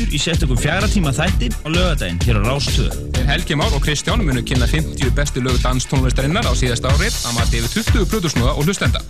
[0.00, 2.92] aftur í sérstökum fjara tíma þætti á lögadaginn hér á Rástöðu.
[3.28, 7.60] Helgi Már og Kristján munu kynna 50 bestu lögu danstónlistarinnar á síðasta árið að mati
[7.60, 9.00] yfir 20 plötusnúða og hlustenda.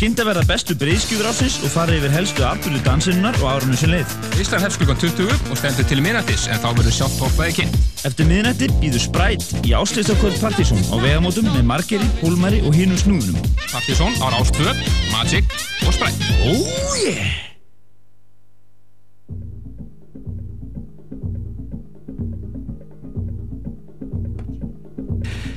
[0.00, 3.92] Kynnt að verða bestu breyðskjúfur ásins og fara yfir helstu afturlu dansinnar og árunum sem
[3.92, 4.14] leið.
[4.40, 7.76] Ísland hefst klukkan 20 og stendur til minnættis en þá verður sjálft hoppaði kynnt.
[8.08, 13.52] Eftir miðnætti býður Spræt í áslýstakvöld Partizón á vegamótum með Margeri, Hólmari og hínum snúðunum.
[13.68, 14.72] Partizón á Rástvö,
[15.12, 15.44] Magic
[15.84, 16.16] og Spræt.
[16.48, 17.50] Oh yeah!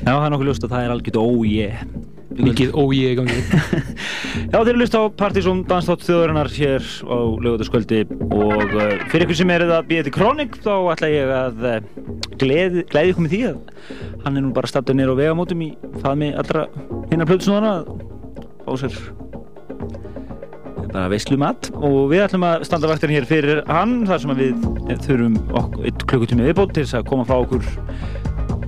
[0.04, 1.68] Já, það er nokkuð ljóst að það er algjört ójé
[2.34, 3.36] Mikið ójé í gangi.
[4.52, 8.00] Já, þeir eru lust á Partizón danstátt þjóðurinnar hér á lögutaskvöldi
[8.34, 11.78] og uh, fyrir ykkur sem er að býða til Krónik þá ætla ég að uh,
[12.42, 13.60] gleði, gleði ykkur með því að
[14.26, 15.70] hann er nú bara stattur nýra á vegamótum í
[16.02, 16.66] faðmi allra
[17.12, 17.76] hinnar plötusnúðana
[18.66, 18.98] á sér
[20.90, 24.68] bara veislu mat og við ætlum að standa vaktin hér fyrir hann þar sem við
[25.06, 25.40] þurfum
[26.10, 27.66] klukkutími viðbót til þess að koma frá okkur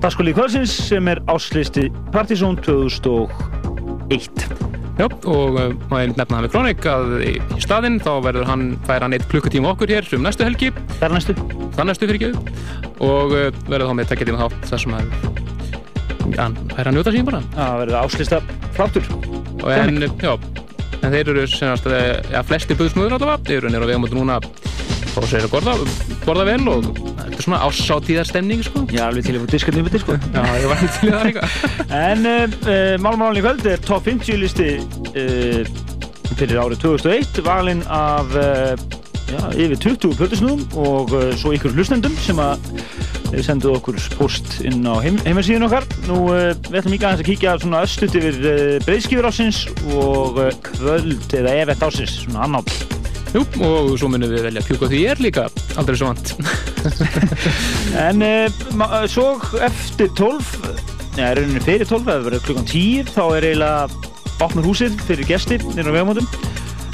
[0.06, 4.44] dagskóli í kvöldsins sem er áslisti Partizón 2001
[4.96, 9.02] Já, og uh, maður nefna hann við Krónik að í staðinn þá verður hann, fær
[9.02, 10.70] hann eitt klukkutíma okkur hér um næstu helgi.
[10.94, 11.34] Það er næstu.
[11.74, 12.54] Það er næstu fyrir ekki.
[13.04, 15.10] Og uh, verður þá með tekjatíma þátt þar sem að
[16.38, 17.42] hann fær að njóta sín bara.
[17.58, 18.40] Það verður áslista
[18.78, 19.12] fláttur.
[19.58, 20.32] Og en, já,
[21.02, 21.98] en þeir eru senast að,
[22.30, 24.40] já, flesti buðsmöður allavega, þeir eru nýra á vegamóti núna
[25.16, 25.74] og sér að borða,
[26.26, 28.82] borða vel og þetta er svona ásáttíðarstemning sko.
[28.92, 30.18] Já, alveg til að fá diskarni yfir til sko.
[30.34, 31.48] Já, ég var til það líka.
[32.10, 35.62] en uh, uh, málmálun í kvöld er top 50 listi uh,
[36.36, 42.60] fyrir árið 2001, valinn af já, yfir 20 plötusnúðum og svo ykkur hlustendum sem að
[43.46, 45.86] sendu okkur post inn á heim, heimasíðun okkar.
[46.10, 48.38] Nú, við ætlum líka að kíkja svona östut yfir
[48.84, 49.64] breyðskifur ásins
[49.96, 52.95] og kvöld eða event ásins, svona annátt.
[53.34, 55.46] Jú, og svo munum við velja að pjúka því ég er líka
[55.80, 56.32] aldrei svo vant.
[58.06, 59.26] en uh, svo
[59.66, 60.52] eftir 12,
[61.16, 65.58] neða, rauninni fyrir 12, það verður klukkan 10, þá er eiginlega opnur húsið fyrir gesti
[65.64, 66.30] nýra á vegamótum.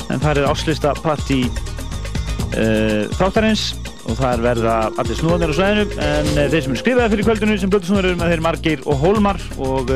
[0.09, 3.69] En það er áslista parti uh, þáttarins
[4.03, 5.87] og það er verða allir snúðanir á sæðinu.
[6.09, 9.05] En uh, þeir sem er skrifaði fyrir kvöldinu sem blöttusnúðar eru með þeir Margeir og
[9.05, 9.95] Hólmar og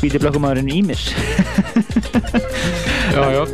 [0.00, 1.08] hvíti blökkumæðurinn Ímis.
[3.14, 3.44] já, já.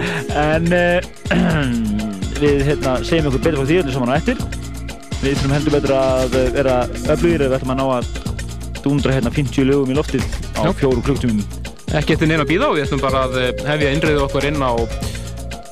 [0.40, 0.66] En
[2.40, 4.40] við hérna, segjum ykkur betur frá því öllu saman á eftir
[5.20, 6.76] við þurfum heldur betur að vera
[7.12, 8.10] öflugir eða við ætlum að ná að
[8.80, 10.24] dundra hérna 50 lögum í loftið
[10.56, 10.72] á Já.
[10.80, 11.42] fjóru klukktumum
[11.98, 13.36] ekki eftir neina bíða og við ætlum bara að
[13.68, 14.72] hefja innröðu okkur inn á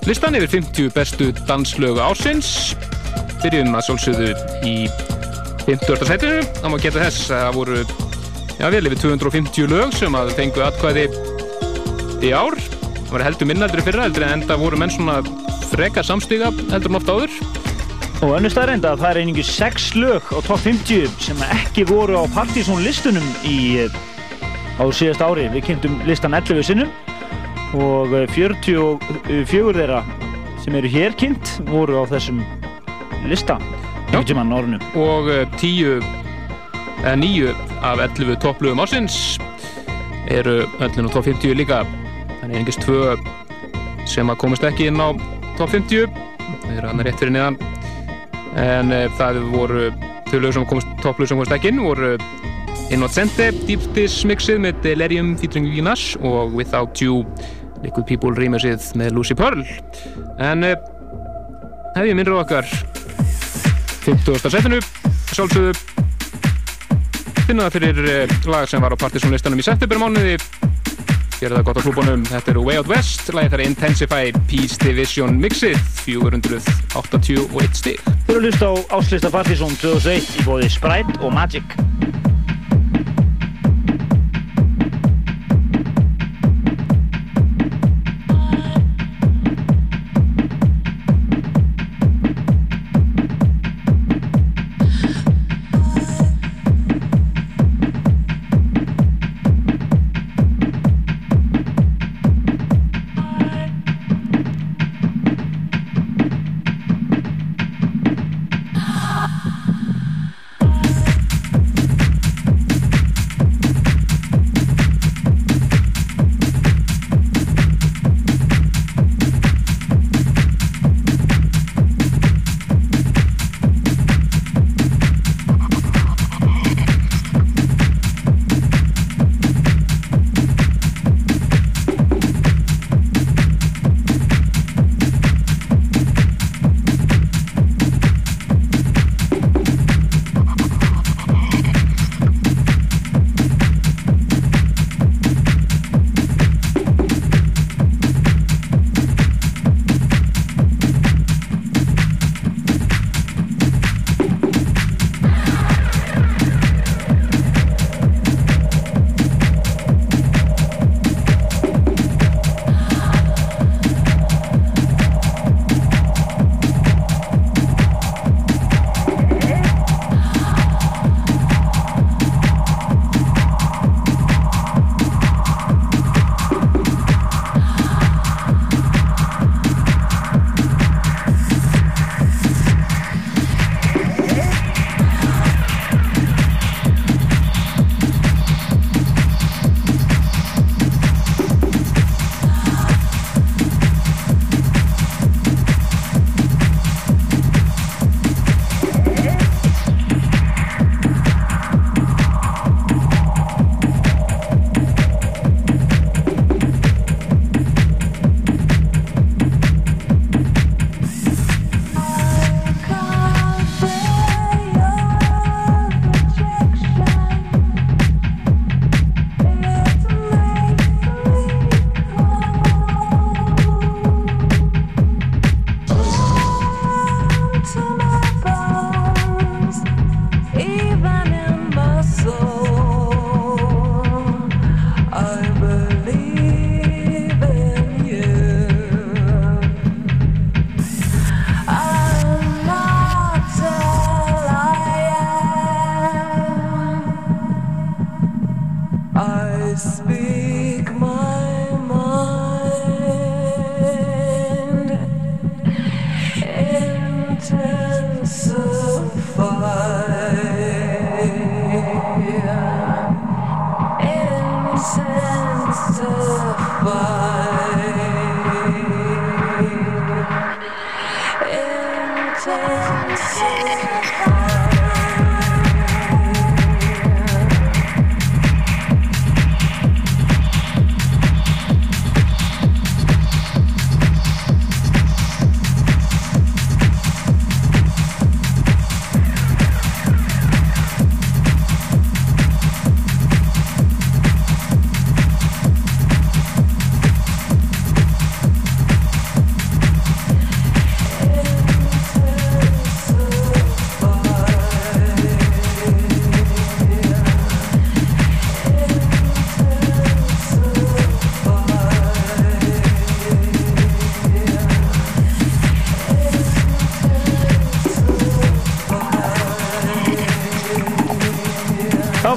[0.08, 2.74] listan yfir 50 bestu danslögu ársins
[3.40, 4.30] byrjum að sjálfsögðu
[4.68, 4.74] í
[5.64, 6.04] 50.
[6.10, 7.80] setinu þá má geta þess að það voru
[8.58, 11.08] já, vel yfir 250 lög sem að fengu atkvæði
[12.24, 12.58] í ár
[13.08, 15.22] það var heldur minnaldri fyrra heldur en það voru menn svona
[15.70, 17.36] frekar samstíga heldur en ofta áður.
[18.18, 22.18] Og önnur staðrænd að það er einingu 6 lög á top 50 sem ekki voru
[22.20, 23.86] á Partizón listunum í
[24.76, 25.46] á síðast ári.
[25.54, 26.92] Við kynntum listan 11 sinnum
[27.78, 30.02] og 44 þeirra
[30.60, 32.42] sem eru hér kynnt voru á þessum
[33.24, 33.56] lista
[34.98, 36.02] og 10
[37.04, 37.56] eða 9
[37.88, 39.38] af 11 topplögum ársins
[40.28, 41.86] eru öllin á top 50 líka
[42.40, 43.16] þannig einingist tvö
[44.08, 45.12] sem að komast ekki inn á
[45.58, 46.06] top 50
[46.64, 47.58] það er hann rétt fyrir niðan
[48.58, 49.88] en e, það voru
[50.28, 52.16] þau sem komast, topplög sem komast ekki inn voru
[52.88, 57.20] Innocente, Deep Dish mixið með Delirium featuring Vínas og Without You
[57.82, 59.60] Liquid People rýmessið með Lucy Pearl.
[60.40, 60.72] En e,
[61.96, 62.70] hef ég minnur á okkar.
[64.06, 64.48] 50.
[64.48, 64.80] setinu
[65.34, 65.76] sjálfsögðu.
[67.44, 68.18] Finna það fyrir e,
[68.48, 70.00] lag sem var á partysónlistanum í september
[71.38, 74.78] mánuði Gjör það gott á klúbunum, þetta eru Way Out West, lagið þar Intensify Peace
[74.82, 78.02] Division Mixið, 481 stík.
[78.26, 81.78] Þú eru að hlusta á áslista Partizón 2001 í bóði Sprite og Magic.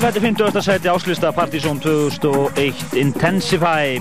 [0.02, 0.62] Þetta er 50.
[0.66, 4.00] sæti áslista Partizón 2001 Intensify.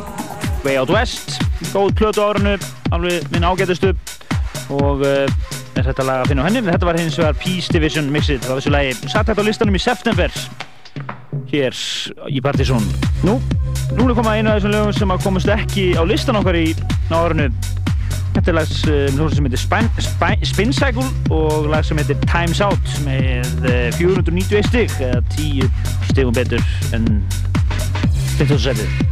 [0.64, 1.42] Way Out West.
[1.74, 2.54] Góð plötu árinu,
[2.90, 3.92] alveg minn ágætustu.
[4.72, 5.28] Og uh,
[5.76, 8.52] er þetta lag að finna á henni, þetta var hins vegar Peace Division mixið, það
[8.52, 8.94] var þessu lagi.
[9.12, 10.40] Satt hægt á listanum í september
[11.50, 11.76] hér
[12.32, 12.86] í Partizón.
[13.26, 13.36] Nú,
[13.98, 16.70] nú er komað einu af þessum lögum sem að komast ekki á listan okkar í
[17.12, 17.50] árinu.
[18.30, 23.50] Þetta er lag sem heitir Spin Cycle og lag sem heitir Time's Out með
[23.98, 25.89] 491 eh, stygg eða 10
[26.20, 26.60] styggum betur
[26.92, 27.06] en
[28.36, 29.09] 15 setið.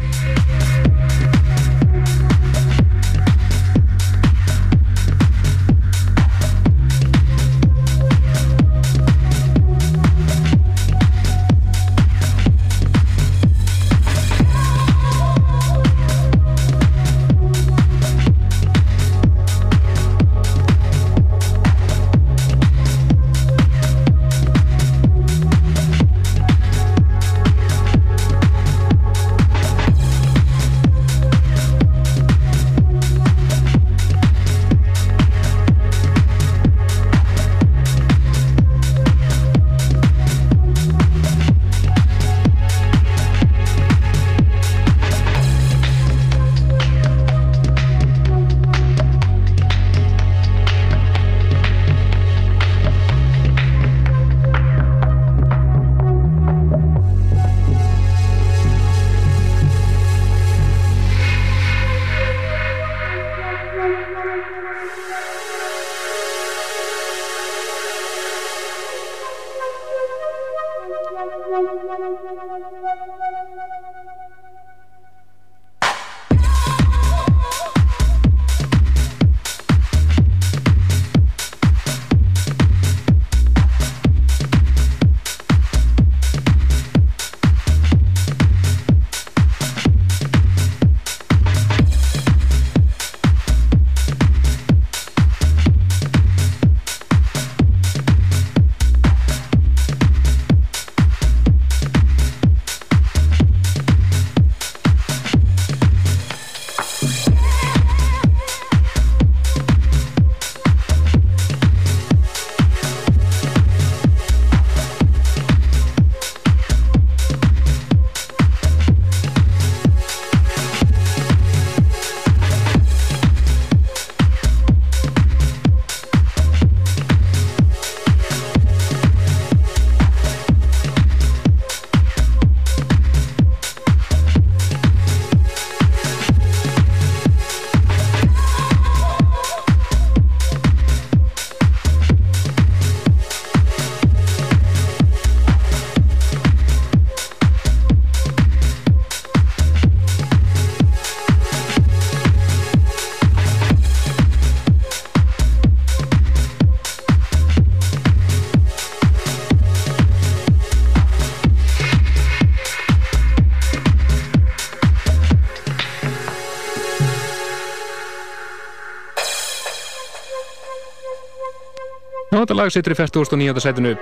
[172.59, 173.63] Lag sittur í 49.
[173.63, 173.95] setinu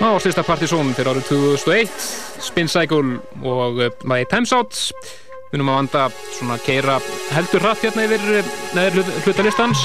[0.00, 1.90] á styrsta Partizón fyrir árið 2001
[2.48, 4.78] Spin Cycle og uh, My Time's Out
[5.50, 6.04] við erum að vanda
[6.38, 6.98] svona keira
[7.34, 9.82] heldur hratt hérna yfir eh, neður hlutalistans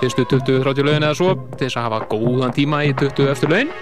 [0.00, 3.72] fyrstu 20-30 lögin eða svo til þess að hafa góðan tíma í 20 eftir lögin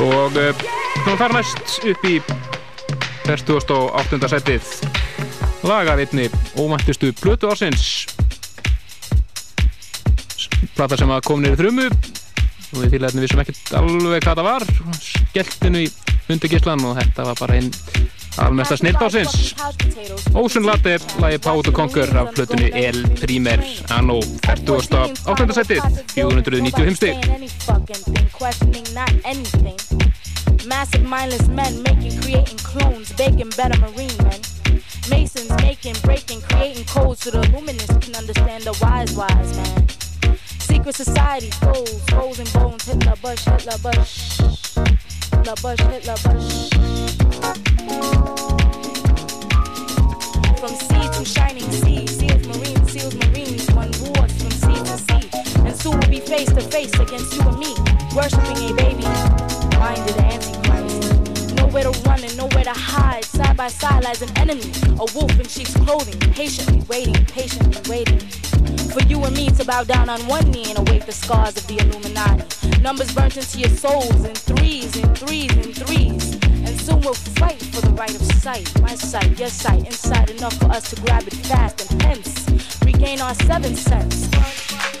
[0.00, 0.68] og uh,
[1.00, 2.18] Nú þar næst upp í
[3.24, 4.28] 48.
[4.28, 4.72] setið
[5.64, 6.26] laga vitni
[6.60, 7.89] ómæntustu blötu ársins
[10.80, 14.62] plata sem að kom nýrið þrjumu og við við sem ekkert alveg hvað það var
[15.04, 15.90] skelltinu í
[16.32, 17.68] undirgislan og þetta var bara einn
[18.40, 19.52] almesta snilt ársins
[20.32, 23.60] Ocean Latte, lagi to Conquer af blötunni El Primer
[23.92, 25.20] Anno 40.
[25.28, 25.52] 8.
[25.58, 25.82] setið
[26.14, 27.16] 495 stig
[30.68, 34.40] Massive mindless men making, creating clones, baking better marine men.
[35.08, 39.99] Masons making, breaking, creating codes so the luminous can understand the wise, wise man.
[40.80, 44.38] Secret society, goals, goals and bones, Hitler Bush, Hitler Bush,
[45.30, 46.70] Hitler Bush, Hitler Bush.
[50.58, 55.28] From sea to shining sea, seals, marines, seals, marines, one wars from sea to sea.
[55.66, 57.74] And soon we'll be face to face against you and me,
[58.16, 59.04] worshipping a baby,
[59.76, 61.56] minded antichrist.
[61.56, 65.38] Nowhere to run and nowhere to hide, side by side lies an enemy, a wolf
[65.38, 68.20] in sheep's clothing, patiently waiting, patiently waiting.
[68.92, 71.66] For you and me to bow down on one knee and await the scars of
[71.68, 72.80] the Illuminati.
[72.80, 76.34] Numbers burnt into your souls in threes and threes and threes.
[76.42, 78.68] And soon we'll fight for the right of sight.
[78.80, 83.20] My sight, your sight, inside enough for us to grab it fast and hence regain
[83.20, 84.99] our seventh sense.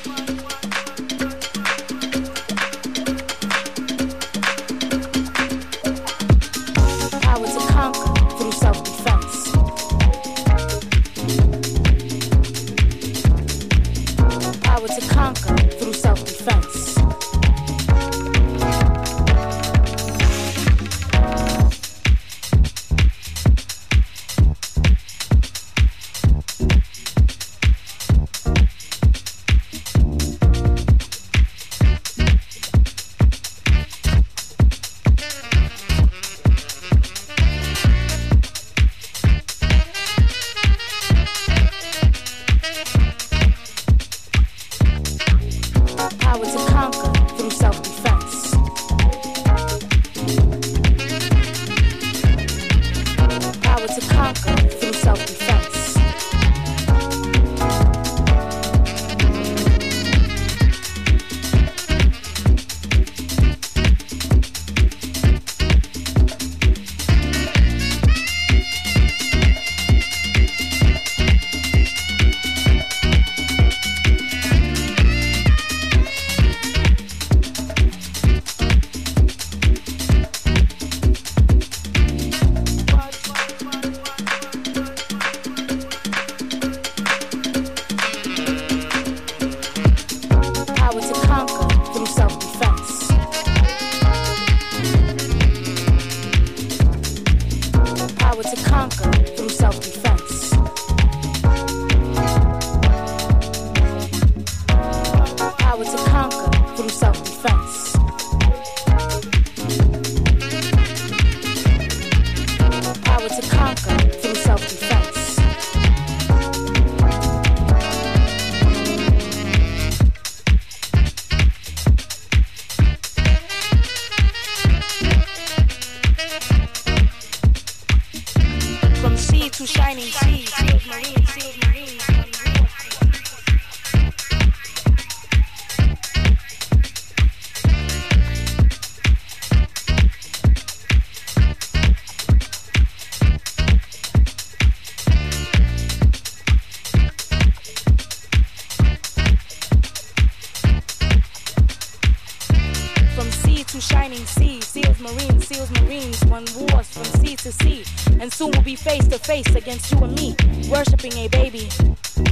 [159.42, 160.34] Face against you and me,
[160.68, 161.68] worshipping a baby,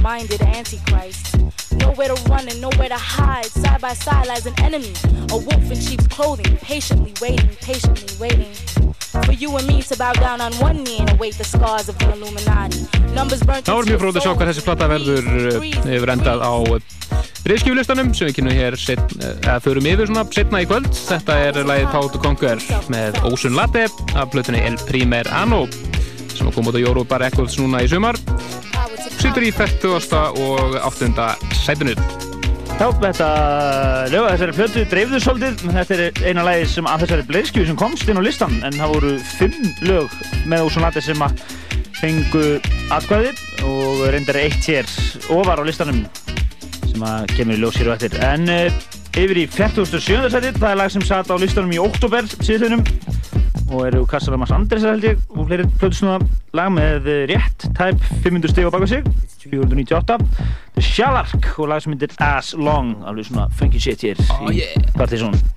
[0.01, 1.37] minded antichrist.
[1.73, 4.93] Nowhere to run and nowhere to hide, side by side lies an enemy,
[5.31, 8.53] a wolf in sheep's clothing, patiently waiting, patiently waiting.
[9.25, 11.97] For you and me to bow down on one knee and await the scars of
[11.97, 12.85] the Illuminati.
[13.13, 16.45] Numbers burnt Það voru mjög fróðið að sjá hvað þessi platta verður eh, hefur endað
[16.45, 16.53] á
[17.39, 21.61] breyðskjöfulistanum sem við kynum hér set, eða förum yfir svona setna í kvöld þetta er
[21.65, 25.65] lagið Power to Conquer með Ocean Latte af blötunni El Primer Anno
[26.59, 28.17] kom út á Jóru Records núna í sumar
[29.15, 30.11] situr í 40.
[30.43, 31.27] og 8.
[31.55, 31.93] sætinu
[32.79, 33.27] Já, þetta
[34.11, 37.79] lög að þessari plötu dreifðu svolítið, þetta er eina lagi sem að þessari bleiðskju sem
[37.79, 40.17] komst inn á listan en það voru fimm lög
[40.51, 41.43] með Ósonlati sem að
[41.99, 42.43] fengu
[42.95, 43.31] atkvæði
[43.67, 44.91] og reyndar eitt hér
[45.35, 46.03] ofar á listanum
[46.89, 48.83] sem að kemur í ljós hér og eftir en uh,
[49.15, 50.27] yfir í 47.
[50.35, 52.83] sætið, það er lag sem satt á listanum í oktober síðan
[53.69, 56.19] og eru Kassalamars Andres held ég og fleiri plötusnúða
[56.57, 59.05] lag með rétt tæp 500 steg á baka sig.
[59.39, 60.17] 498
[60.75, 64.59] The Shallark og lag sem myndir As Long alveg svona funky shit hér oh, í
[64.61, 64.91] yeah.
[64.97, 65.35] Partizón.
[65.35, 65.48] As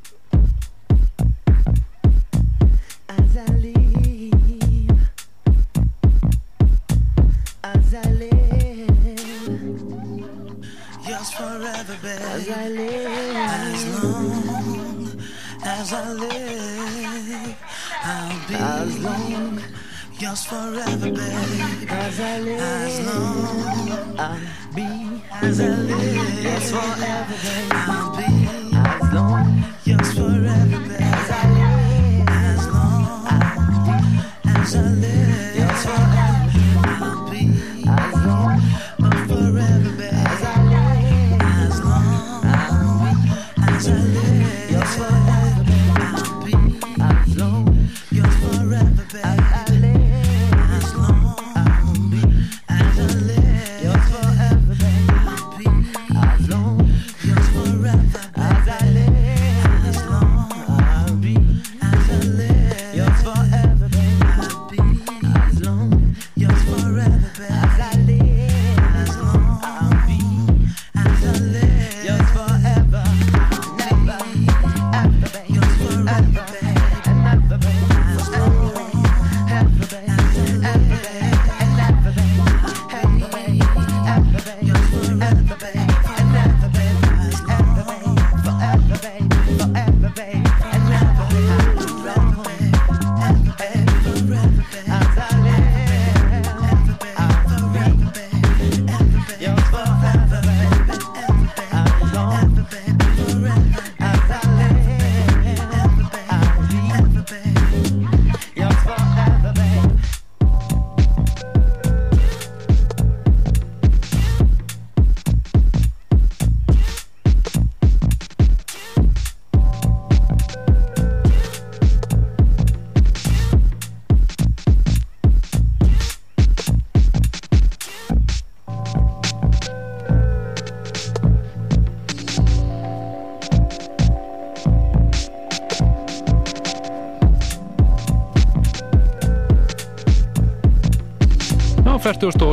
[24.75, 28.12] be as I live, forever,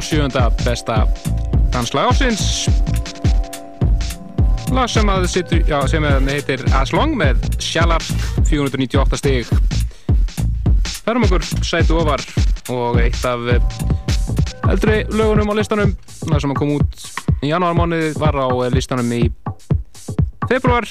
[0.01, 0.63] 47.
[0.63, 1.07] besta
[1.73, 2.69] danslag ásins
[4.71, 8.05] lag sem að sittur, já, sem heitir As Long með Shallark
[8.47, 9.49] 498 stig
[11.03, 12.23] ferum okkur sætu ofar
[12.71, 13.43] og eitt af
[14.69, 15.91] eldri lögunum á listanum
[16.23, 17.07] það sem kom út
[17.43, 19.25] í janúarmánuði var á listanum í
[20.47, 20.87] februar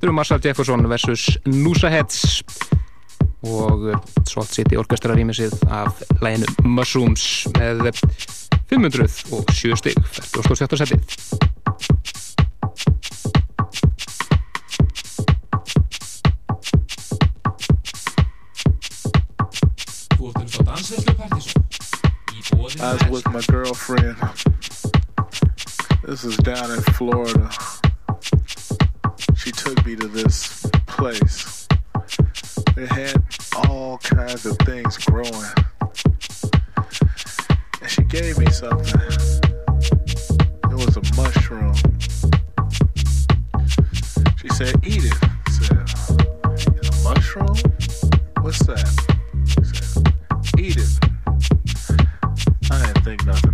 [0.00, 1.38] Þurfum Marshall Jefferson vs.
[1.46, 2.40] Noosa Heads
[3.42, 7.90] og Salt City Orchestra rýmisið af læginu Mushrooms með
[8.70, 9.96] 507 stygg
[10.44, 10.76] 47.
[10.76, 11.00] setið.
[20.16, 20.66] Þú ættir svo.
[20.68, 21.60] Dansveitlu Partíson
[22.80, 24.16] I was with my girlfriend
[26.04, 27.50] This is down in Florida.
[29.36, 31.59] She took me to this place
[32.76, 33.22] It had
[33.56, 35.32] all kinds of things growing.
[37.80, 39.00] And she gave me something.
[40.64, 41.74] It was a mushroom.
[44.40, 45.18] She said, Eat it.
[45.22, 47.56] I said, A mushroom?
[48.40, 48.88] What's that?
[49.46, 50.14] She said,
[50.58, 50.98] Eat it.
[52.70, 53.49] I didn't think nothing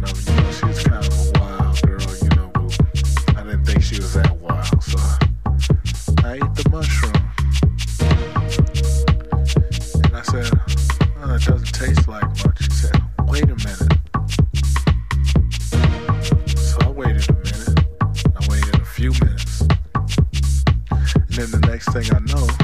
[22.02, 22.55] thing I know,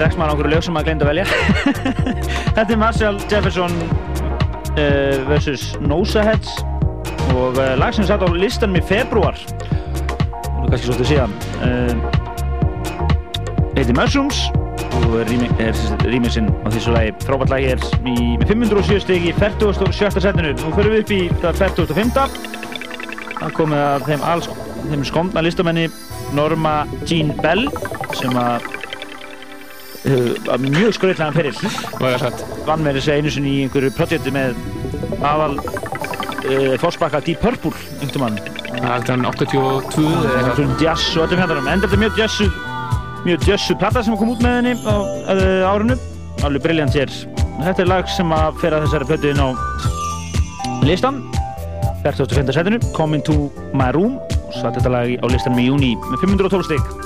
[0.00, 0.08] Mr.
[0.14, 1.24] X-Man á okkur lög sem maður glemt að velja.
[2.56, 3.74] Þetta er Marshall Jefferson
[4.80, 5.64] uh, vs.
[5.84, 6.54] Nosa Heads
[7.34, 11.36] og uh, lag sem satt á listanum í februar og kannski svolítið síðan
[11.66, 11.92] uh,
[13.76, 14.40] heitir Mushrooms
[15.02, 15.34] og er
[16.08, 20.16] rýminsinn á þessu lagi frábært lagi er í, með 507 stygg í 47.
[20.16, 22.10] setinu nú fyrir við upp í það 45.
[23.36, 24.52] það komið að þeim alls
[24.88, 25.90] þeim skondna listamenni
[26.32, 27.68] Norma Jean Bell
[28.16, 28.79] sem að
[30.64, 31.60] mjög skröðlega fyrir
[32.68, 34.56] vann með þessu einu sinni í einhverju projekti með
[35.20, 40.74] aðal uh, fórsbakka Deep Purple einhvern mann Það er 82 eða eitthvað.
[40.80, 42.46] jazz og öllum hérna en þetta er mjög jazzu
[43.26, 45.96] mjög jazzu platta sem kom út með henni á uh, árinu.
[46.46, 47.12] Alveg brilljant sér.
[47.60, 49.48] Þetta er lag sem að að þessari plötu inn á
[50.86, 51.20] listan
[52.06, 52.54] 45.
[52.56, 54.16] setinu Come Into My Room.
[54.40, 56.99] Og satt þetta lag á listanum í júni með 512 stygg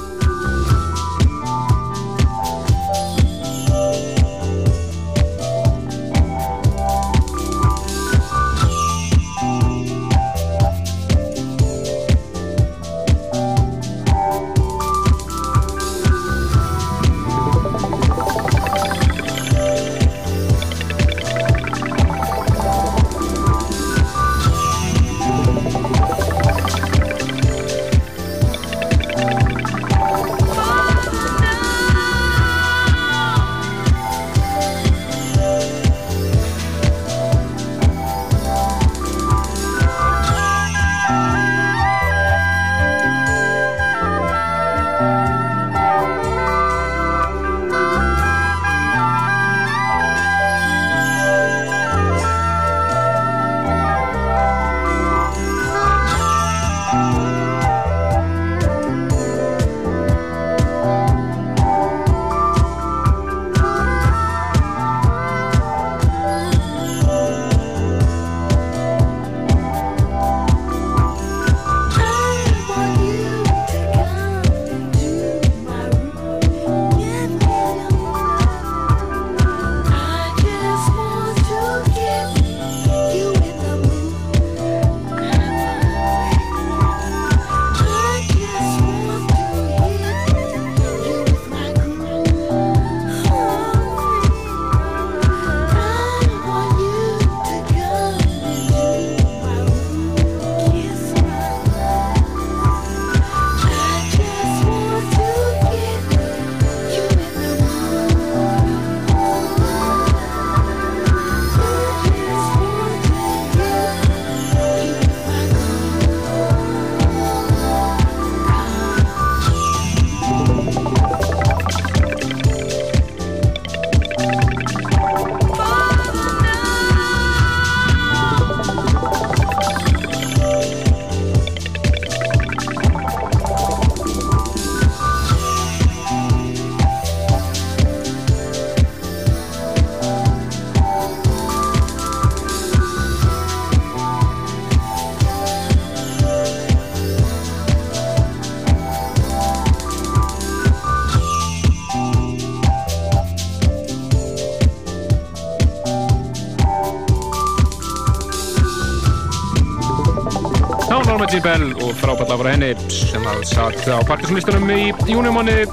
[161.34, 165.64] Lizzie Bell og frábært lag frá henni sem hafði satt á partysónlistunum í júniumanni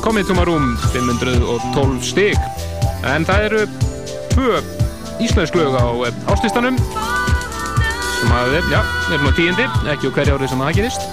[0.00, 2.38] komið til maður um 512 stygg
[3.04, 3.58] en það eru
[4.30, 4.62] tvö
[5.20, 5.84] íslensk lög á
[6.32, 8.78] ástlistanum sem hafði, já,
[9.12, 11.04] er nú tíundi ekki á hverja árið sem það gerist.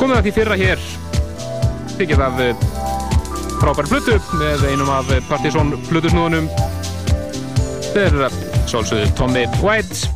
[0.00, 0.86] Komið það því fyrra hér
[1.98, 2.40] þykir það
[3.58, 6.48] frábært flutu með einum af partysón flutusnúðunum
[7.90, 8.40] þetta er
[8.72, 10.08] svolsögðu Tommy White.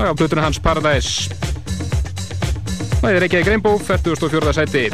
[0.00, 1.31] Og á flutuna hans Paradise
[3.02, 4.52] Það er Reykjavík Reynbó, 44.
[4.54, 4.84] sæti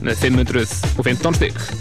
[0.00, 1.73] með 515 stygg.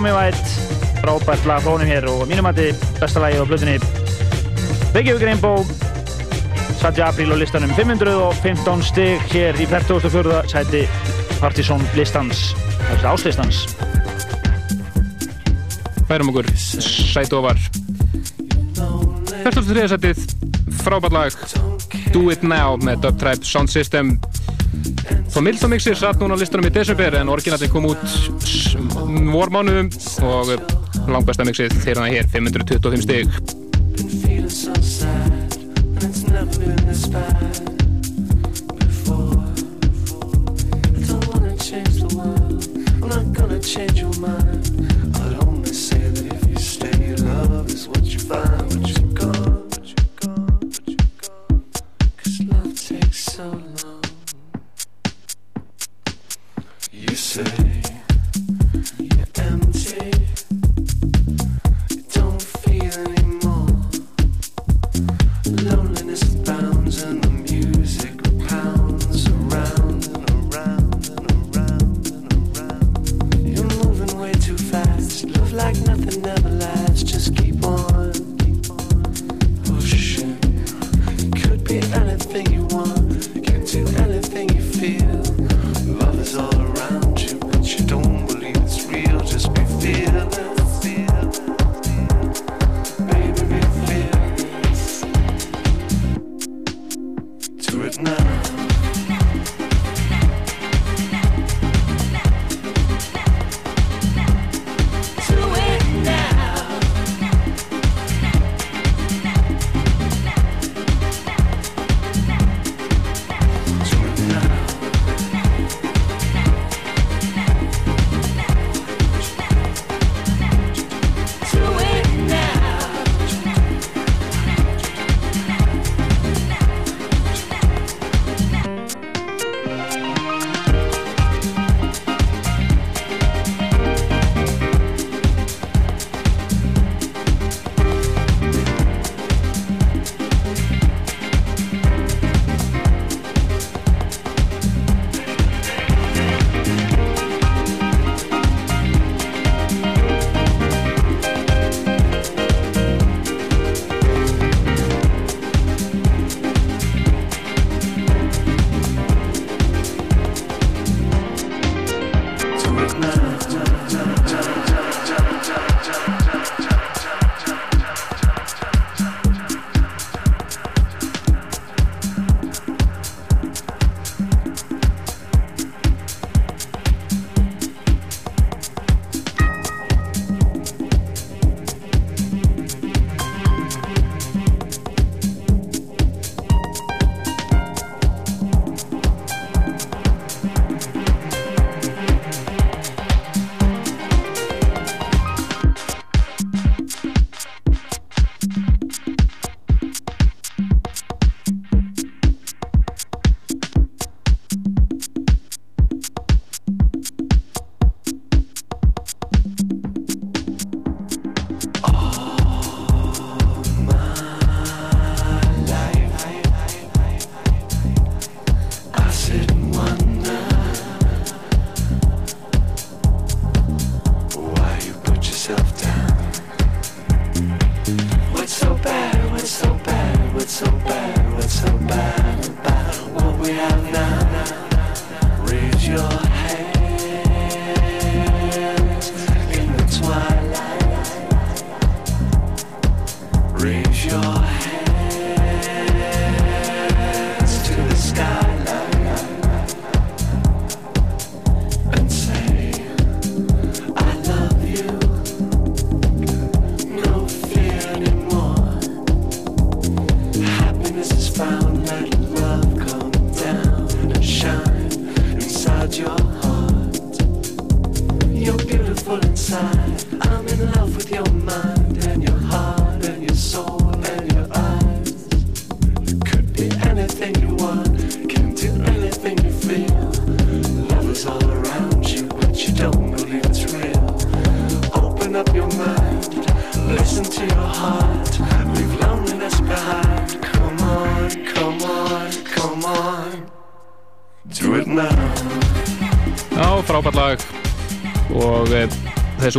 [0.00, 0.52] Tommy White
[1.02, 3.74] frábært lag frá honum hér og mínum hætti besta lagi á blöðinni
[4.94, 5.50] Beggjafur Greinbó
[6.80, 10.38] Satja Apríl á listanum 515 stygg hér í 44.
[10.48, 10.86] sæti
[11.36, 12.54] Partisan listans
[13.04, 13.66] áslistans
[16.08, 17.60] Bærum okkur sæti ofar
[19.44, 19.84] 43.
[19.92, 20.24] sætið
[20.80, 21.36] frábært lag
[22.16, 24.16] Do It Now með Dub Tribe Sound System
[25.28, 28.48] Svo Milton Mixir satt núna á listanum í desember en orginallin kom út
[29.30, 29.88] vormánuðum
[30.26, 30.44] og
[31.10, 33.28] langbæsta mixið þeirra hér 525 stygg
[43.70, 44.79] Change your mind.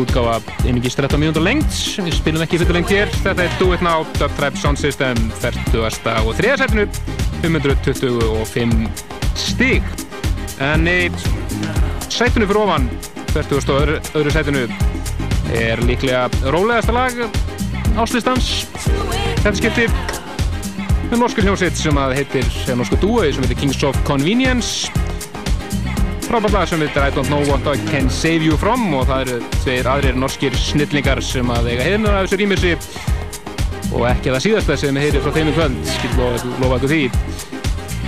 [0.02, 3.74] Þessu útgáfa einingis 13 mínútur lengt við spilum ekki fyrir lengt hér þetta er Do
[3.76, 5.78] It Now, Dub Tribe Sound System 40.
[6.26, 6.58] og 3.
[6.62, 6.86] setinu
[7.41, 8.89] 525
[9.38, 9.84] stík
[10.62, 11.12] en í
[12.10, 12.89] sætinu fyrir ofan
[13.34, 13.60] 40.
[13.60, 14.66] og öðru, öðru sætinu
[15.58, 17.22] er líklega rólegasta lag
[18.02, 18.66] áslistans
[19.43, 19.89] þetta skipti
[21.12, 25.01] með norskur hljómsitt sem að heitir, eða norsku dúi sem heitir Kings of Convenience
[26.32, 29.22] frábært lag sem heitir I don't know what I can save you from og það
[29.26, 32.72] eru tveir aðrir norskir snillingar sem að eiga hefnur af þessu rýmissi
[33.92, 37.04] og ekki það síðasta sem heyrir frá þeim í kvöld skil lofa, ykkur því.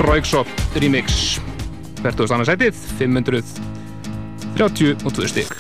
[0.08, 0.48] Rauksop
[0.80, 1.08] remix.
[2.00, 2.48] 40.
[2.48, 5.53] sætið 532 stygg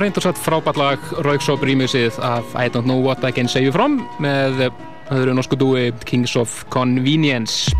[0.00, 3.66] Já, reyndur satt frábært lag Rauksop rýmisið af I don't know what I can save
[3.66, 4.62] you from með
[5.12, 7.74] öðru norsku dúi Kings of Convenience.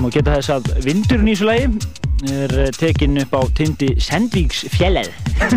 [0.00, 1.66] Má geta þess að vindurinn í þessu lagi
[2.32, 5.12] er eh, tekinn upp á tindi Sendvíks fjellið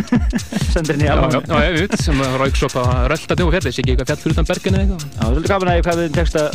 [0.74, 4.12] Sendurinn í alveg já, ég veit, sem Rauksop að rölda til og fjallis, ekki eitthvað
[4.12, 5.08] fjall fyrir utan berginu eitthvað?
[5.08, 6.49] Já, er svolítið gaman að ég hvað við tekst að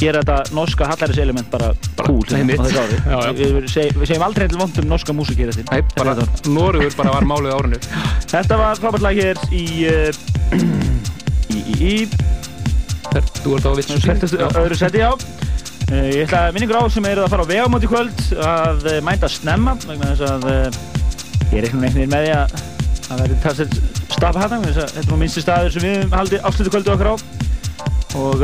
[0.00, 1.74] gera þetta norska hallaris element Bara
[2.12, 3.32] cool á.
[3.32, 6.14] Við, við, seg, við segjum aldrei eitthvað vond um norska músík hér eftir Nei, bara
[6.48, 7.80] Norugur bara var málið á árinu.
[8.32, 10.10] Þetta var frábært lag hér í uh,
[11.56, 11.94] í, í,
[13.42, 15.10] Þú ert á vitsu Færtastu öðru seti, já.
[15.92, 18.86] Uh, ég ætla að minningur á sem eru að fara á vegamót í kvöld að
[18.88, 20.46] uh, mænta snemma vegna þess að
[21.52, 22.54] ég er einhvern veginn með því að
[23.02, 23.74] það verði talsett
[24.12, 27.14] stafa hættan þetta er nú minnsti staður sem við höfum haldið áslutu kvöldu okkar á.
[28.12, 28.42] Og,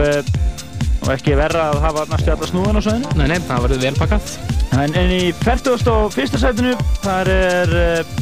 [1.08, 3.92] og ekki verra að hafa næstu alla snúðan á sveðinu Nei, nei, það verður vel
[3.96, 4.32] pakkað
[4.76, 6.36] en, en í 41.
[6.42, 8.12] setinu þar er uh,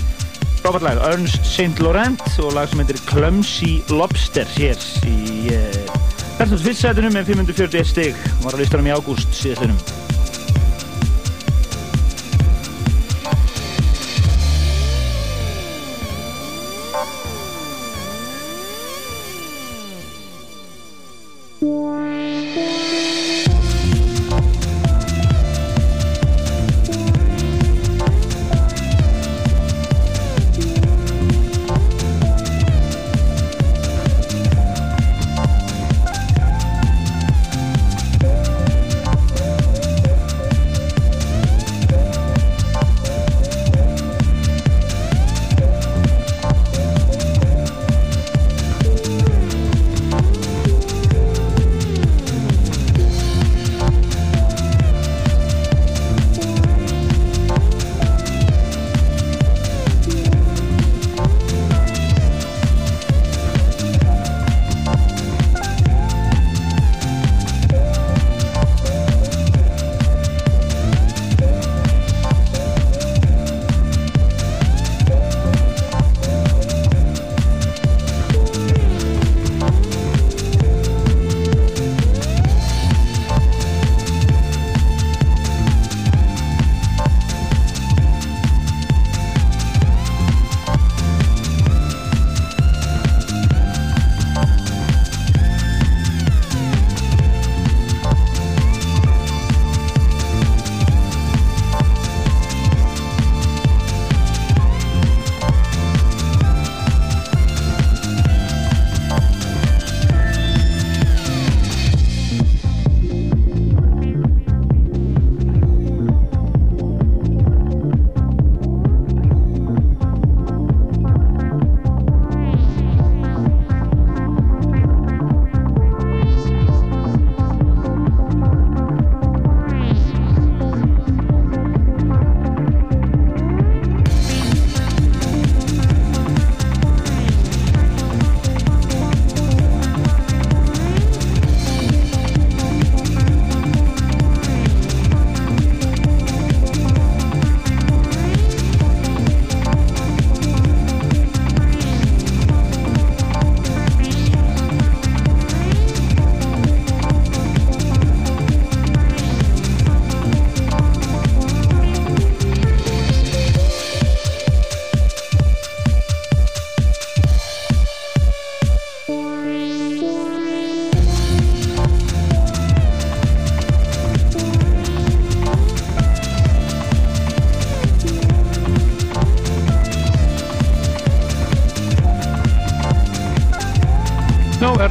[0.60, 1.82] frábært lag Ernst St.
[1.82, 4.78] Laurent og lag sem heitir Clumsy Lobster hér
[5.10, 5.94] í uh,
[6.38, 6.74] 41.
[6.78, 10.05] setinu með 541 stig var á listanum í ágúst síðastlinum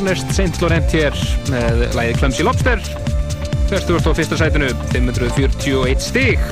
[0.06, 0.60] Ernest St.
[0.62, 1.16] Laurent hér
[1.50, 2.82] með lægið Clumsy Lobster
[3.72, 4.36] 41.
[4.38, 6.44] sætinu 541 stig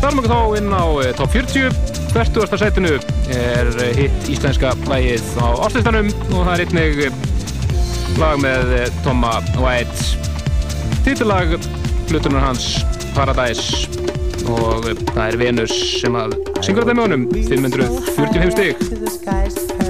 [0.00, 1.68] Þar maður þá inn á eh, top 40
[2.14, 2.56] 40.
[2.62, 2.94] sætinu
[3.36, 3.68] er
[3.98, 7.04] hitt íslenska lægið á ástæðstanum og það er einnig
[8.16, 10.08] lag með eh, Toma White
[11.04, 11.58] titulag
[12.08, 12.78] hlutunar hans
[13.12, 13.84] Paradise
[14.48, 19.83] og eh, það er Venus sem að syngur þetta með honum 545 stig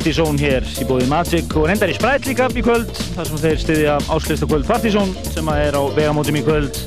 [0.00, 3.58] Partizón hér í bóði Magic og reyndar í Sprite líka í kvöld þar sem þeir
[3.60, 6.78] styðja áslista kvöld Partizón sem að er á vegamótum í kvöld.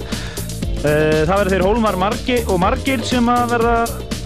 [0.81, 3.73] Eh, Það verður þeir Hólmar Margi og Margir sem að verða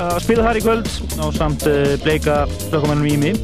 [0.06, 0.88] að spila þar í kvöld
[1.20, 2.38] á samt eh, bleika
[2.70, 3.42] blökkumennum í mig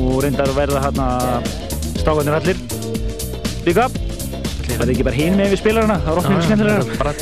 [0.00, 1.08] og reyndar verða hérna
[1.98, 2.62] stákarnir allir.
[3.68, 7.12] Líka Það er ekki bara hinn með við spilarana, það er okkur skemmtilega bara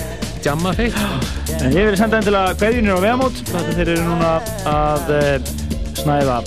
[0.46, 4.32] jamma feitt En ég verið sendað endilega kveðjunir á vegamót sem þeir eru núna
[4.76, 5.50] að uh,
[5.98, 6.38] snæða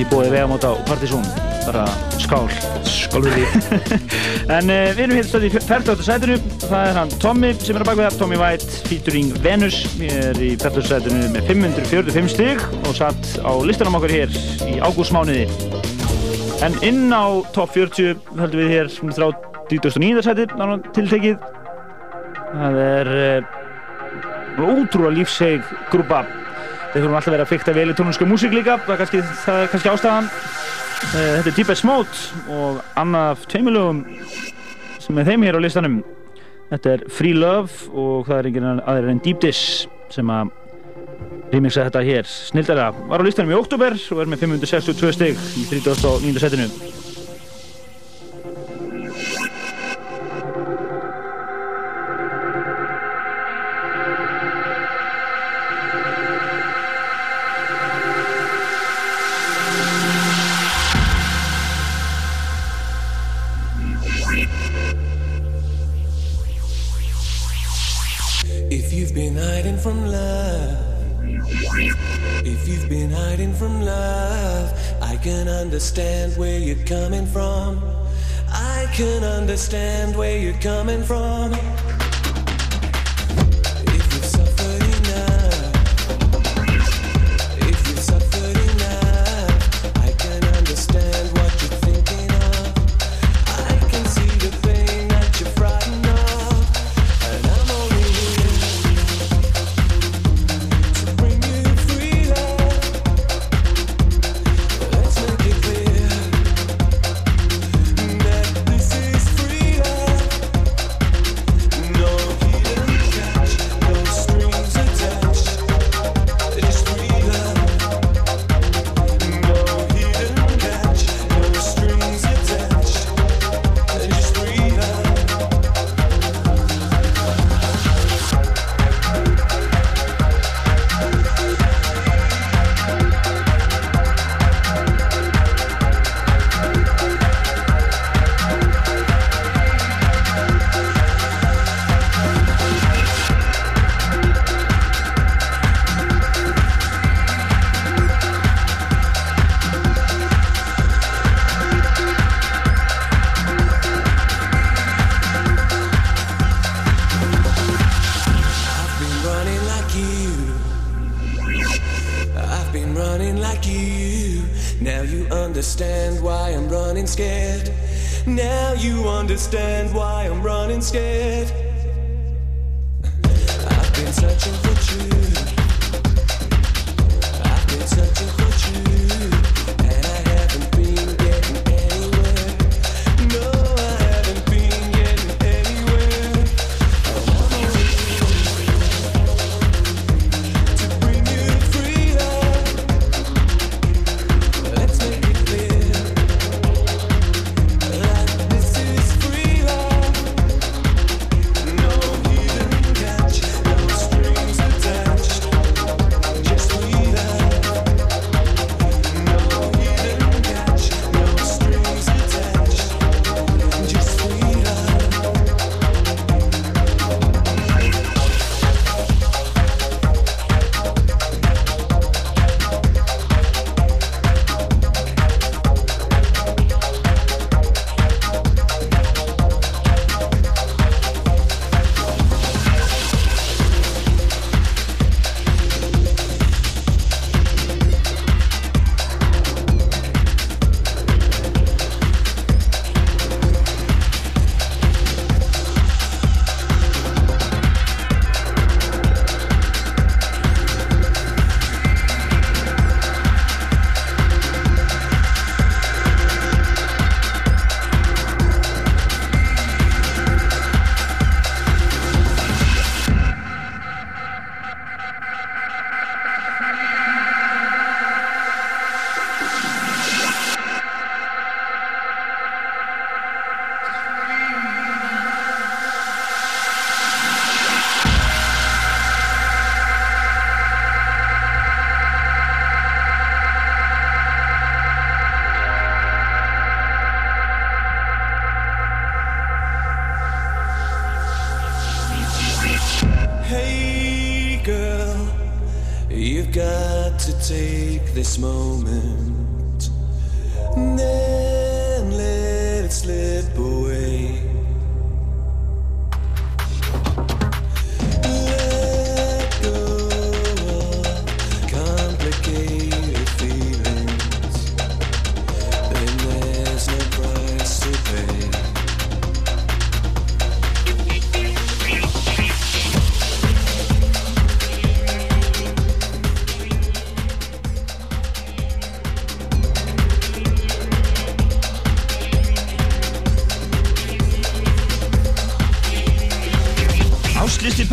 [0.00, 1.24] í bóði vegamót á Partizón
[1.66, 1.84] bara
[2.22, 2.46] skál
[2.88, 3.98] skál fyrir því
[4.56, 6.04] En uh, við erum hér stöðið í 40.
[6.06, 10.16] sætinu það er hann Tommy sem er að baka það Tommy White featuring Venus ég
[10.32, 10.88] er í 40.
[10.88, 14.36] sætinu með 545 stig og satt á listanum okkur hér
[14.68, 15.48] í ágústmánuði
[16.62, 19.24] En inn á top 40 höldum við hér með
[19.72, 20.22] 39.
[20.24, 21.42] sæti nánar tiltekið
[22.52, 23.58] það er uh,
[24.62, 26.24] ótrúlega lífseg grúpa
[26.92, 29.60] þeir þurfum alltaf verið að fykta vel í tónlíska músík líka það er kannski, það
[29.60, 30.30] er kannski ástæðan.
[31.02, 34.02] Eh, þetta er Deepest Mode og annað af tveimilögum
[35.02, 36.00] sem er þeim hér á listanum.
[36.72, 40.52] Þetta er Free Love og það er enginn aðeins en Deep Dish sem að
[41.52, 42.28] remixa þetta hér.
[42.28, 46.36] Snildalega, var á listanum í oktober og er með 562 stig í 39.
[46.44, 46.91] setinu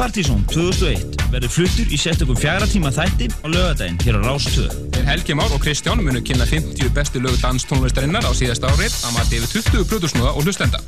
[0.10, 4.64] Partíson 2001 verður fluttur í sérstökum fjara tíma þætti á lögadaginn hér á Rás 2.
[4.96, 9.14] Þeir Helgi Már og Kristján munu kynna 50 bestu lög danstónlistarinnar á síðasta árið að
[9.14, 10.82] mati yfir 20 plötusnúða og hlustenda.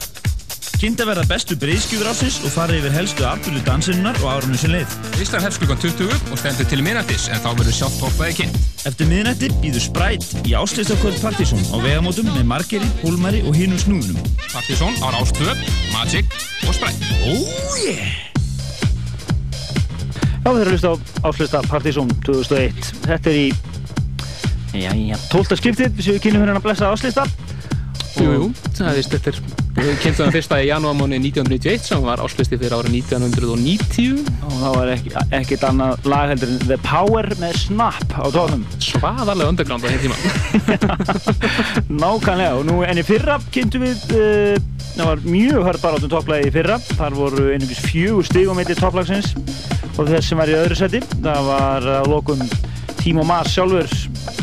[0.82, 4.98] Kynnta verða bestu breyðskjúfur ásins og fara yfir helstu afbyrlu dansinnar og árunum sem leið.
[5.22, 8.58] Ísland hefst klukkan 20 og stendur til minnættis en þá verður sjálft hoppaði kynnt.
[8.90, 14.34] Eftir miðnætti býður Sprætt í áslistakvöld Partíson á vegamótum með Margeri, Hólmari og hinum snúðunum.
[14.50, 15.54] Partíson á Rástvö,
[15.94, 16.26] Magic
[16.66, 17.14] og Sprite.
[17.30, 18.31] Oh yeah!
[20.42, 22.88] Já, þeir eru að hlusta á áslista Partizón 2001.
[23.06, 23.48] Þetta er í,
[24.74, 25.58] já, já, 12.
[25.60, 27.28] skiptið sem við kynum hérna að blessa áslista.
[28.18, 29.38] Jú, jú, það er þetta er,
[29.78, 34.18] við kynntum það fyrsta í janúarmáni 1991 sem var áslisti fyrir árið 1990.
[34.50, 38.66] Og það var ekki, ekkert annað lag heldur en The Power með Snap á tónum.
[38.82, 40.18] Svaðarlega underground á þeim tíma.
[42.02, 46.50] Nákvæmlega, og nú enn í fyrra kynntum við, uh, það var mjög hörð barátum topplagi
[46.50, 46.82] í fyrra.
[46.98, 49.36] Þar voru einhvers fjögur stig á milli topplagsins
[50.02, 51.02] og þess sem var í öðru seti.
[51.22, 52.42] Það var að lokum
[53.02, 53.90] Timo Maas sjálfur,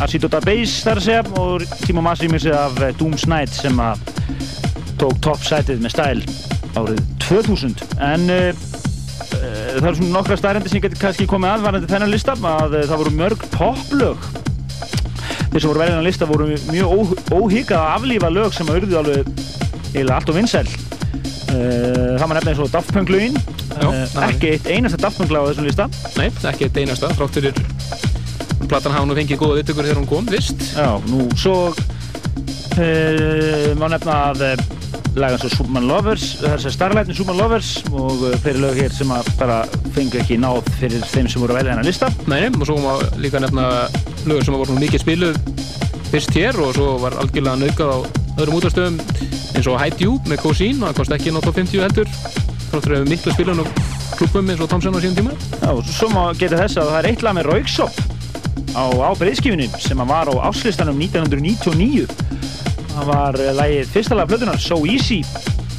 [0.03, 3.79] Acid Dota Base þar að segja og Timo Maas rýmur af eh, Doom's Night sem
[3.83, 4.03] að
[4.99, 6.23] tók toppsætið með stæl
[6.79, 7.85] árið 2000.
[8.03, 12.13] En uh, uh, það eru svona nokkra stærendi sem getur kannski komið að varandi þennan
[12.15, 14.29] lista að uh, það voru mörg poplög
[15.49, 16.99] þeir sem voru veljan að lista voru mjög ó,
[17.39, 19.33] óhyggjað að aflífa lög sem að urðu alveg
[19.95, 20.67] eiginlega allt og vinsæl
[21.49, 23.39] það var nefnilega eins og Daft Punk lögin
[23.85, 25.89] Var- ekki eitt einasta Daft Punk lag á þessum lista.
[26.18, 27.55] Nei, ekki eitt einasta, þrátt fyrir
[28.68, 30.61] platan hafa nú fengið góða vittökur þegar hún kom, vist.
[30.76, 34.57] já, nú svo uh, má nefna að uh,
[35.18, 38.74] lagan svo Superman Lovers það er þess að Starlight með Superman Lovers og fleiri lög
[38.83, 39.59] hér sem að bara
[39.97, 42.11] fengu ekki náð fyrir þeim sem voru að velja hennar lista.
[42.31, 43.64] Nei, og svo má líka nefna
[44.29, 45.41] lögur sem voru nú mikið spiluð
[46.12, 47.99] fyrst hér og svo var algjörlega naukað á
[48.39, 48.97] öðrum útastöðum
[49.59, 52.09] eins og Hide You með Cosin, það kosti ekki nátt á 50 heldur
[52.79, 53.83] þráttur hefur miklu spilun og
[54.18, 57.01] klubum eins og Thompson á síðan tíma Já, og svo má geta þess að það
[57.03, 58.01] er eitt lag með Rauksop
[58.79, 62.09] á, á breyðskifunni sem að var á áslistanum 1999
[62.99, 65.20] Það var uh, lagið fyrsta lag plötunar, So Easy.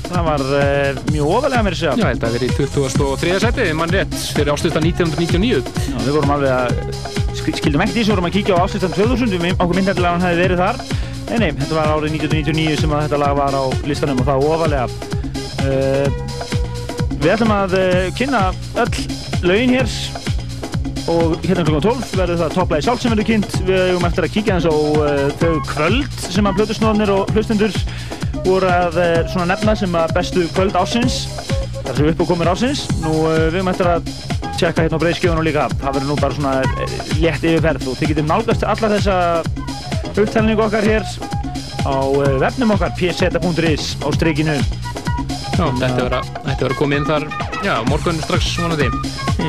[0.09, 1.91] Það var uh, mjög ofalega mér að segja.
[1.91, 3.33] Já, ég held að það verið í 23.
[3.43, 5.59] seti, mann rétt, fyrir ásluta 1999.
[5.89, 6.79] Já, við vorum alveg að,
[7.41, 10.25] sk- skildum ekkert í þessu, vorum að kíkja á áslistan 2000, við okkur myndandilega hann
[10.29, 10.81] hefði verið þar.
[11.29, 14.87] Nei, nei, þetta var árið 1999 sem þetta lag var á listanum og það ofalega.
[15.59, 16.28] Uh,
[17.19, 18.41] við ætlum að uh, kynna
[18.83, 19.03] öll
[19.45, 19.93] lögin hér
[21.09, 23.59] og hérna klokkan 12 verður það topplægi sjálf sem verður kynnt.
[23.65, 27.77] Við eigum eftir að kíkja eins á uh, þau kvöld sem að blöðusnóðnir og hlustendur
[28.45, 31.23] voru að uh, nefna sem að bestu kvöld ásins.
[31.79, 32.85] Það er sem uppákomir ásins.
[33.01, 34.11] Nú uh, við eigum eftir að
[34.59, 35.67] tjekka hérna á breiðskjöfunum líka.
[35.79, 39.15] Það verður nú bara svona eh, létt yfirferð og þið getum nálgast alla þessa
[40.09, 41.07] upptalningu okkar hér
[41.87, 44.59] á eh, vefnum okkar pseta.is á streikinu.
[45.59, 47.23] Já, þetta verður að, að koma inn þar,
[47.65, 48.85] já, morgun strax vonandi.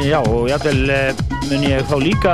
[0.08, 2.32] Já, og jafnvel eh, mun ég þá líka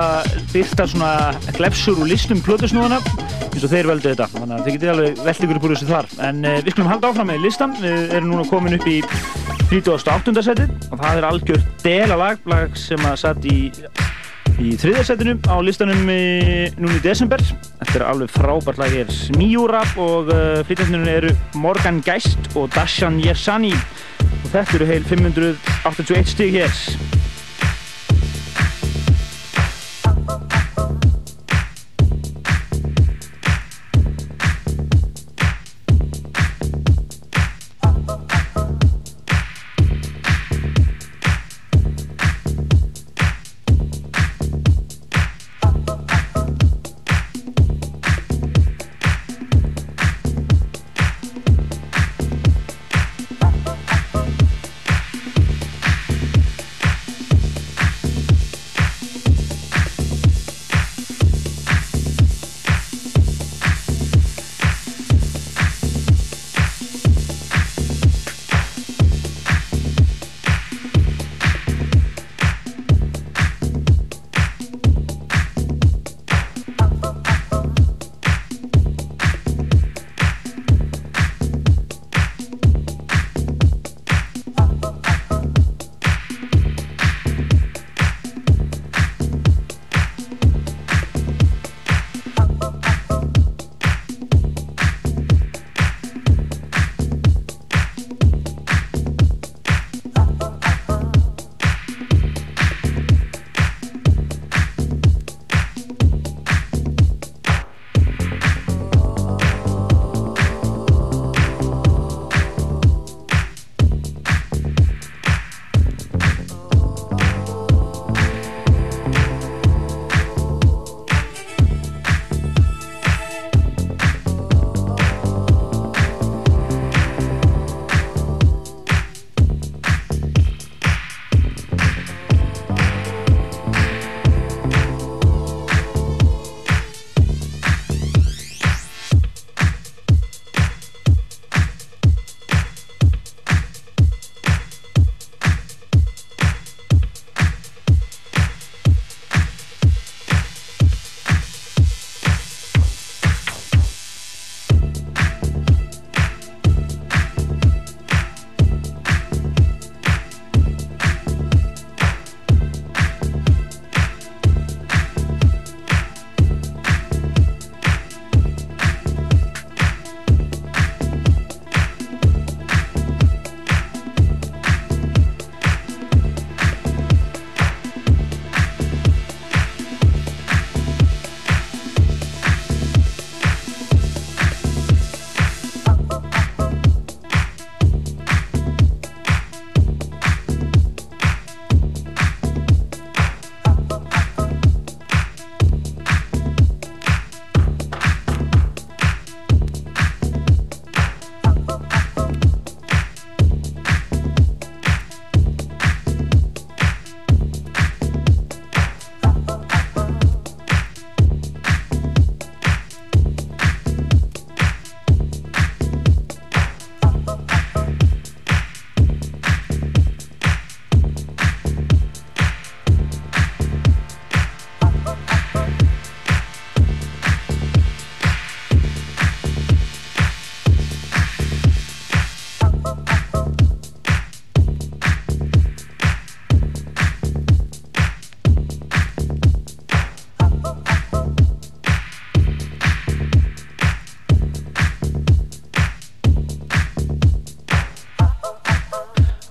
[0.55, 1.11] byrta svona
[1.59, 3.03] glefsur úr listum plötusnúðana
[3.51, 6.09] eins og þeir veldu þetta, þannig að þið getið alveg ykkur upp úr þessu þar.
[6.25, 8.97] En uh, við skulum halda áfram með listan, við erum núna komin upp í
[9.69, 10.37] 38.
[10.49, 13.59] setið og það er algjört delalag, lag sem að satt í,
[14.63, 17.43] í þriðja setinu á listanum í, núna í desember.
[17.81, 23.21] Þetta er alveg frábært lag hér, Miurap og uh, flytjandunum eru Morgan Geist og Dashan
[23.23, 26.81] Yersani og þetta eru heil 581 stig hér.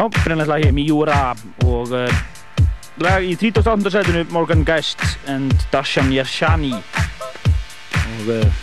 [0.10, 1.20] Upprennilegt lag hér, Miura
[1.66, 2.24] og uh,
[3.04, 3.92] lag í 38.
[3.94, 5.02] setinu Morgan Geist
[5.32, 8.62] and Darshan Yershani og uh,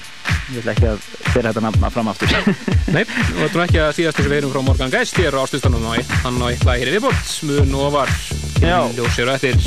[0.53, 2.33] ég ætla ekki að byrja þetta nafna fram aftur
[2.95, 5.85] Nei, og þetta er ekki að síðast við erum frá Morgan Geist hér á ástustanum
[5.91, 8.15] og hann og eitt lag hér í viðbót mun ofar
[8.63, 8.79] Já.
[8.97, 9.59] ljósir og eftir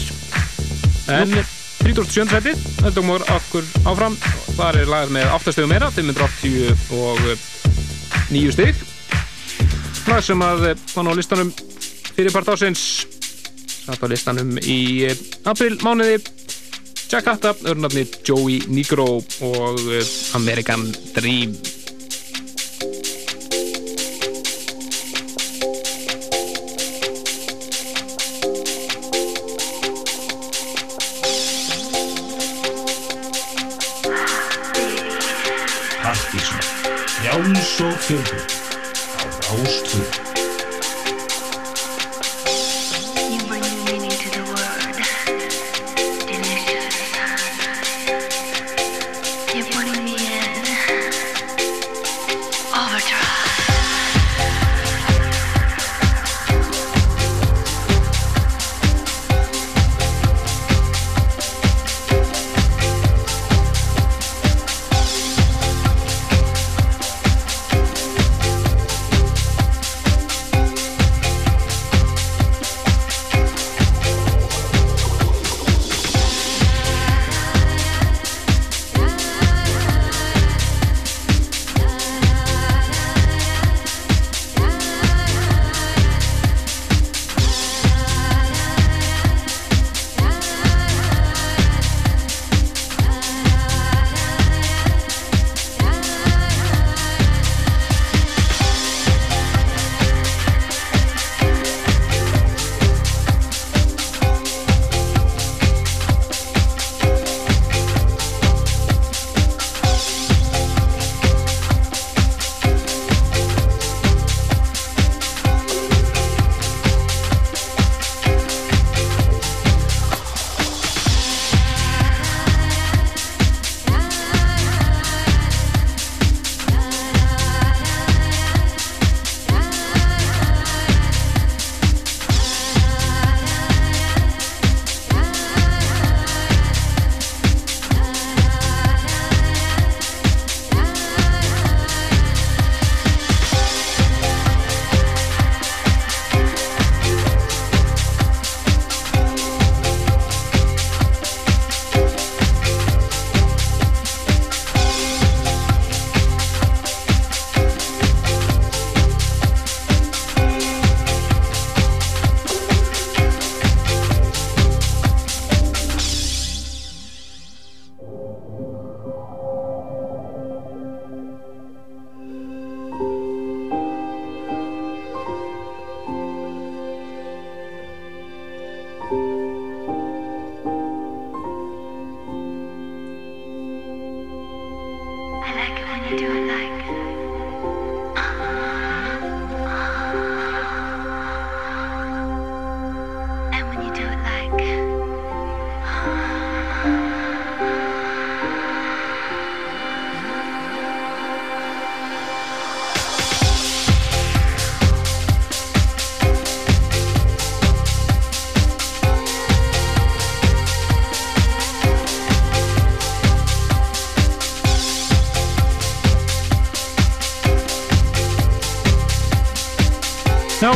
[1.11, 1.37] en
[1.85, 2.25] 37.
[2.31, 4.15] setið höldum við okkur áfram
[4.55, 7.19] þar er lagað með 8 stegum meira 580 og
[8.33, 8.85] 9 steg
[10.09, 11.51] lag sem að eh, var nú á listanum
[12.15, 12.81] fyrir part ásins
[13.85, 16.21] satt á listanum í eh, april mánuði
[17.05, 20.05] Jack Hatta, örnafni Joey Negro og eh,
[20.39, 21.53] American Dream
[36.05, 36.61] Partíson.
[37.07, 38.64] Frjáls og fjölbreytt.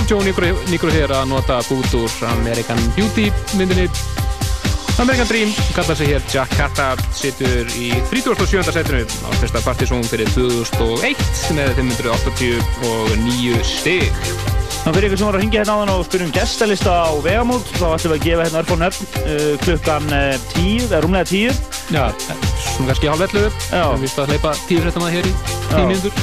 [0.09, 3.27] Joe Negro hér að nota bút úr American Beauty
[3.59, 3.83] myndinni
[4.97, 8.71] American Dream, kallar sig hér Jack Hatta, situr í 37.
[8.73, 14.09] setinu á fyrsta partysón fyrir 2001 með 589 stig
[14.79, 17.11] Þá fyrir ykkur sem voru að ringja hérna á þann og spyrja um gestalista á
[17.21, 21.29] vegamót þá ætlum við að gefa hérna örfá nöfn uh, klukkan uh, 10, eða rúmlega
[21.29, 21.59] 10
[21.93, 22.05] Já,
[22.65, 23.83] svona kannski hálf 11 Já.
[23.85, 25.85] en við spæðum að hleypa 10 fréttum að hér í 10 Já.
[25.91, 26.13] mínútur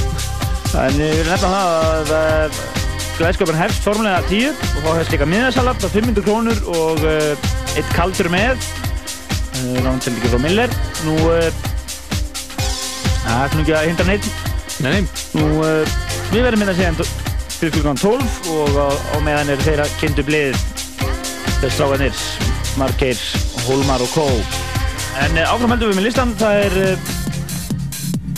[0.75, 2.76] En ég vil nefna það að
[3.17, 7.47] uh, glæðskapin hefst formulega 10 og þá hefst líka miðasalat á 500 krónur og uh,
[7.73, 10.73] eitt kaldur með uh, rántendingi frá Miller.
[11.07, 11.47] Nú, uh,
[13.23, 14.29] það er nú ekki að hindra neitt
[14.77, 15.95] Nei, nei, Nú, uh,
[16.29, 16.99] við verðum minna síðan
[17.57, 20.59] fyrir klukkan 12 og á, á meðan er þeirra kynntu blið.
[21.57, 22.19] Þess stráðanir,
[22.77, 23.23] Margeir,
[23.65, 24.27] Hólmar og Kó.
[25.23, 27.11] En uh, áfram heldum við með listan, það er uh,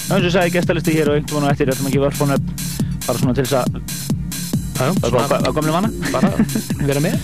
[0.07, 1.75] eins og ég sagði gestalisti hér og veginn á eftir.
[1.75, 2.39] Að gefa örfónu
[3.09, 3.88] bara svona til þess að
[4.79, 5.89] Það á gamle manna.
[6.13, 6.31] bara
[6.87, 7.17] vera með.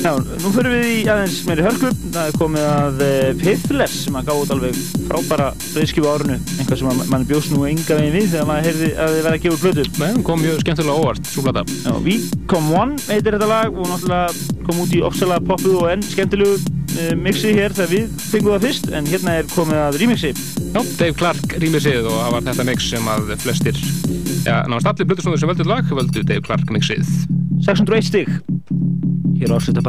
[0.00, 1.90] Já, nú fyrir við í aðeins meiri hörku.
[2.14, 4.78] Það er komið að uh, Pithless sem að gáði út alveg
[5.08, 6.38] frábæra breyðskifu á árinu.
[6.56, 9.40] Einhvað sem að mann bjóst nú enga veginn við þegar maður heyrði að þið verði
[9.40, 9.86] að gefa blödu.
[10.00, 11.64] Nei, hún kom mjög skemmtilega óvart, svo blata.
[11.84, 12.16] Já, We
[12.48, 16.56] Come One heitir þetta lag og náttúrulega kom út í ofsalega poppu og enn skemmtilegu
[16.56, 20.32] uh, mixi hér þegar við fengum það fyrst en hérna er komið að remixi.
[20.72, 23.82] Já, Dave Clark rýmisið og það var þetta mix sem að flestir,
[24.46, 27.06] já, náðast allir blutusnóður sem völdu lag, völdu Dave Clark mixið.
[27.66, 28.30] 601 stig
[29.36, 29.84] hér á Ársvita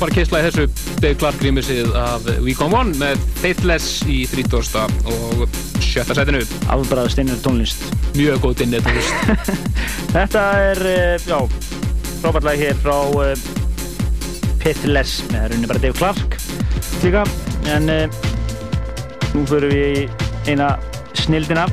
[0.00, 0.62] frábær kissla í þessu
[1.02, 4.94] Dave Clark rýmisið af We Come One með Faithless í 30.
[5.12, 5.42] og
[5.84, 6.40] sjötta setinu.
[6.72, 7.82] Afbræða steinir tónlist.
[8.16, 9.58] Mjög góð dinnið tónlist.
[10.14, 11.36] Þetta er, uh, já,
[12.22, 13.44] frábært lag hér frá uh,
[14.62, 16.38] Pithless með rauninni bara Dave Clark
[17.04, 17.26] líka.
[17.68, 18.22] En uh,
[19.34, 20.06] nú förum við í
[20.54, 20.70] eina
[21.26, 21.66] snildina.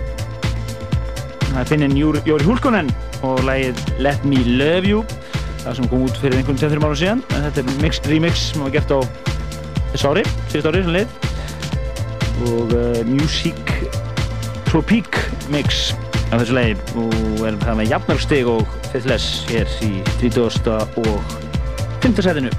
[1.46, 2.92] Það er finnin Jóri Jóri Húlkonen
[3.24, 5.08] og lagið Let Me Love You.
[5.68, 7.22] Það sem kom út fyrir einhvern 2-3 ára síðan.
[7.36, 9.00] En þetta er mix, remix sem var gert á
[9.92, 11.18] þessu ári, síðust ári sem leið.
[12.48, 13.74] Og uh, Music
[14.70, 15.90] Tropique mix
[16.32, 19.92] af þessu lagi og erum það með jafnmjölstig og Faithless hér í
[20.24, 20.72] 30.
[21.04, 21.38] og
[22.00, 22.16] 5.
[22.24, 22.56] setinu.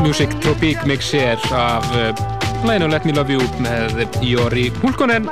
[0.00, 2.14] Music Tropic mixer af uh,
[2.66, 5.28] læginu Let Me Love You með Jóri Hulkonen.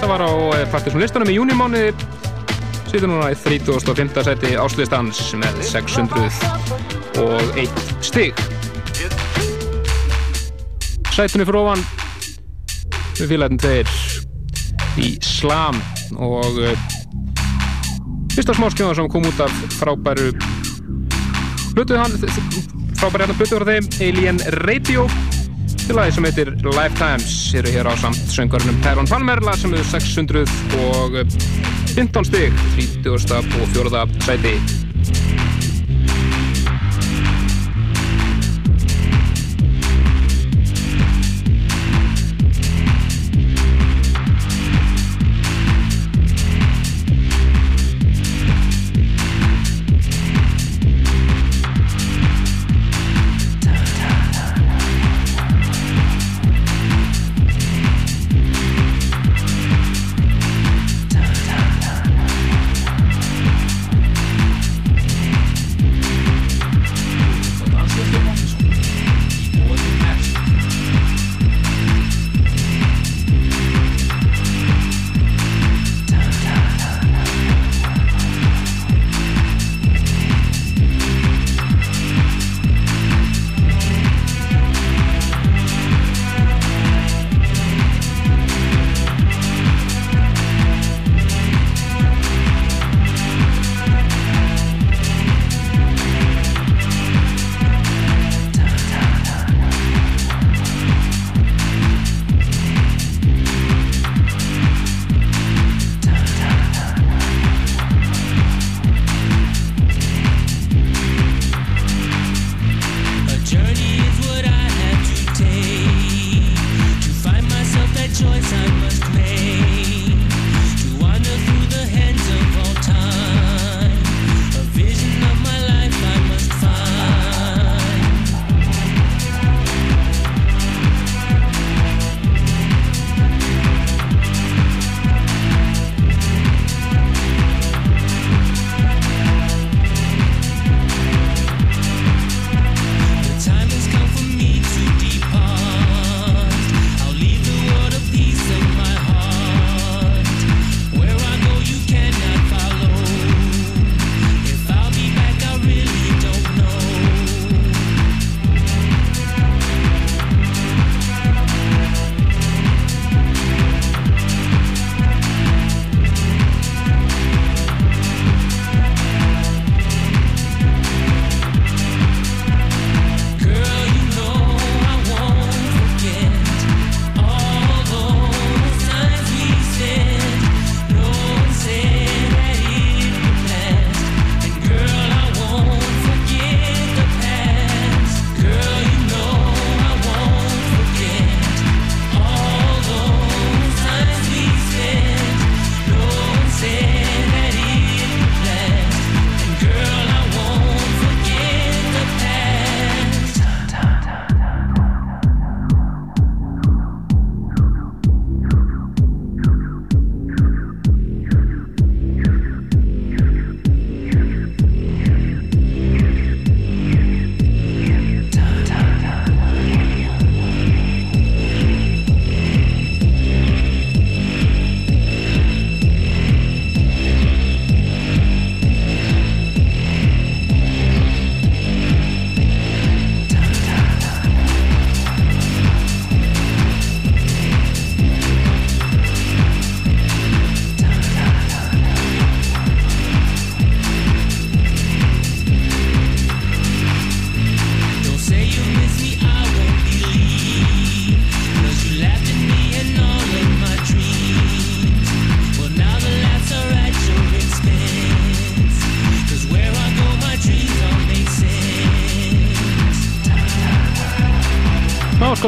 [0.00, 1.92] Það var á uh, Partiðsson listanum í júnimáni.
[2.88, 4.22] Sýtur núna í 35.
[4.26, 7.70] seti áslistans með 601
[8.02, 8.34] stig.
[11.14, 11.82] Sætunni fyrir ofan
[13.18, 13.88] við félagin þeir
[15.02, 15.76] í Slam
[16.16, 16.74] og uh,
[18.34, 20.28] fyrsta smáskjóðan sem kom út af frábæru
[21.74, 22.14] Hlutuð hann,
[22.98, 25.00] frábæri hérna hlutuð frá þeim, Alien Radio
[25.84, 29.88] til lagi sem heitir Lifetimes eru hér á samt söngarunum Tyrone Palmer lag sem hefur
[29.94, 32.52] 615 stig
[33.06, 33.62] 30.
[33.62, 34.04] og 4.
[34.26, 34.54] sæti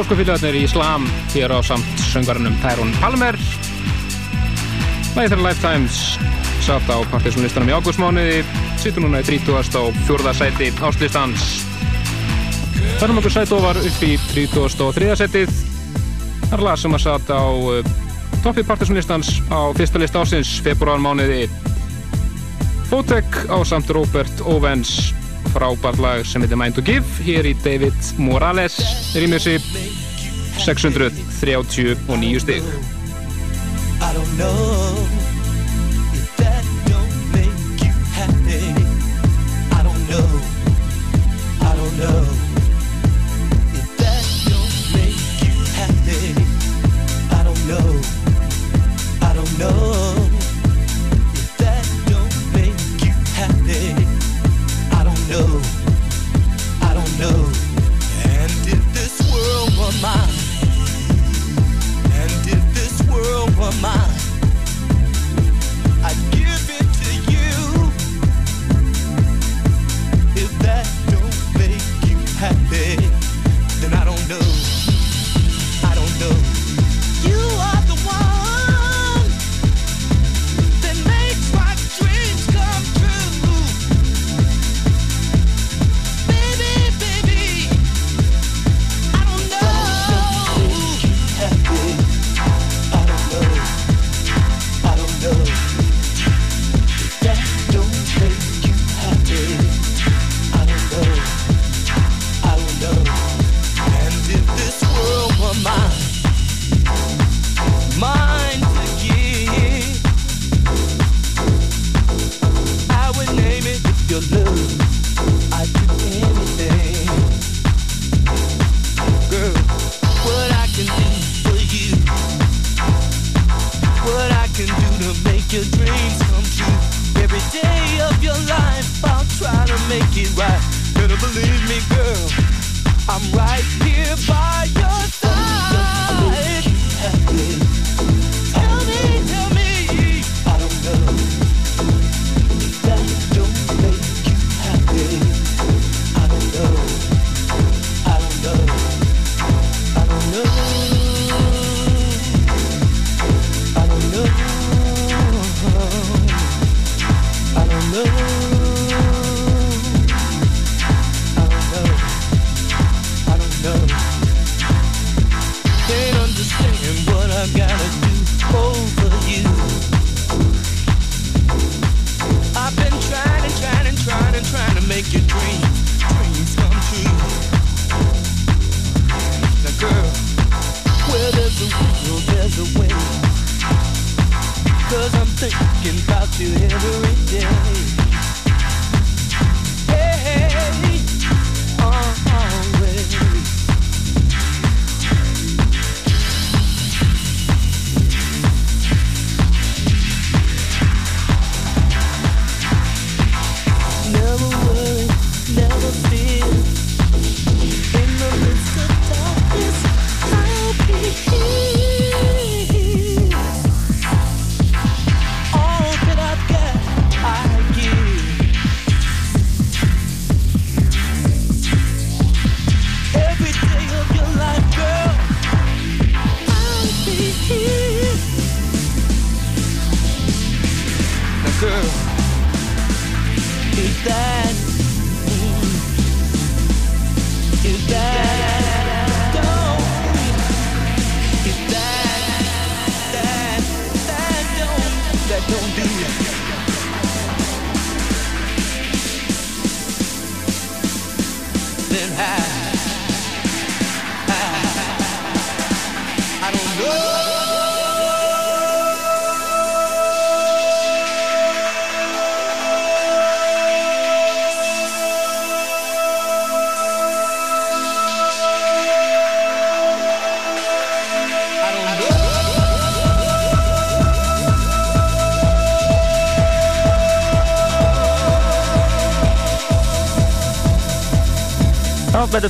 [0.01, 3.35] Þórsku fylgjarnir í Slam hér á samt söngarinnum Tyrone Palmer
[5.13, 5.99] Læðir Lifetimes
[6.65, 8.39] satt á partysónlistanum í ágústmániði
[8.81, 9.77] sýtu núna í 30.
[9.77, 10.33] og 4.
[10.39, 11.45] sæti áslýstans
[12.97, 14.81] Þar um okkur sætóvar upp í 30.
[14.87, 15.13] og 3.
[15.21, 15.53] sætið
[16.47, 17.93] Þar lag sem að satt á eh,
[18.41, 21.45] toppi partysónlistans á fyrsta list ásins februarmániði
[22.89, 25.11] Fótek á samt Robert Owens
[25.51, 28.77] frábært lag sem heitir Mind to Give hér í David Morales
[29.15, 29.57] rýmjössi
[30.65, 32.63] 639 stig.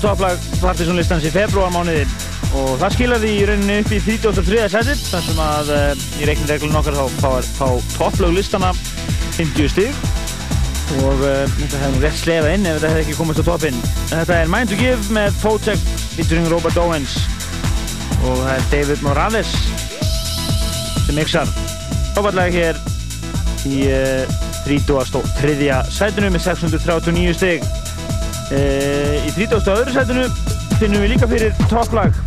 [0.02, 2.08] Er topplag Partiðsónlistans í februarmánuði
[2.58, 4.62] og það skilar því í rauninni upp í 33.
[4.74, 7.28] setið þar sem að uh, í reiknireglun okkar þá fá,
[7.60, 7.68] fá
[8.00, 8.72] topplög listana
[9.36, 10.00] 50 stig
[11.04, 13.78] og uh, þetta hefði rétt slefað inn ef þetta hefði ekki komist á toppinn.
[14.10, 17.20] Þetta er Mind to Give með Fotek featuring Robert Owens
[18.24, 19.54] og það er David Morales
[21.06, 21.54] sem mixar
[22.18, 22.82] toppallag hér
[23.70, 25.70] í uh, 33.
[25.94, 27.72] sætinu með 639 stig.
[28.52, 29.64] Uh, í 30.
[29.64, 30.24] öðru sætinu
[30.76, 32.18] finnum við líka fyrir topplag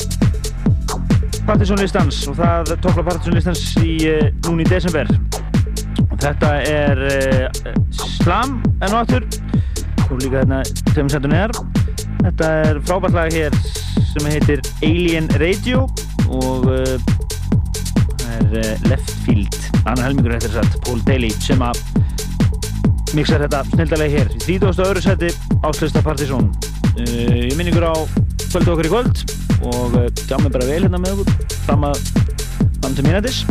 [1.45, 5.11] Partiðsson listans og það topplag Partiðsson listans í uh, núni í desember
[6.23, 9.29] þetta er uh, Slam enn og aftur
[10.07, 10.63] og líka hérna
[10.95, 11.53] þeim sætinu er
[12.23, 13.61] þetta er frábært lag hér
[14.15, 15.85] sem heitir Alien Radio
[16.33, 16.65] og
[18.25, 21.85] það er Left Field annar helmingur eftir þess að Paul Daly sem að
[23.13, 24.87] mixar þetta snildalega hér í 30.
[24.89, 25.35] öðru seti
[25.65, 26.51] áslösta Partizón.
[26.95, 27.95] Uh, ég minn ykkur á
[28.51, 29.23] kvöldu okkur í kvöld
[29.65, 32.03] og uh, sjá mig bara vel hérna með okkur fram að
[32.83, 33.43] fram til mínætis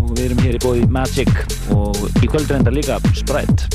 [0.00, 1.30] og við erum hér í bóði Magic
[1.76, 3.68] og í kvöld reyndar líka Sprite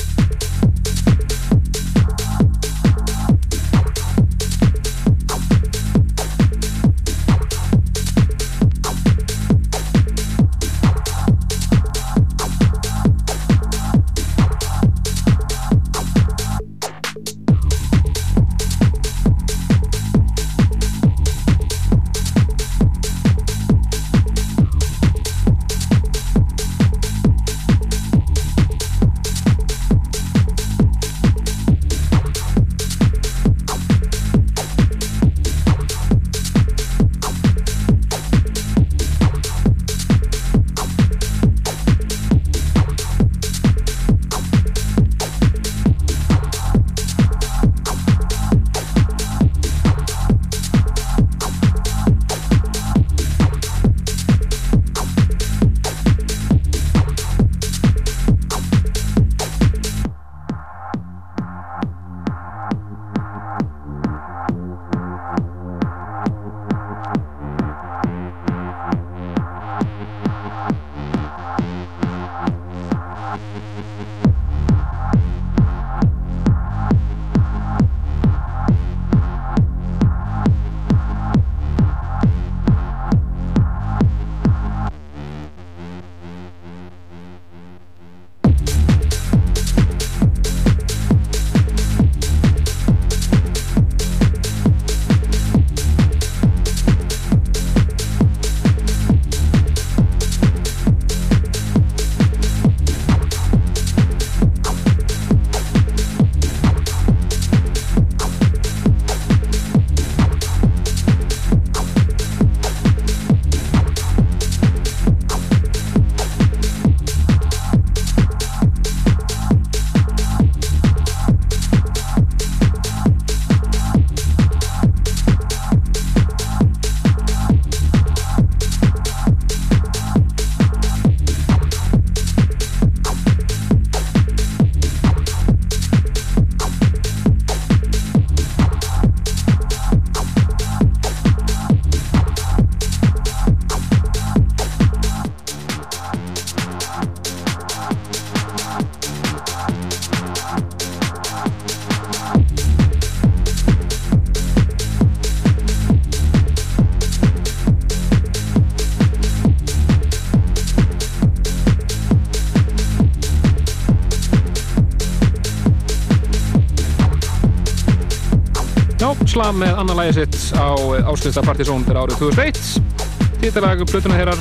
[169.36, 170.72] Islam með annan lagi sitt á
[171.12, 174.40] áslista Partizón fyrir árið 2001 Títalag plötuna þeirrar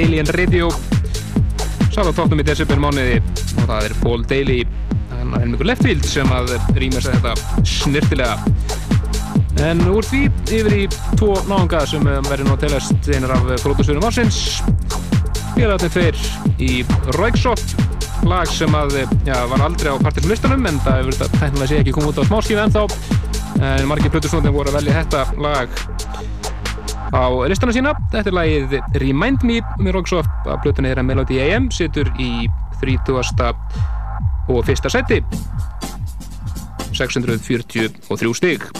[0.00, 0.70] Alien Radio.
[1.92, 6.32] Sá á toppnum í desember mánuði og það er Paul Daly er mjög leftfield sem
[6.32, 8.38] að rýmur sér þetta snirtilega
[9.68, 10.82] En úr því yfir í
[11.20, 14.40] tvo náðunga sem um, verður nú að telast einar af pródúsurum ársins.
[15.52, 16.24] Félagarnir tveir
[16.56, 16.80] í
[17.20, 21.84] Röyksopp lag sem að, já, var aldrei á partyslistanum en það hefur þetta tæknilega sé
[21.84, 22.88] ekki komið út á smáskífi ennþá
[23.60, 25.74] en margir plötusnóðin voru að velja þetta lag
[27.12, 31.68] á listana sína þetta er lagið Remind Me með Röyksopp að plötunni þeirra Melody AM
[31.74, 32.46] situr í
[32.80, 33.20] 30.
[34.48, 35.20] og fyrsta seti
[36.96, 37.90] 643
[38.38, 38.70] stig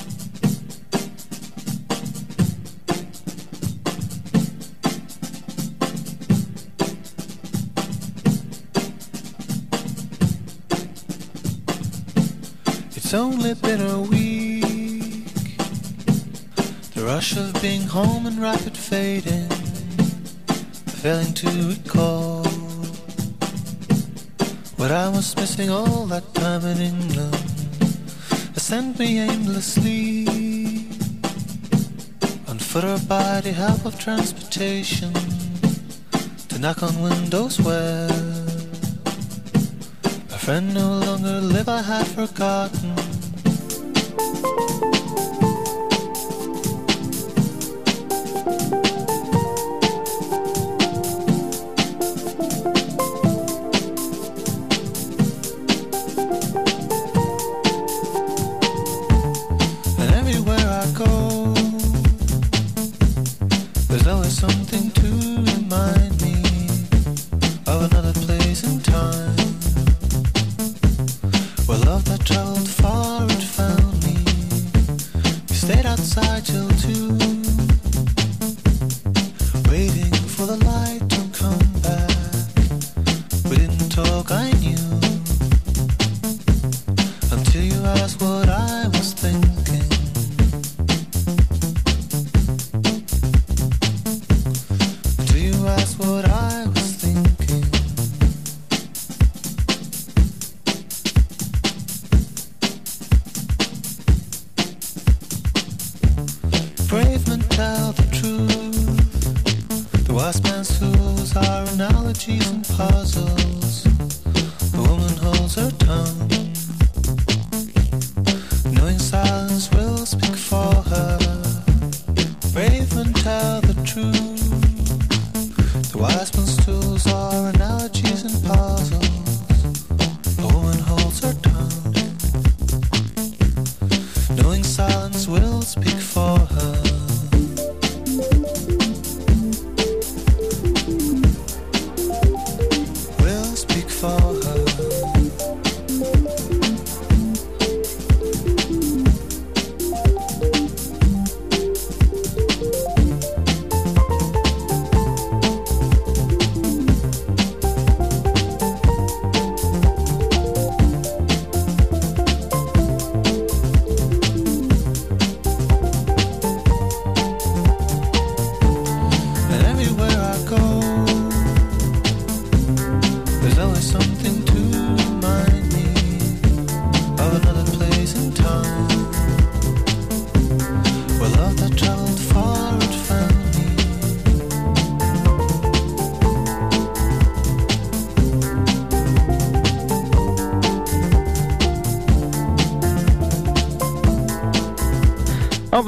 [13.11, 14.40] It's only been a week.
[17.01, 19.49] The rush of being home and rapid fading,
[21.01, 22.45] failing to recall
[24.77, 27.35] what I was missing all that time in England.
[28.53, 30.27] Has sent me aimlessly
[32.47, 35.15] on foot or by the help of transportation
[36.49, 38.11] to knock on windows where
[40.05, 41.71] a friend no longer live.
[41.71, 43.20] I had forgotten.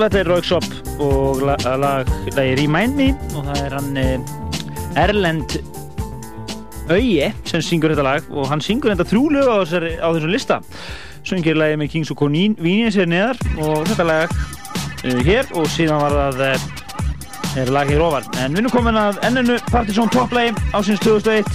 [0.01, 0.65] Þetta er Rauksop
[1.03, 4.33] og la- lag, lagi Remind Me og það er hann eh,
[5.03, 5.57] Erlend
[6.93, 10.59] Auje sem syngur þetta lag og hann syngur þetta þrjúlu á, á þessum lista.
[11.25, 16.03] Söngir lagi með Kings og Vínin sér neðar og þetta lag uh, hér og síðan
[16.03, 20.53] var það uh, er lag hér ofar en við erum komin að enninu Partizón topplagi
[20.75, 21.47] ásins 2001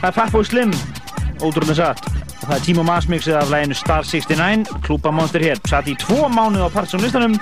[0.00, 0.74] það er Fatboy Slim
[1.40, 2.10] ótrúlega satt.
[2.42, 5.60] Og það er Timo Maas mixið af læginu Star 69 Klúpa Monster hér.
[5.70, 7.38] Satt í tvo mánuð á Partizón listanum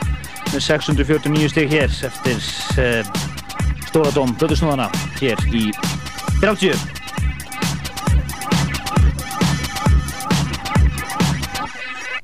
[0.61, 2.37] 649 stig hér eftir
[2.79, 3.07] uh,
[3.89, 5.71] Stóra Dóm Blöðusnúðana hér í
[6.41, 6.77] 30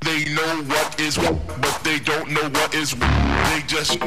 [0.01, 3.09] They know what is what, but they don't know what is what.
[3.49, 3.99] They just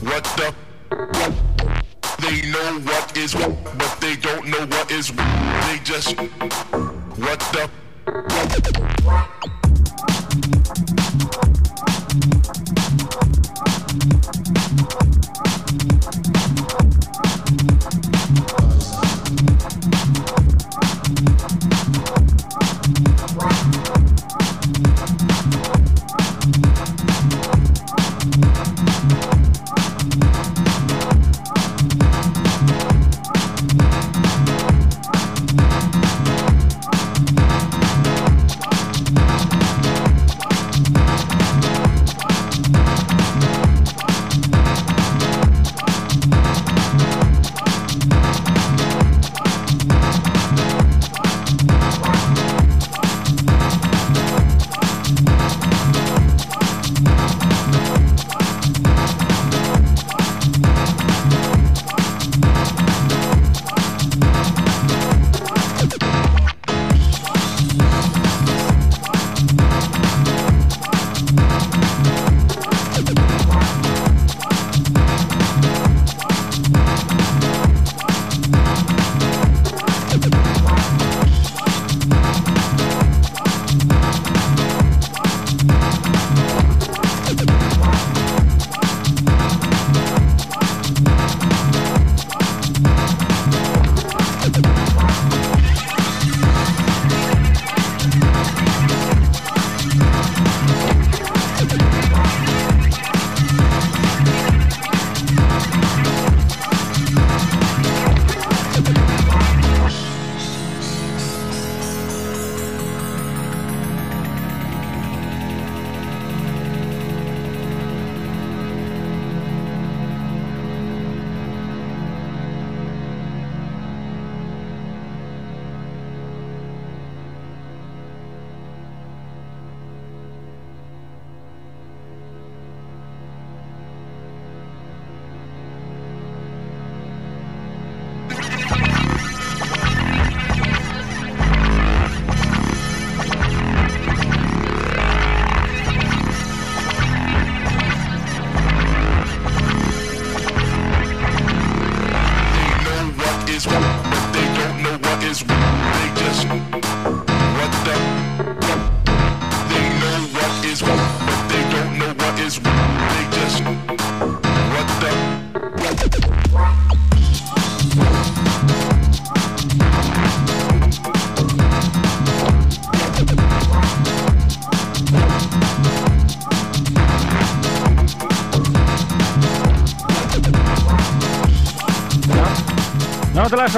[0.00, 0.59] what the.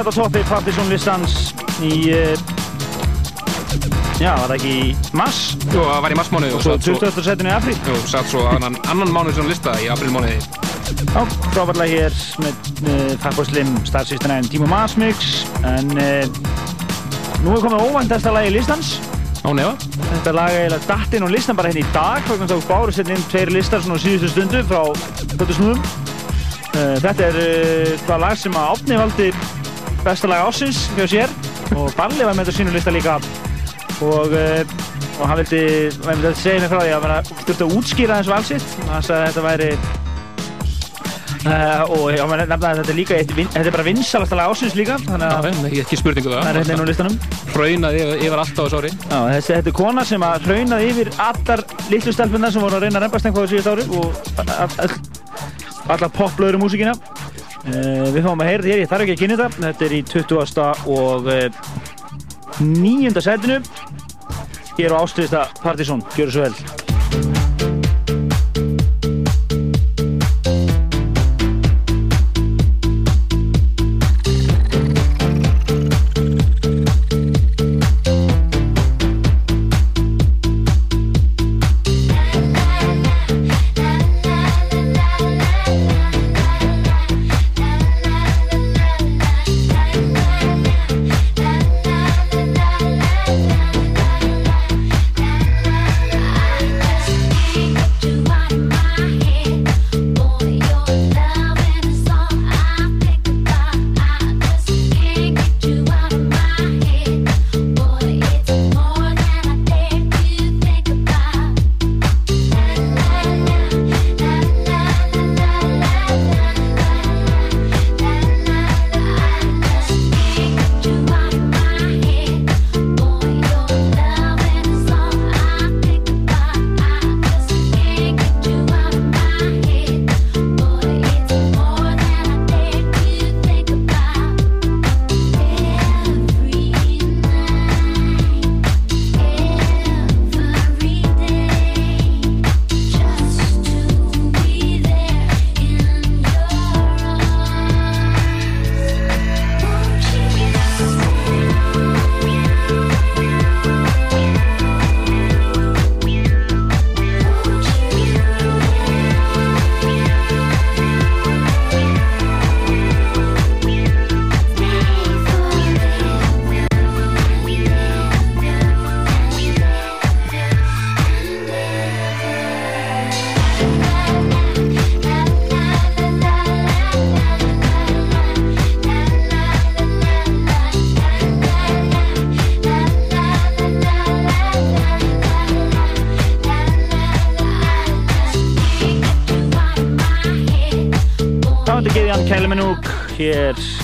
[0.03, 1.35] Satt á toppi Partisan listans
[1.79, 2.33] í uh,
[4.19, 5.37] Já, var það ekki í mars?
[5.69, 7.21] Jú, það var í marsmánuði og svo 20.
[7.23, 7.77] setinu í apríl.
[7.87, 10.41] Jú, satt svo annan, annan mánuð sem lista í aprilmánuði
[11.05, 11.23] Já,
[11.53, 15.31] frábærlega hér með uh, Fatboy Slim, Star System 9, Timo Maas Mix.
[15.71, 16.27] En uh,
[17.47, 18.97] nú er komið óvæntasta lagi listans.
[19.47, 22.59] Á nefa Þetta lag er eiginlega datt inn á listan bara henni í dag þá
[22.67, 24.83] báru setja inn tveir listar svona á síðustu stundu frá
[25.39, 25.91] Fötu Snúðum.
[26.75, 27.43] Uh, Þetta er
[28.09, 29.35] það lag sem að Átni valdi
[30.05, 31.33] besta lag ásins hjá sér.
[31.77, 33.19] Og Balli var með þetta sínu lista líka.
[34.03, 34.63] Og, uh,
[35.21, 35.65] og hann vildi,
[36.07, 39.21] hann vildi segja mig frá því að hann þurfti að útskýra þessu valsitt hann sagði
[39.21, 39.73] að þetta væri
[41.43, 44.95] Uh, og maður nefnaði að þetta er líka þetta er bara vinsalasta lag ásins líka.
[45.03, 46.45] Þannig að Já, ekki, ekki spurningu það.
[46.45, 47.17] það er hérna á listanum.
[47.51, 48.91] Hraunaði yfir, allt á þessu ári.
[49.11, 52.87] Já, þessi, þetta er kona sem að hraunaði yfir allar litlu stelpunar sem voru að
[52.87, 54.07] reyna að reymbast einhvað á síðust ári og
[54.39, 56.95] all- all- allar popblöður músíkina.
[56.95, 57.22] uh,
[57.63, 60.63] Við fáum að heyra hér, ég þarf ekki að kynna þetta Þetta er í 20.
[60.91, 61.45] og uh,
[62.59, 63.23] 9.
[63.23, 63.61] setinu
[64.79, 66.82] Hér á ástriðista Partizón, gjör svo vel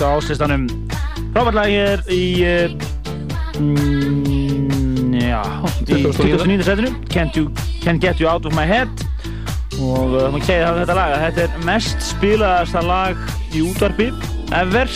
[0.01, 0.65] á áslistanum
[1.33, 2.73] frábærlega hér í uh,
[3.59, 5.41] mm, já,
[5.87, 6.65] í 2009.
[6.67, 7.49] setinu Can't, you,
[7.83, 8.91] Can't Get You Out of My Head.
[9.79, 11.15] Og uh, maður kegði það þetta lag.
[11.25, 13.23] Þetta er mest spilaðasta lag
[13.53, 14.09] í útvarpi
[14.57, 14.95] ever.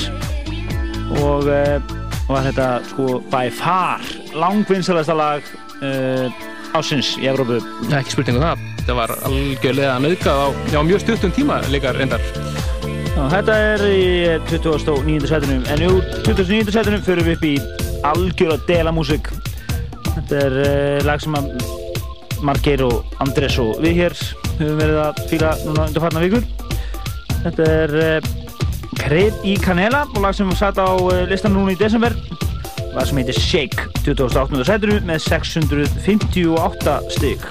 [1.20, 4.02] Og, og að þetta sko by far
[4.34, 5.54] langvinnsalasta lag
[5.84, 6.44] uh,
[6.74, 7.60] ásins í Evrópu.
[7.94, 8.70] Ekki spurningu um það.
[8.84, 12.24] Það var algjörlega nöðgað á já, mjög stuttum tíma líka reyndar
[13.14, 14.06] Já, þetta er í
[14.50, 15.28] 29.
[15.30, 15.90] setinu en jú,
[16.26, 16.72] 29.
[16.74, 17.52] setinu fyrir við upp í
[18.10, 19.30] algjör að dela músík
[20.08, 21.52] þetta er uh, lag sem að
[22.44, 24.18] Margeir og Andrés og við hér
[24.58, 26.50] höfum verið að fíla núna undir farna vikur
[27.44, 28.32] þetta er uh,
[28.98, 32.18] Kreð í Canela og lag sem við satt á uh, listan núna í desember
[32.98, 34.66] lag sem heitir Shake 28.
[34.66, 37.46] setinu með 658 stig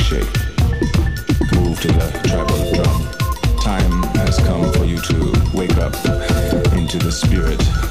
[0.00, 3.56] Move to the drum.
[3.60, 5.94] Time has come for you to wake up
[6.72, 7.89] into the spirit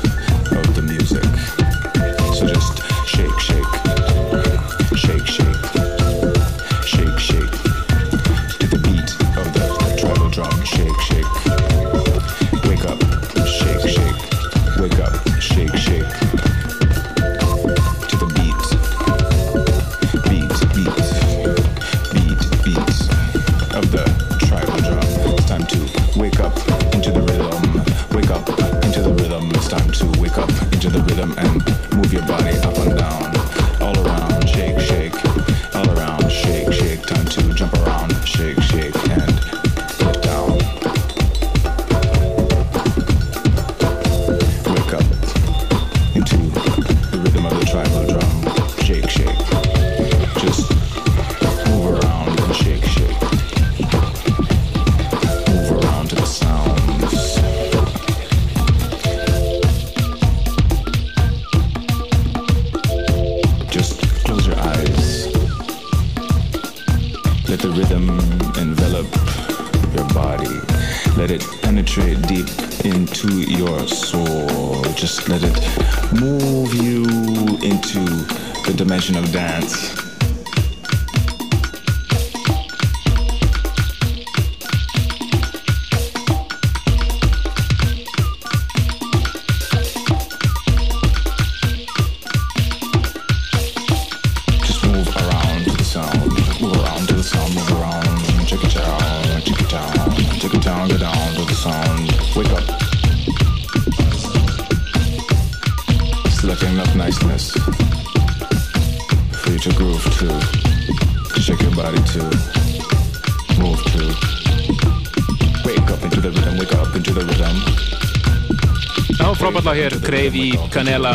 [120.10, 121.12] Kreif í Kanela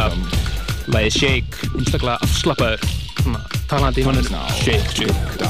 [0.94, 2.84] Læði Shake, einstaklega afslappaður.
[3.66, 5.48] Talandi í honum Shake, Shake.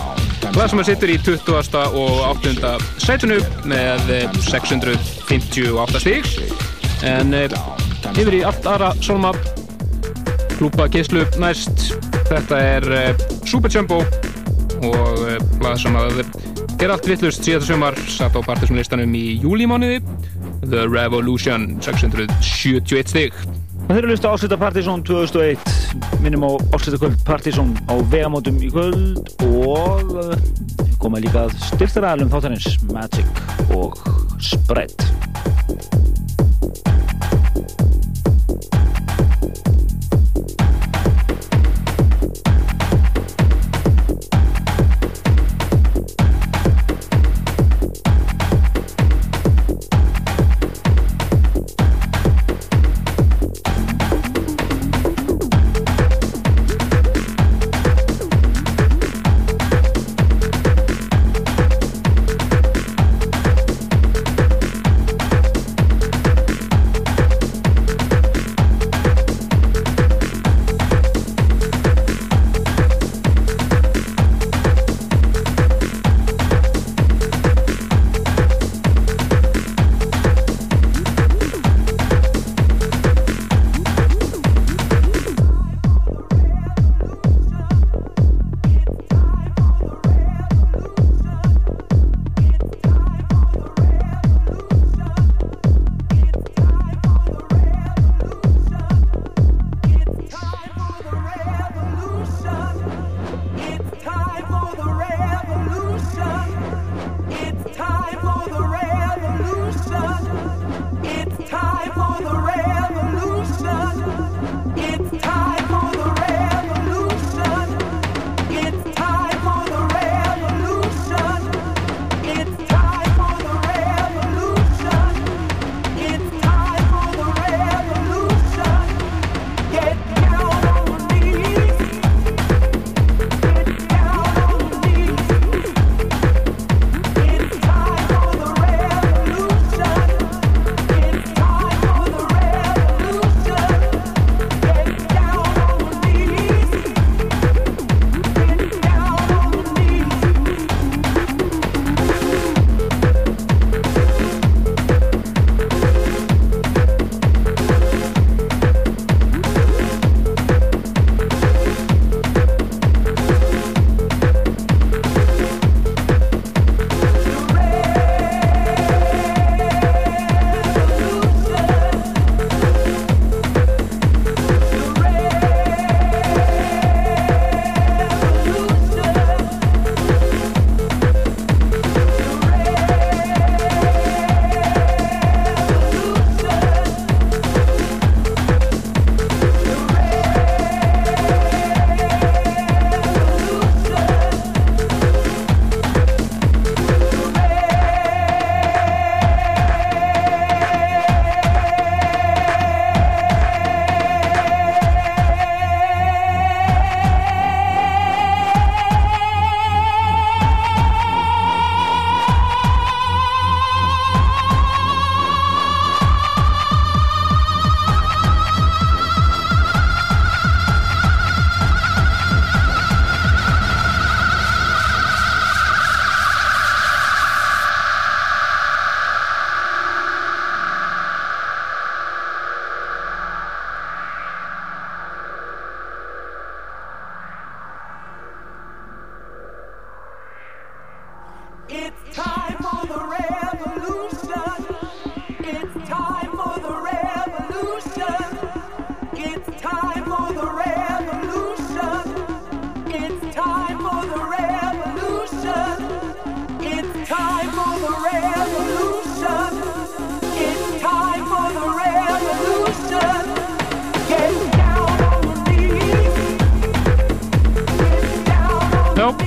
[0.54, 1.76] Hvað sem að sittur í 20.
[2.00, 2.70] og 8.
[3.04, 3.36] sætunu
[3.68, 6.30] með eh, 658 stík
[7.04, 7.58] en eh,
[8.14, 9.34] yfir í allt aðra solma
[10.54, 11.90] klúpa gíslu næst.
[12.30, 14.00] Þetta er eh, Superjumbo
[14.88, 15.24] og
[15.60, 16.24] hvað sem að
[16.80, 20.00] er allt vittlust síðan þessumar satt á partismlistanum í júlímániði
[20.70, 23.36] The Revolution 671 stík
[23.84, 28.70] Það fyrir að hlusta Áslita Partizón 2001 minnum á Áslita kvöld Partizón á vegamótum í
[28.72, 30.14] kvöld og
[31.02, 33.44] koma líka styrtaraðalum þáttanins Magic
[33.76, 34.00] og
[34.40, 35.03] Spread.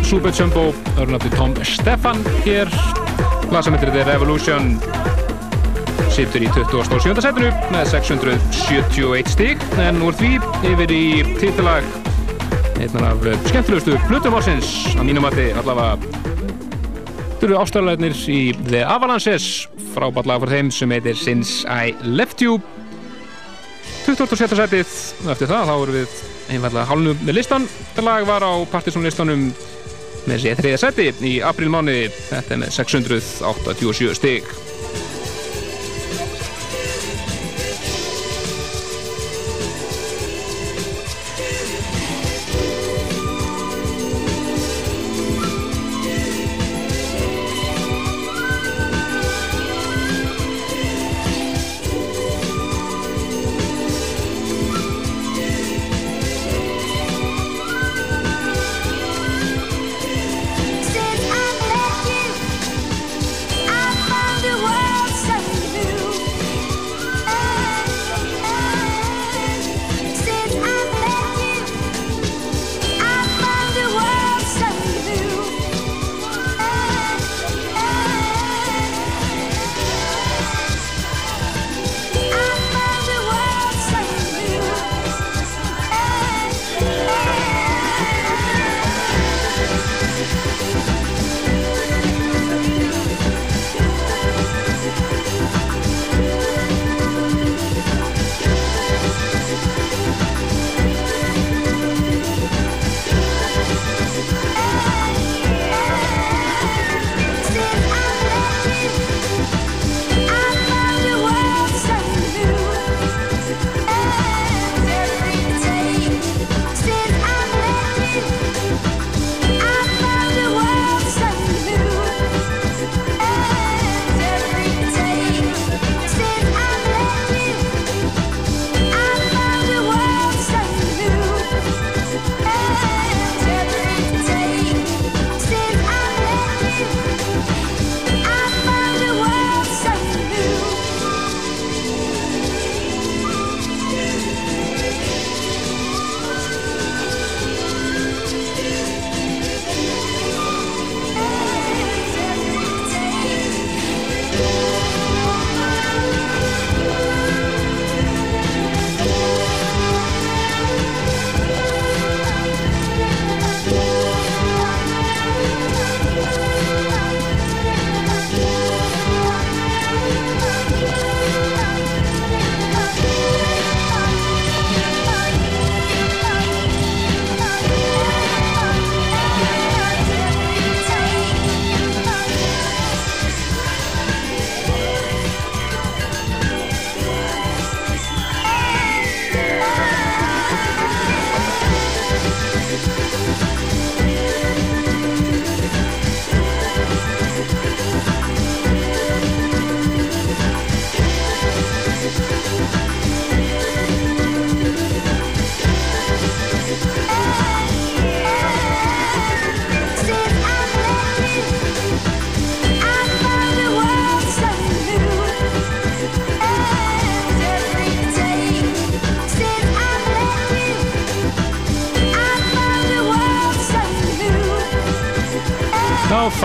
[0.07, 2.71] Súbjörn Sjömbó, örnandi Tom Stefan hér,
[3.51, 4.79] lasa mitrið er Revolution
[6.17, 7.21] situr í 27.
[7.21, 10.31] setinu með 671 stík en úr því
[10.65, 11.01] yfir í
[11.37, 11.85] titilag
[12.81, 15.99] einnar af skemmtilegustu Plutum ársins að mínum mati allavega
[17.37, 22.57] þurfu ástæðarlegnir í The Avalanches frábært lag fyrir þeim sem heitir Since I Left You
[24.07, 24.57] 27.
[24.57, 24.97] setið
[25.35, 29.51] eftir það þá erum við einfallega hálnum með listan þetta lag var á Partisan listanum
[30.25, 34.49] með sér þriða seti í aprílmáni þetta með 687 stík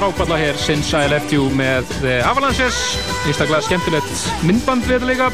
[0.02, 2.74] Lag hér, Since I Left You með The Avalanches,
[3.22, 5.28] einstaklega skemmtilegt myndband líka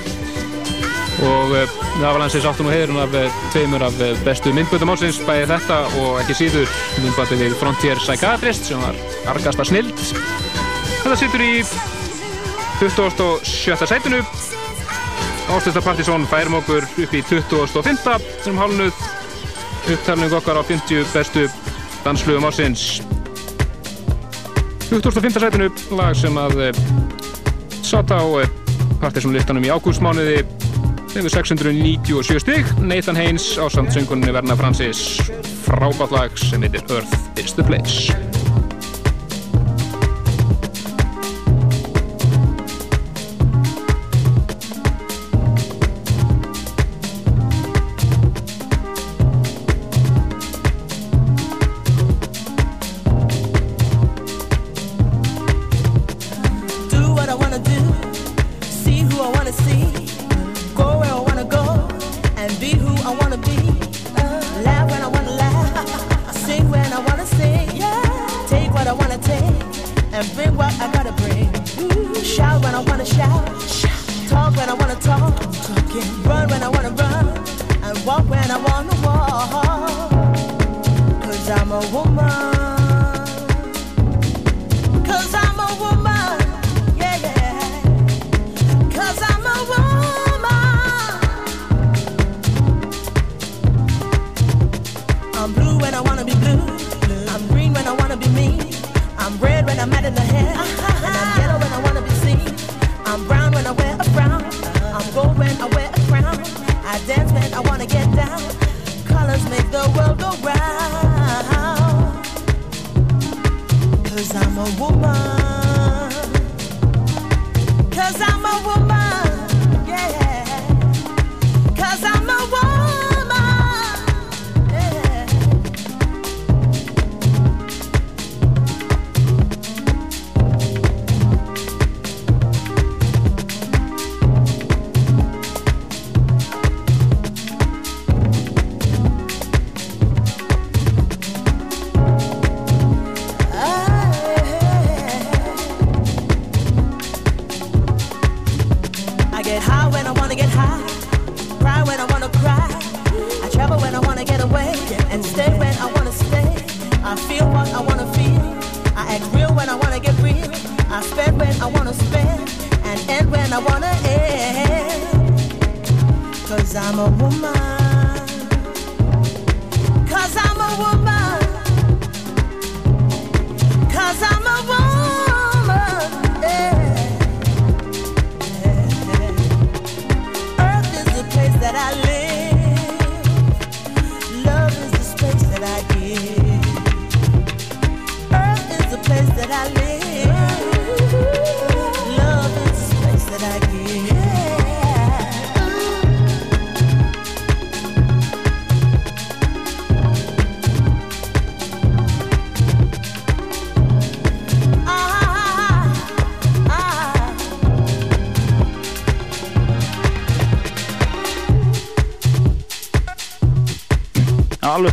[1.24, 3.96] og The Avalanches áttu nú heiðurinn af uh, tveimur af
[4.26, 9.00] bestu myndböndum ásins, bæði þetta og ekki síður myndbandi við Frontier Psychiatrist sem var
[9.32, 9.96] argasta snild.
[9.96, 11.52] Þetta situr í
[12.84, 13.88] 27.
[13.88, 14.20] sætinu.
[15.48, 18.18] Ástöðsta Partizón færum okkur upp í 25.
[18.44, 19.06] sem hálnuð
[19.94, 21.48] upptalning okkar á 50 bestu
[22.04, 23.00] danslugum ásins.
[24.88, 25.40] 25.
[25.40, 26.78] sætinu lag sem að uh,
[27.84, 28.46] satt á uh,
[29.02, 30.40] Partisan listanum í ágústmánuði.
[31.12, 35.04] Þegar 697 stygg Nathan Haynes á samt söngunni Verna Francis.
[35.66, 38.27] Frábært lag sem heitir Earth is the Place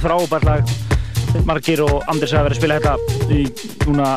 [0.05, 0.75] frábært lag
[1.43, 3.41] margir og Anders að vera að spila þetta í
[3.89, 4.09] núna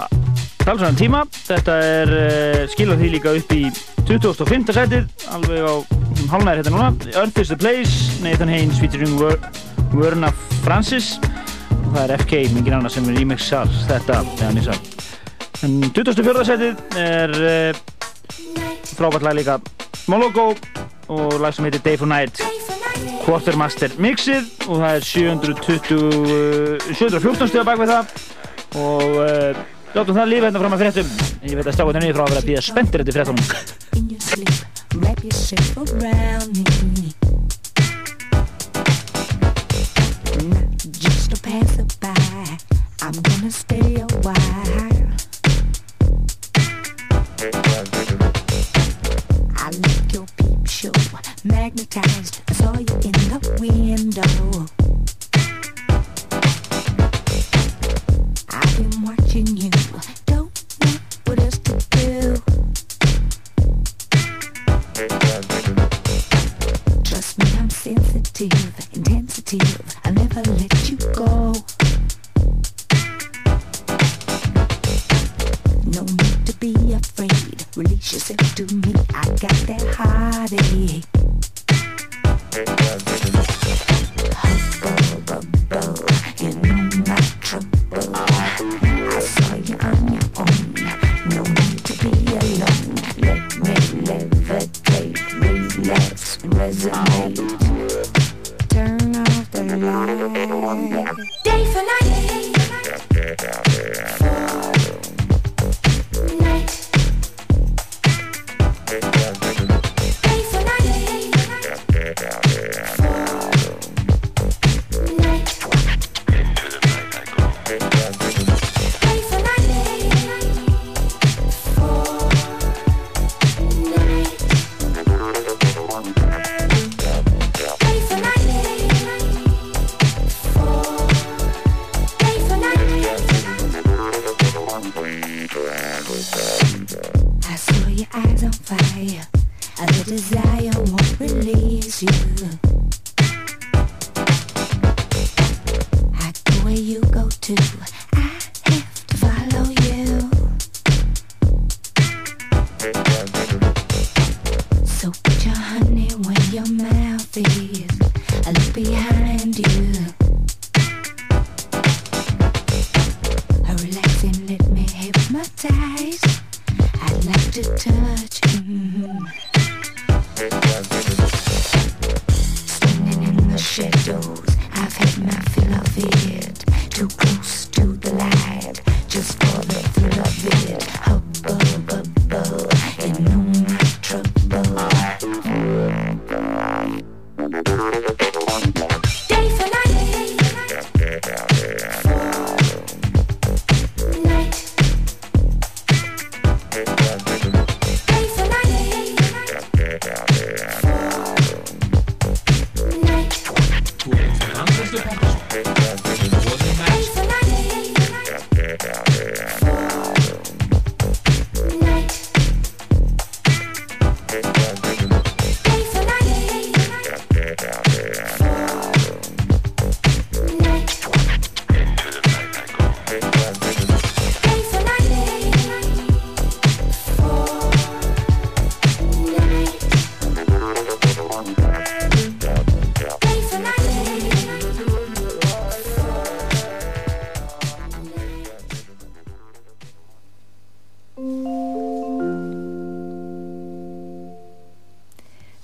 [0.63, 1.23] talsvæðan tíma.
[1.49, 3.63] Þetta er uh, skilað því líka upp í
[4.09, 4.69] 2005.
[4.77, 6.91] setið alveg á um halvnæri hérna núna.
[7.17, 9.17] Earth is the place, Nathan Haynes featuring
[9.95, 10.31] Verna
[10.63, 11.17] Francis.
[11.73, 14.79] Og það er FK, mingin annað sem er remixar þetta eða nýsa
[15.67, 16.45] en 2004.
[16.47, 17.81] setið er uh,
[18.95, 19.59] frábært lag líka.
[20.09, 20.53] Mologo
[21.09, 22.48] og lag sem heitir Day for Night.
[23.29, 25.99] Quartermaster mixið og það er 720,
[26.97, 28.05] 714 stöða bak við það.
[28.81, 29.53] Og uh,
[29.93, 31.09] látum það lífa hérna fram að fréttum.
[31.43, 33.39] En ég veit að stáðan er nýðið frá að vera að býja spenntir þetta fréttum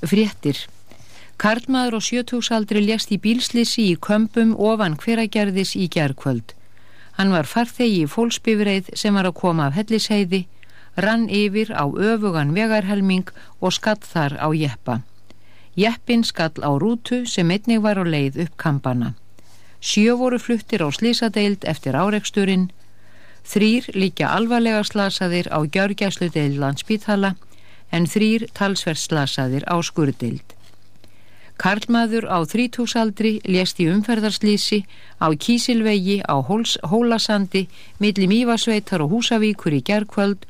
[0.05, 0.59] Fréttir.
[1.41, 6.53] Karlmaður og sjötúsaldri lést í bílslissi í kömbum ofan hveragerðis í gerkvöld.
[7.17, 10.45] Hann var farþegi í fólksbifreið sem var að koma af hellisheiði,
[10.97, 15.01] rann yfir á öfugan vegarhelming og skall þar á jeppa.
[15.75, 19.15] Jeppin skall á rútu sem einnig var á leið upp kampana.
[19.81, 22.71] Sjö voru fluttir á slísadeild eftir áreiksturinn,
[23.45, 27.35] þrýr líka alvarlega slasaðir á gjörgjæslu deil landspítala
[27.95, 30.55] en þrýr talsverð slasaðir á skurdild.
[31.55, 34.81] Karlmaður á þrítúsaldri lést í umferðarslýsi
[35.23, 37.69] á Kísilvegi á Hóls, Hólasandi
[38.03, 40.49] milli Mývasveitar og Húsavíkur í gerkvöld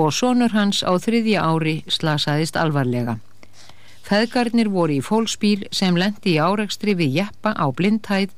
[0.00, 3.18] og sonur hans á þriðja ári slasaðist alvarlega.
[4.06, 8.32] Feðgarnir voru í fólksbíl sem lendi í árekstri við jeppa á blindhæð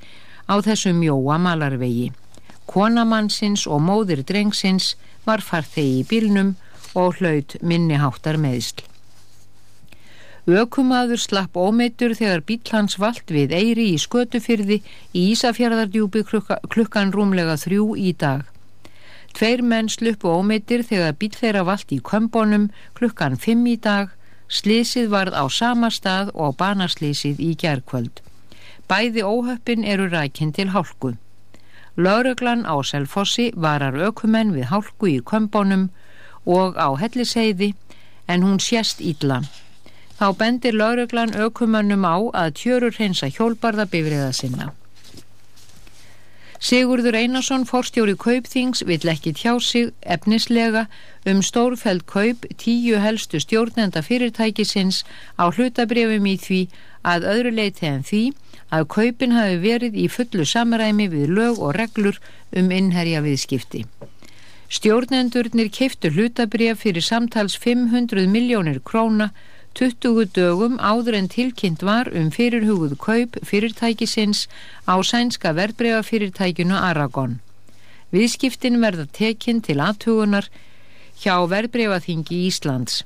[0.50, 2.10] á þessum mjóa malarvegi.
[2.66, 4.96] Konamannsins og móðir drengsins
[5.28, 6.56] var farþegi í bílnum
[6.94, 8.84] og hlaut minniháttar meðsl.
[10.48, 14.78] Ökumaður slapp ómeitur þegar bíl hans vald við Eyri í skötufyrði
[15.12, 18.46] í Ísafjörðardjúpi klukka, klukkan rúmlega þrjú í dag.
[19.36, 24.08] Tveir menn sluppu ómeitir þegar bíl þeirra vald í kömbónum klukkan fimm í dag,
[24.48, 28.22] slísið varð á sama stað og banaslísið í gerkvöld.
[28.88, 31.18] Bæði óhöppin eru rækinn til hálku.
[32.00, 35.90] Lauruglan á Selfossi varar ökumenn við hálku í kömbónum
[36.46, 37.74] og á helliseiði
[38.28, 39.42] en hún sést ítla.
[40.18, 44.72] Þá bendir lauruglan aukumannum á að tjörur hreinsa hjólbarða bifriða sinna.
[46.58, 50.88] Sigurður Einarsson, forstjóri Kaupþings, vill ekki tjá sig efnislega
[51.30, 55.04] um stórfæld kaup tíu helstu stjórnenda fyrirtækisins
[55.38, 56.60] á hlutabrefum í því
[57.06, 58.24] að öðru leiti en því
[58.74, 62.18] að kaupin hafi verið í fullu samræmi við lög og reglur
[62.50, 63.84] um innherja viðskipti.
[64.68, 69.30] Stjórnendurnir keiftu hlutabref fyrir samtals 500 miljónir króna
[69.78, 74.44] 20 dögum áður en tilkynnt var um fyrirhuguð kaup fyrirtækisins
[74.84, 77.38] á sænska verðbreyafyrirtækinu Aragon.
[78.12, 80.50] Viðskiptin verða tekinn til aðtugunar
[81.22, 83.04] hjá verðbreyfaþingi Íslands.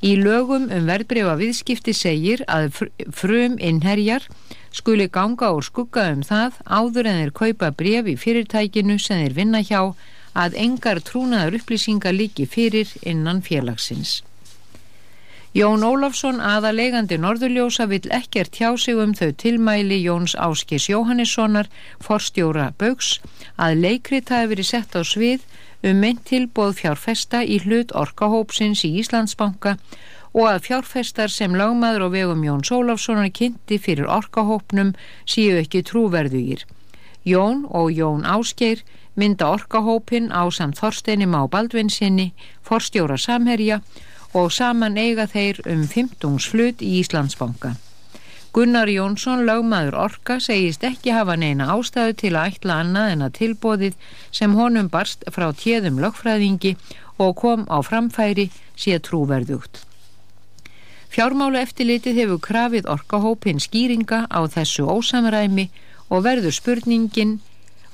[0.00, 2.80] Í lögum um verðbreyfa viðskipti segir að
[3.12, 4.24] frum innherjar
[4.72, 9.40] skuli ganga úr skugga um það áður en þeir kaupa bref í fyrirtækinu sem þeir
[9.42, 9.92] vinna hjá
[10.34, 14.22] að engar trúnaðar upplýsingar líki fyrir innan félagsins.
[15.54, 21.68] Jón Ólafsson, aðalegandi Norðurljósa, vill ekkert hjá sig um þau tilmæli Jóns Áskis Jóhannessonar,
[22.02, 23.20] forstjóra Bauks,
[23.54, 25.46] að leikrit hafi verið sett á svið
[25.86, 29.76] um mynd tilbóð fjárfesta í hlut orkahópsins í Íslandsbanka
[30.34, 34.90] og að fjárfestar sem lagmaður og vegum Jóns Ólafssonar kynnti fyrir orkahópnum
[35.22, 36.66] séu ekki trúverðugir.
[37.22, 38.82] Jón og Jón Áskeir
[39.14, 42.32] mynda orkahópin á samt Þorsteini Má Baldvinsinni,
[42.62, 43.80] forstjóra Samherja
[44.34, 47.76] og saman eiga þeir um 15 flut í Íslandsbanka.
[48.54, 53.32] Gunnar Jónsson, lögmaður Orka, segist ekki hafa neina ástæðu til að ætla annað en að
[53.38, 53.96] tilbóðið
[54.30, 56.76] sem honum barst frá tjeðum lögfræðingi
[57.18, 59.82] og kom á framfæri sé trúverðugt.
[61.14, 65.68] Fjármálu eftirlitið hefur krafið orkahópin skýringa á þessu ósamræmi
[66.10, 67.36] og verður spurningin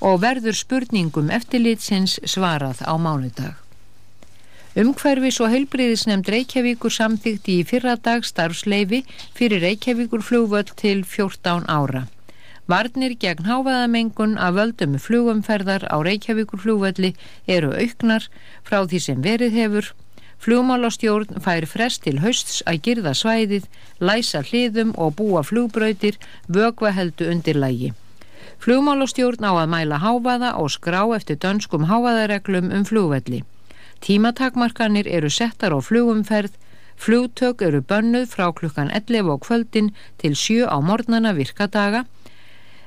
[0.01, 3.57] og verður spurningum eftirlitsins svarað á mánudag.
[4.79, 9.01] Umhverfis og heilbriðisnefnd Reykjavíkur samþykti í fyrra dag starfsleifi
[9.35, 12.05] fyrir Reykjavíkur flugvöld til 14 ára.
[12.71, 17.17] Varnir gegn hávaðamengun af völdum flugumferðar á Reykjavíkur flugvölli
[17.51, 18.29] eru auknar
[18.63, 19.89] frá því sem verið hefur.
[20.41, 23.67] Flugmálastjórn fær frest til hausts að girða svæðið,
[23.99, 26.15] læsa hliðum og búa flugbrautir,
[26.47, 27.91] vögva heldu undir lægi.
[28.61, 33.41] Flugmálastjórn á að mæla hávaða og skrá eftir dönskum hávaðareglum um flugvelli.
[34.05, 36.53] Tímatakmarkanir eru settar á flugumferð,
[37.01, 39.89] flugtök eru bönnuð frá klukkan 11 á kvöldin
[40.21, 42.05] til 7 á morgnana virkadaga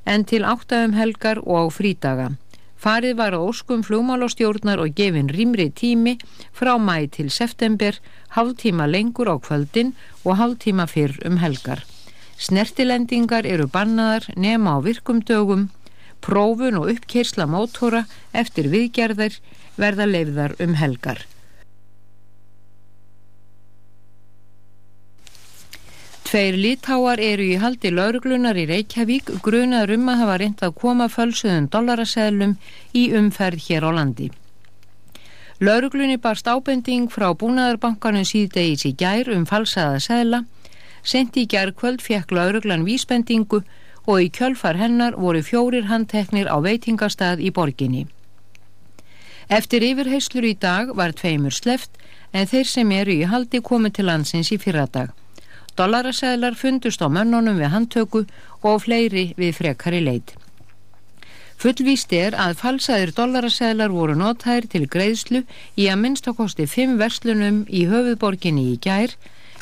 [0.06, 2.28] en til 8 um helgar og á frídaga.
[2.78, 6.20] Farið var á óskum flugmálastjórnar og gefin rýmri tími
[6.54, 7.98] frá mæ til september,
[8.36, 11.82] hálftíma lengur á kvöldin og hálftíma fyrr um helgar.
[12.38, 15.70] Snertilendingar eru bannaðar nema á virkum dögum,
[16.22, 19.38] prófun og uppkersla mótora eftir viðgerðar
[19.78, 21.26] verða leifðar um helgar.
[26.34, 31.06] Tveir lítáar eru í haldi lauruglunar í Reykjavík grunaður um að hafa reynd að koma
[31.06, 32.56] fölsuðum dollaraseðlum
[32.98, 34.32] í umferð hér á landi.
[35.62, 40.40] Lauruglunni barst ábending frá búnaðarbankanum síðdegis í gær um falsaða seðla,
[41.04, 43.64] sendi í gær kvöld fekk lauruglan vísbendingu
[44.06, 48.08] og í kjölfar hennar voru fjórir handteknir á veitingastað í borginni.
[49.50, 52.00] Eftir yfirheyslur í dag var tveimur sleft
[52.32, 55.12] en þeir sem eru í haldi komið til landsins í fyrradag.
[55.78, 58.26] Dollaraseðlar fundust á mönnunum við handtöku
[58.62, 60.36] og fleiri við frekari leit.
[61.58, 65.44] Fullvíst er að falsaðir dollaraseðlar voru notæðir til greiðslu
[65.80, 69.16] í að minnstakosti fimm verslunum í höfuðborginni í gær.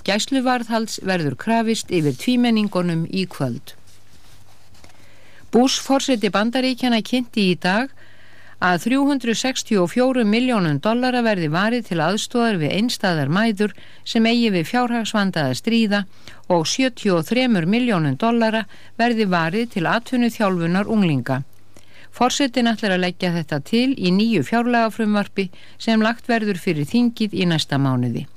[0.08, 3.76] Gæsluvarðhals verður krafist yfir tvímenningunum í kvöld.
[5.52, 7.92] Bús forseti bandaríkjana kynnti í dag
[8.62, 13.76] að 364 miljónum dollara verði varið til aðstóðar við einstæðar mæður
[14.06, 16.02] sem eigi við fjárhagsvandaða stríða
[16.48, 18.66] og 73 miljónum dollara
[19.02, 21.42] verði varið til atvinnu þjálfunar unglinga.
[22.12, 27.48] Forsetin ætlar að leggja þetta til í nýju fjárlagafrumvarfi sem lagt verður fyrir þingið í
[27.48, 28.28] næsta mánuði.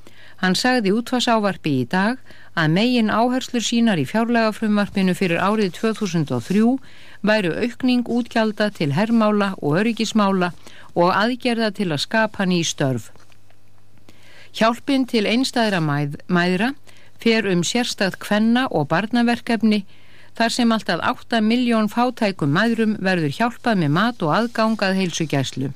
[0.45, 2.19] Hann sagði útvarsávarfi í dag
[2.61, 6.65] að megin áherslur sínar í fjárlagafrumvarfinu fyrir árið 2003
[7.25, 10.51] væru aukning útgjalda til herrmála og öryggismála
[10.93, 13.07] og aðgerða til að skapa ný störf.
[14.53, 16.75] Hjálpin til einstæðra mæð, mæðra
[17.25, 19.81] fer um sérstæð kvenna og barnaverkefni
[20.37, 25.73] þar sem alltaf 8 miljón fátækum mæðrum verður hjálpað með mat og aðgangað heilsugæslu.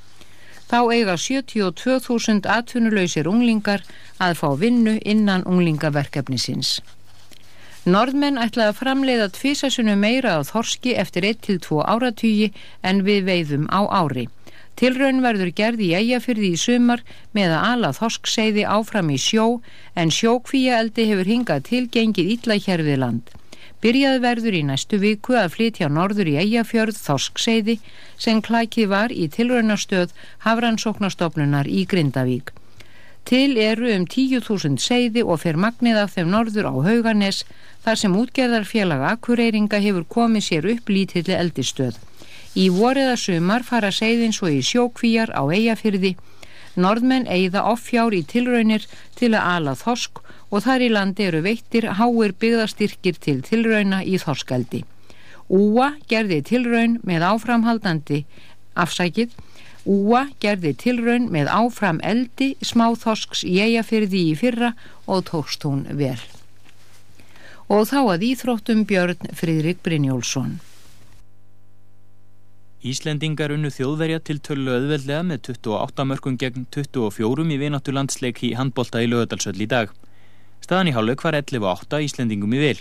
[0.68, 3.84] Þá eiga 72.000 atvinnulausir unglingar
[4.20, 6.78] að fá vinnu innan unglingaverkefnisins.
[7.88, 12.50] Norðmenn ætlaði að framleiða tvísasunu meira á þorski eftir 1-2 áratugi
[12.84, 14.26] en við veiðum á ári.
[14.78, 17.00] Tilraun verður gerði í eigafyrði í sumar
[17.34, 19.46] með að ala þorskseiði áfram í sjó
[19.96, 23.32] en sjókvíaeldi hefur hingað tilgengið ítla hér við land.
[23.78, 27.76] Byrjað verður í næstu viku að flytja norður í eigafjörð þorskseiði
[28.18, 30.14] sem klækið var í tilraunastöð
[30.46, 32.50] Hafrannsóknastofnunar í Grindavík.
[33.28, 37.44] Til eru um 10.000 seiði og fer magnið af þeim norður á Hauganes
[37.84, 41.98] þar sem útgerðarfélag Akureyringa hefur komið sér upp lítilli eldistöð.
[42.58, 46.16] Í voruða sumar fara seiðin svo í sjókvíjar á eigafyrði.
[46.78, 48.86] Norðmenn eigða offjár í tilraunir
[49.18, 54.16] til að ala þorsk og þar í landi eru veittir háir byggðastyrkir til tilrauna í
[54.22, 54.84] þorskaldi.
[55.48, 58.24] Úa gerði tilraun með áframhaldandi
[58.78, 59.34] afsækið
[59.88, 64.74] Úa gerði tilraun með áfram eldi smáþorsks í eigafyrði í fyrra
[65.06, 66.18] og tókst hún vel.
[67.72, 70.58] Og þá að íþróttum Björn Fridrik Brynjólfsson.
[72.78, 78.52] Íslendingar unnu þjóðverja til tölu öðveldlega með 28 mörgum gegn 24 í vináttu landsleik í
[78.54, 79.90] handbolta í lögadalsöll í dag.
[80.62, 82.78] Staðan í hálfleik var 11-8 Íslendingum í vil.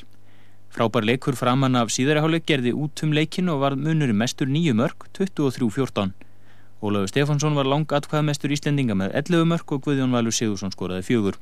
[0.70, 4.78] Frábær leikur framann af síðara hálfleik gerði út um leikin og var munurinn mestur nýju
[4.78, 6.14] mörg 23-14.
[6.78, 11.42] Ólafur Stefánsson var lang atkvæðamestur Íslendinga með 11 mörg og Guðjón Valur Sigursson skoraði fjögur.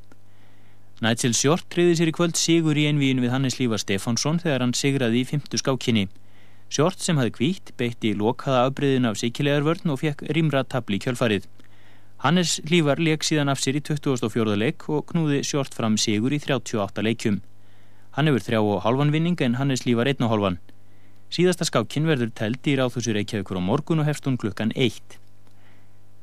[1.04, 4.78] Nigel Short triði sér í kvöld sigur í einvíin við Hannes Lífar Stefánsson þegar hann
[4.80, 6.08] sigraði í fymtu skákinni.
[6.70, 11.46] Short sem hafði kvítt beitti lokaða afbreyðin af sikilegarvörn og fekk rímra tabli kjölfarið.
[12.26, 14.56] Hannes Lífar leik síðan af sér í 24.
[14.58, 17.42] leik og knúði Short fram sigur í 38 leikjum.
[18.18, 20.58] Hann hefur þrjá og halvan vinning en Hannes Lífar einn og halvan.
[21.30, 25.20] Síðasta skákinn verður teld í ráðhúsi Reykjavíkur á morgun og hefst hún klukkan 1.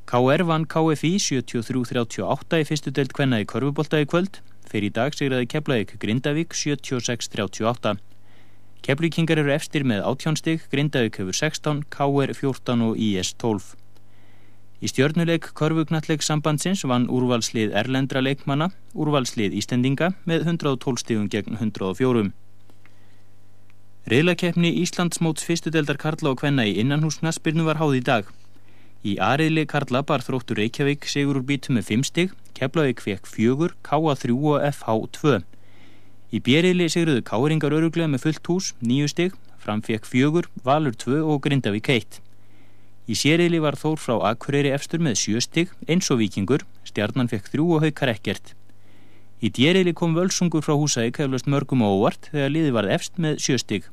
[0.08, 4.40] KR vann KFI 73-38 í fyrstu deild kvenna í korfubolta í kvöld.
[4.68, 7.98] Fyrir í dag sigraði Keflavík Grindavík 76-38.
[8.82, 13.76] Keflvíkingar eru efstir með átjónstig, Grindavík hefur 16, KR 14 og IS 12.
[14.82, 22.32] Í stjörnuleik Körfugnatleik sambandsins vann úrvalslið Erlendra leikmanna, úrvalslið Ístendinga með 112 stigum gegn 104.
[24.10, 28.26] Riðlakeppni Íslandsmóts fyrstudeldar Karla og Kvenna í innanhúsnaspirnu var háð í dag.
[29.06, 33.76] Í aðriðli Karla bar þróttur Reykjavík sigur úr bítu með 5 stig, Keflavík fekk 4,
[33.86, 35.40] K3 og FH 2.
[36.32, 41.18] Í bjeriðli sigruðu Káringar öruglega með fullt hús, 9 stig, Fram fekk 4, Valur 2
[41.20, 42.16] og Grindavík 1.
[43.04, 47.50] Í sériðli var Þór frá Akureyri efstur með 7 stig, eins og Víkingur, Stjarnan fekk
[47.52, 48.54] 3 og Haukar ekkert.
[49.42, 53.40] Í djeriðli kom Völsungur frá Húsæk heflust mörgum og óvart þegar liði varð efst með
[53.42, 53.88] 7 stig.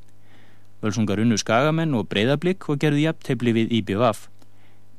[0.79, 4.29] Völsungar unnu Skagamenn og Breiðablík og gerðu jafntefli við IBVF.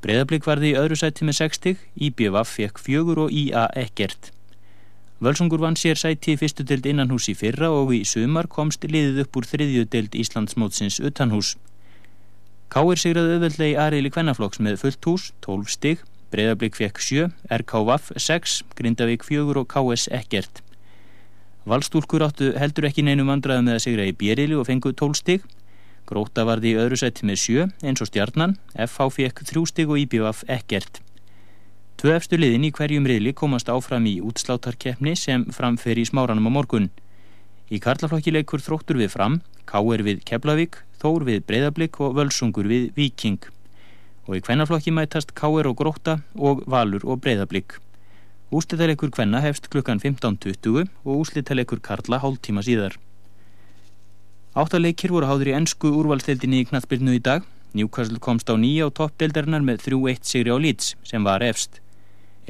[0.04, 4.32] Breiðablík varði í öðru sæti með 6 stig, IBVF fekk 4 og IA ekkert.
[5.20, 9.18] Völsungur vann sér sæti í fyrstu deild innanhús í fyrra og í sumar komst liðið
[9.26, 11.58] upp úr þriðju deild Íslandsmótsins utanhús.
[12.72, 18.08] Káir sigraði auðveldlega í aðriðli kvennaflokks með fullt hús, 12 stig, Breiðablík fekk 7, RKVF
[18.16, 20.62] 6, Grindavík 4 og KS ekkert.
[21.68, 25.44] Valstúlkur áttu heldur ekki neinum vandraði með að sigra í bjerili og fengu 12 stig.
[26.08, 28.56] Gróta varði í öðru sæti með 7 eins og stjarnan,
[28.88, 31.02] FH fekk 3 stig og IBVF ekkert.
[32.00, 36.52] Tvö efstu liðin í hverjum riðli komast áfram í útslátarkeppni sem framfer í smáranum á
[36.54, 36.86] morgun.
[37.68, 39.34] Í karlaflokki leikur þróttur við fram,
[39.68, 43.44] Káir við Keflavík, Þór við Breiðablík og Völsungur við Víking.
[44.24, 47.76] Og í kvennaflokki mætast Káir og Gróta og Valur og Breiðablík.
[48.48, 52.96] Úslitaleikur kvenna hefst klukkan 15.20 og úslitaleikur karla hálftíma síðar.
[54.56, 57.44] Áttaleikir voru háður í ennsku úrvalstildinni í knattbyrnu í dag.
[57.76, 61.82] Newcastle komst á nýja á toppdeildarinnar með 3-1 sigri á Leeds sem var efst.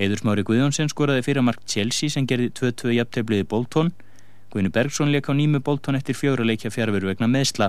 [0.00, 3.90] Eður Smári Guðjónsson skoraði fyrir mark Chelsea sem gerði 2-2 jafntefliði Bolton.
[4.48, 7.68] Guðinu Bergson leik á nýmu Bolton eftir fjóra leikja fjárveru vegna meðsla.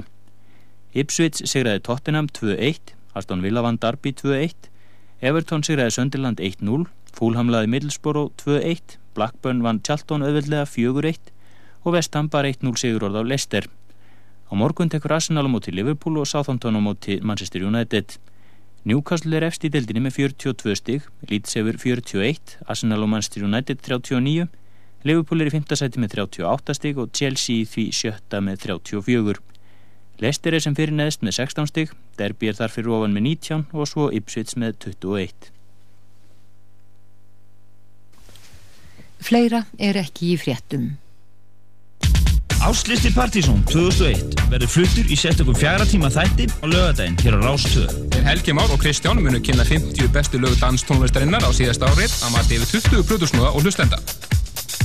[0.95, 4.71] Ipswich sigraði Tottenham 2-1, Aston Villa vann Darby 2-1,
[5.19, 11.35] Everton sigraði Sunderland 1-0, Fulham laði Middlesbrough 2-1, Blackburn vann Charlton auðveldlega 4-1
[11.83, 13.67] og Vestham bara 1-0 sigur orð á Leicester.
[14.47, 18.15] Á morgun tekur Arsenal á móti Liverpool og Southampton á móti Manchester United.
[18.81, 23.83] Newcastle er efst í deildinni með 42 stig, Leeds hefur 41, Arsenal og Manchester United
[23.85, 24.47] 39,
[25.05, 25.67] Liverpool er í 5.
[25.77, 29.37] sæti með 38 stig og Chelsea í því sjötta með 34.
[30.21, 33.67] Leicester er sem fyrir neðst með 16 stig, Derby er þar fyrir ofan með 19
[33.69, 35.51] og svo Ipswich með 21.
[39.21, 40.95] Fleira er ekki í fréttum.
[42.61, 47.63] Áslisti Partísson 2001 verður fluttur í sérstökum fjara tíma þætti á lögadaginn hér á Rás
[47.65, 47.87] 2.
[48.13, 52.35] Þeir Helgi Már og Kristján munu kynna 50 bestu lög danstónlistarinnar á síðasta árið að
[52.35, 53.97] mati yfir 20 plötusnúða og hlustenda.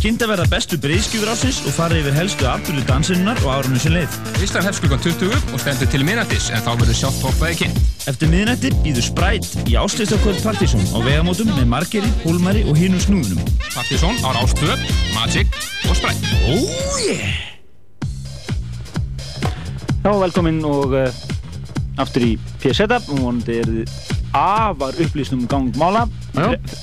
[0.00, 4.16] Kynnta verða bestu breyðskjúfur ásins og farið yfir helstu afturlu dansinnar og árunum sem leið.
[4.44, 7.82] Ísland hefst klukkan 20 og stendur til minnættis en þá verður sjátt hoppaði kynnt.
[8.08, 13.52] Eftir miðnætti býður Spræt í áslistakvöld Partísson á vegamótum með Margeri, Hólmari og hinum snúðunum.
[13.72, 14.78] Partíson á Rástvö,
[15.16, 15.52] Magic
[15.90, 16.32] og Spræt.
[16.46, 17.55] Oh yeah!
[20.06, 21.08] Já, velkomin og uh,
[21.98, 23.88] aftur í P-setup og vonandi er þið
[24.38, 26.04] afar upplýstum um gang mála,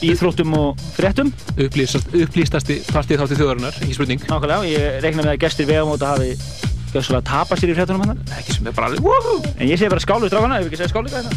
[0.04, 1.30] íþróttum og fréttum.
[1.56, 4.20] Upplýstast, upplýstasti partið þátti þjóðarinnar, ekki spurning.
[4.28, 6.34] Nákvæmlega, ég reikna með að gestir vegamóta hafi
[6.92, 8.20] gjössalega tapast sér í fréttunum hann.
[8.42, 9.00] Ekki sem er bara alveg!
[9.54, 11.32] En ég segi bara skálu strákana, ef við ekki segja skálu þetta.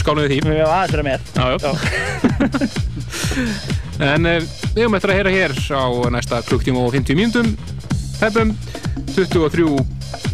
[0.00, 0.38] Skáluðu því.
[0.46, 1.20] Við erum aðeins vera með.
[4.00, 4.40] En uh,
[4.72, 7.52] við höfum eftir að heyra hér á næsta klukktíma og 50 mínútum.
[8.20, 8.50] Hefum
[9.14, 9.66] 23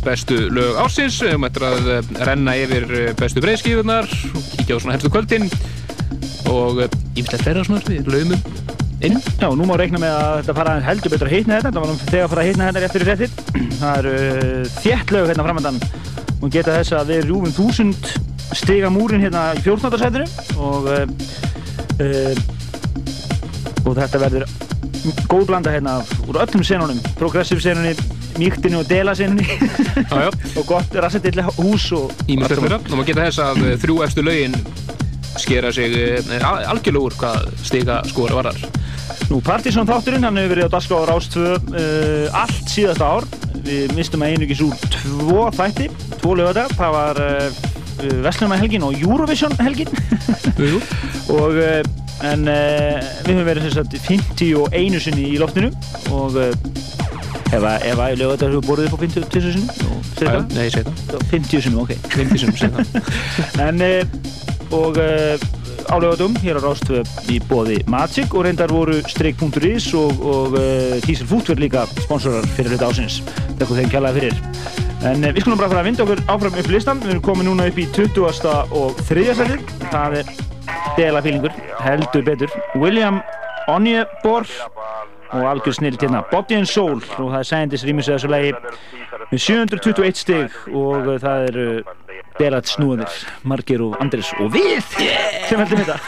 [0.02, 4.78] bestu lög ársins, við höfum eftir að uh, renna yfir uh, bestu breyðskifunar og kíkja
[4.78, 5.46] á svona hefstu kvöldin
[6.50, 6.82] og
[7.14, 8.42] ímestlega fleira svona við lögumum
[9.06, 9.18] inn.
[9.38, 11.90] Já, nú má reikna með að þetta fara heldur betur að hitna þetta, þetta var
[11.92, 13.30] nú þegar að fara að hitna þetta eftir í fréttir.
[13.78, 15.82] Það eru uh, þétt lög hérna framöndan
[16.36, 18.12] og geta þess að við rúfum þúsund
[18.56, 19.98] stiga múrin hérna í 14.
[20.02, 20.26] sætinu
[20.58, 21.06] og uh,
[22.02, 22.34] uh,
[23.86, 24.65] og þetta verður
[25.30, 27.94] góð blanda hérna úr öllum senunum, progressiv senunni
[28.36, 29.46] mýktinu og dela senunni
[30.58, 32.80] og gott rassendill hús og Ímestlega fleira.
[32.82, 34.58] Og maður geta þess að uh, þrjú efstu lögin
[35.36, 38.60] skera sig uh, algjörlega úr hvað stiga skora varðar.
[39.26, 43.26] Nú, Partíson þátturinn, hann hefur verið á Daskó á Rás 2 uh, allt síðasta ár.
[43.66, 45.88] Við mistum að einugis úr tvo þætti,
[46.20, 46.70] tvo lögadag.
[46.78, 47.64] Það var uh,
[48.22, 49.90] Vestlunarhelgin og Eurovision helgin.
[51.36, 55.68] og, uh, en uh, við höfum verið sem sagt 51 sinni í loftinu
[56.14, 56.48] og uh,
[57.52, 59.92] ef að, ef að lögadag hefur borðið upp á 50 sinni.
[60.16, 60.88] Já, nei, það.
[61.34, 61.92] 50 sinni, ok.
[62.14, 63.12] 50 sinni, það.
[63.66, 64.98] en, uh, og
[65.86, 70.56] álögadum hér á Rástvö í bóði Magic og reyndar voru Streik.is og, og
[71.04, 73.20] Diesel Foodware líka sponsorar fyrir hluta ásins.
[73.60, 74.42] Takk þeim kjallaði fyrir.
[75.06, 77.00] En við skulum bara fara að vinda okkur áfram upp listan.
[77.04, 78.50] Við erum komið núna upp í 20.
[78.80, 79.26] og 3.
[79.38, 79.74] setið.
[79.92, 80.36] Það er
[80.96, 81.52] dela fílingur,
[81.84, 82.50] heldur betur.
[82.74, 83.20] William
[83.68, 84.46] Onyebor
[85.32, 86.22] og algjör snill hérna.
[86.30, 88.52] Body and Soul og það er Scientist rýmis þessu lagi
[89.32, 91.66] með 721 stig og eh, það eru
[92.38, 93.10] delat snúðir,
[93.48, 94.82] Margir og Andris og við
[95.48, 95.98] sem heldum þetta.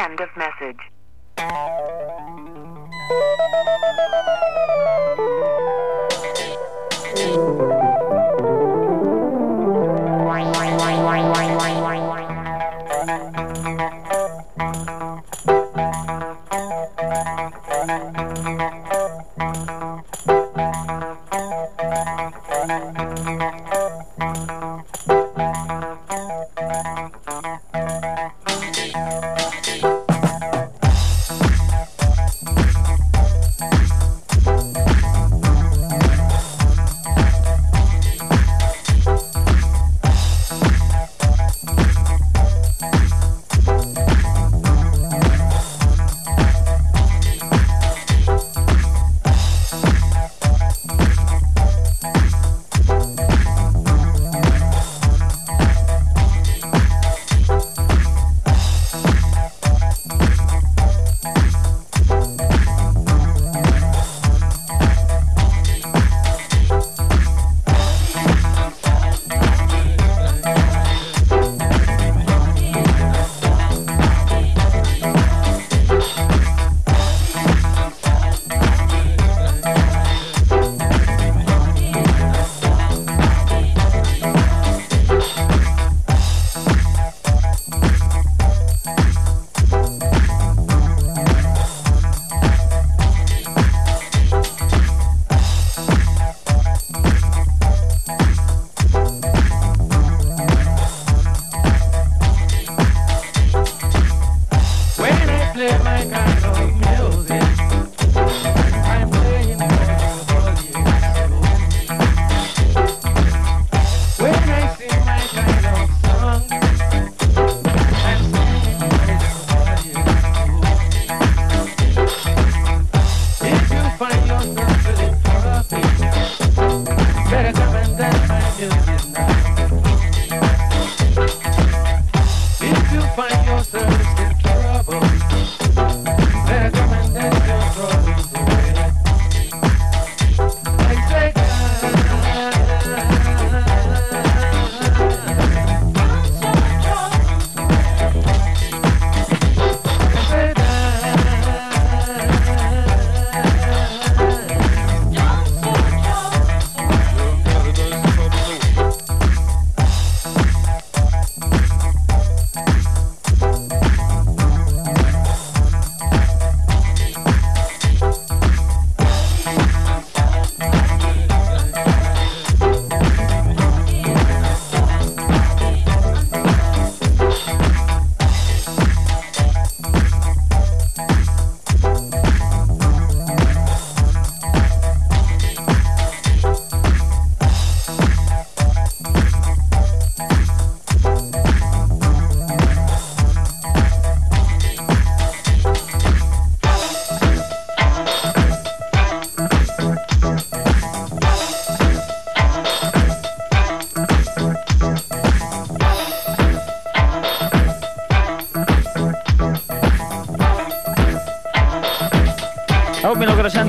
[0.00, 0.82] End of message.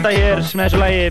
[0.01, 1.01] Senda hér með þessu lagi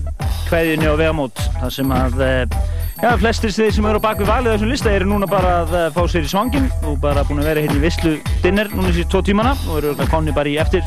[0.49, 2.55] Kveðjunni og Vegamót þar sem að eh,
[2.99, 5.85] já, flestir þeir sem eru á bakvið valið þessum lista eru núna bara að eh,
[5.95, 9.13] fá sér í svangin og bara búin að vera hérna í visslu dinner núna síðan
[9.13, 10.83] tvo tímana og eru komnir bara í eftir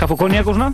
[0.00, 0.72] kaff og konjak og svona.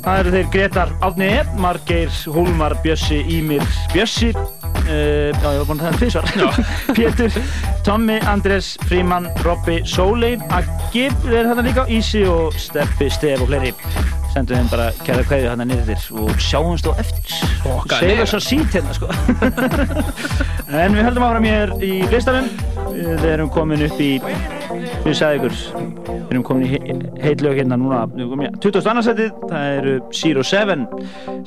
[0.00, 5.66] Það eru þeir Gretar Átni E, Margeir Hólmar Bjössi, Ímir Bjössi uh, já, ég var
[5.68, 6.24] búin að það tvisvar.
[6.96, 7.38] Pétur,
[7.84, 13.74] Tommi, Andres Fríman, Robby, Sóley Aggi er þarna líka, Ísi og Steppi, Stef og fleiri
[14.40, 17.34] sendum þeim bara kæra kveðið hann að niður og sjáumst á eftir.
[17.90, 19.10] Segja þess að sít hérna sko.
[20.80, 22.46] En við höldum áfram hér í listanum.
[22.94, 27.78] Við erum komin upp í við sagði ykkur við erum komin í he heitlög hérna
[27.80, 28.04] núna.
[28.12, 29.04] Við erum komin í 22.
[29.08, 29.32] setið.
[29.50, 30.86] Það eru Zero Seven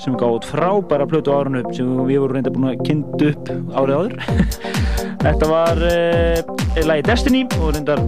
[0.02, 4.02] sem gátt frábæra plötu á árunu sem við vorum reynda búin að kynna upp árið
[4.02, 4.18] áður.
[5.24, 8.02] Þetta var uh, lagi Destiny og reyndar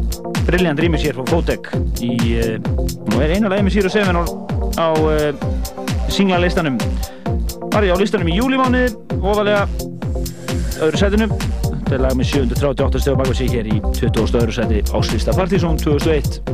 [0.43, 1.71] brilliant rýmis hér frá Fótek
[2.03, 2.57] í uh,
[3.07, 4.23] nú er einu lagi með Zero Seven á,
[4.75, 5.33] á uh,
[6.11, 6.77] singla listanum
[7.71, 8.85] var ég á listanum í júlimáni
[9.21, 9.65] ofalega
[10.83, 14.39] öðru setinu þetta er lag með 738 stöðu sig hér í 20.
[14.41, 16.44] öðru seti áslista Partizón 2001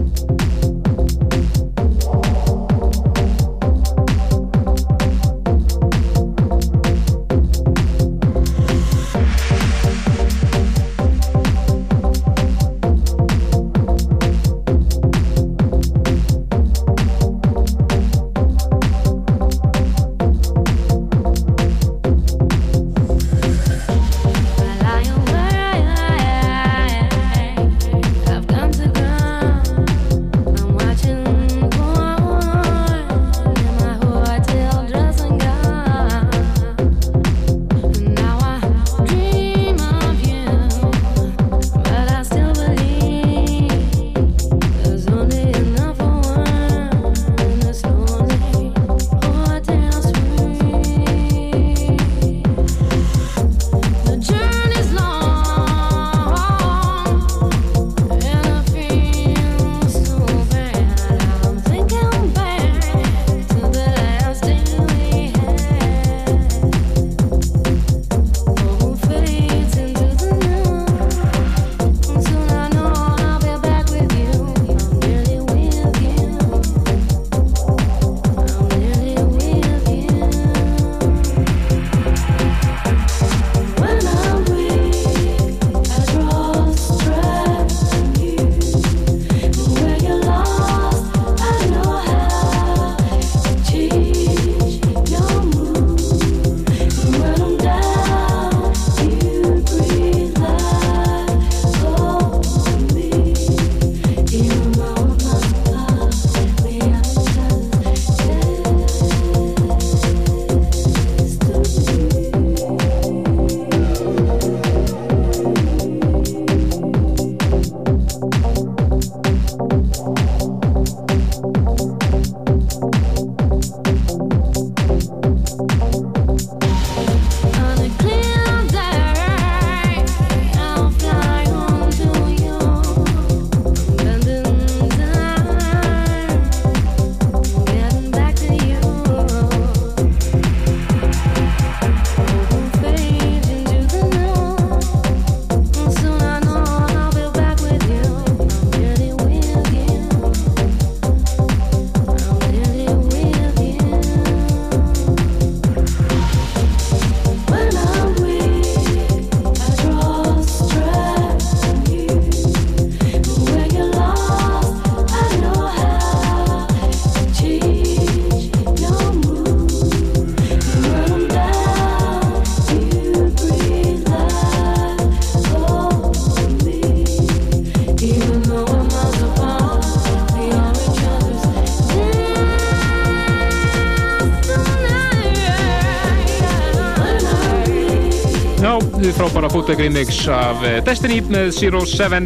[189.62, 192.26] bootleg remix af eh, Destiny með Zero Seven.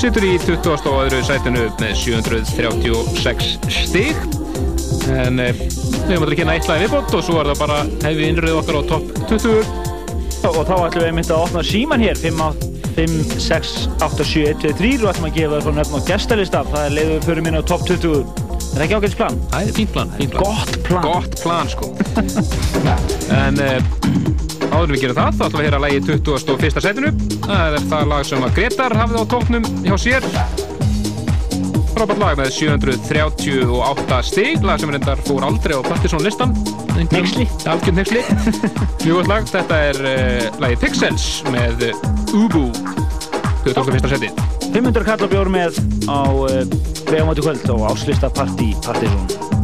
[0.00, 0.72] Sittur í 20.
[0.90, 4.18] og öðru sætinu með 736 stig.
[5.14, 8.32] En eh, við höfum að kynna eitt lagi viðbót og svo er það bara hefði
[8.32, 12.42] innröð okkar á topp 20 og þá ætlum við einmitt að opna síman hér 5,
[12.98, 16.08] 5 6, 8, 7, 1, 2, 3 og ætlum að gefa það frá nefn á
[16.10, 16.66] gestalista.
[16.74, 19.42] Það er leiður fyrir minna á topp 20 er það ekki ágætis plan?
[19.52, 20.46] Það er fínt plan, fínt plan.
[20.50, 21.04] Gott plan.
[21.06, 21.92] Gott plan sko.
[23.32, 24.01] En uh,
[24.72, 26.82] áður við gerum það þá ætlum við að heyra lagi 21.
[26.86, 27.14] setinu.
[27.46, 30.28] Það er það lag sem að Gretar hafði á tóknum hjá sér.
[31.92, 34.64] Frábært lag með 738 stig.
[34.66, 36.54] Lag sem reyndar fór aldrei á Partisón listan
[37.12, 38.22] Nexli Algjörn Nexli
[39.04, 41.88] Mjög gott lag, þetta er uh, lagi Pixels með
[42.32, 42.68] Ubu.
[43.62, 44.08] 21.
[44.10, 44.32] seti.
[44.72, 46.62] 500 kall og bjór með á uh,
[47.10, 49.61] vegamóti kvöld og áslista partí Partisón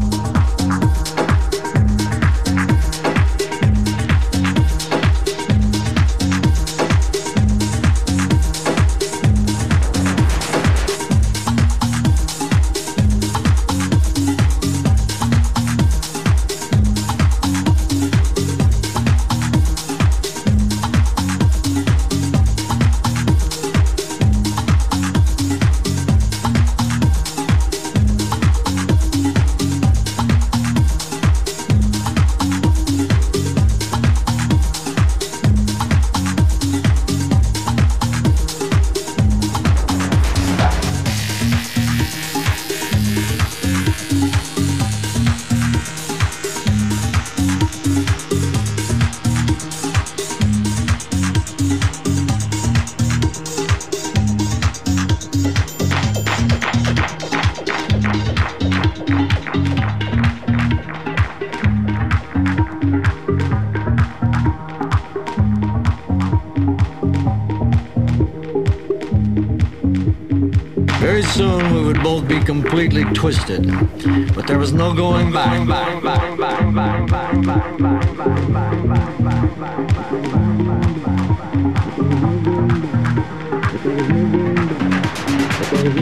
[73.28, 75.66] completely twisted, but there was no going back.
[75.66, 76.22] But there was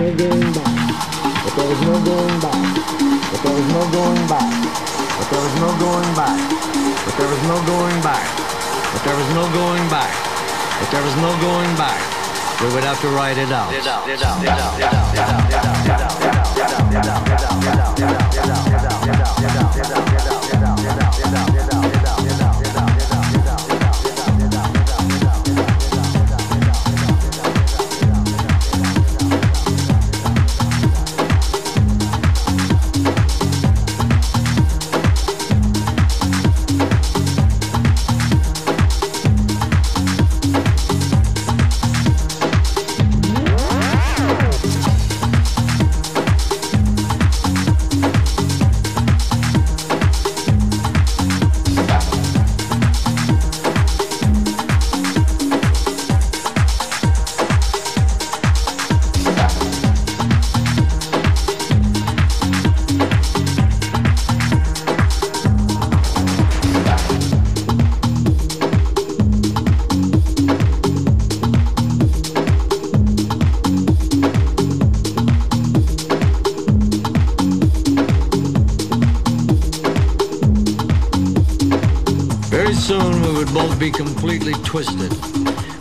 [0.06, 0.74] no going back.
[1.42, 2.86] But there was no going back.
[3.32, 4.54] But there was no going back.
[5.18, 8.28] But there was no going back.
[8.92, 10.12] But there was no going back.
[10.78, 12.16] But there was no going back.
[12.62, 13.70] We would have to write it out.
[13.70, 15.45] Very
[17.06, 20.35] 别打别打别打别打别打别打别打别打别打别打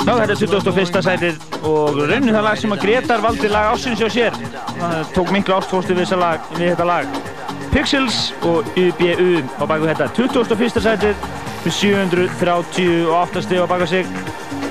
[0.06, 1.00] Já, þetta er 21.
[1.06, 4.38] sætið og raunin það lag sem að Gretar valdi lag ásins hjá sér.
[4.78, 6.14] Það tók miklu ástfóstu við,
[6.60, 7.18] við þetta lag.
[7.74, 10.10] Pixels og UBU á baku þetta.
[10.14, 10.84] 21.
[10.86, 11.26] sætið
[11.66, 14.06] með 738 steg á baka sig.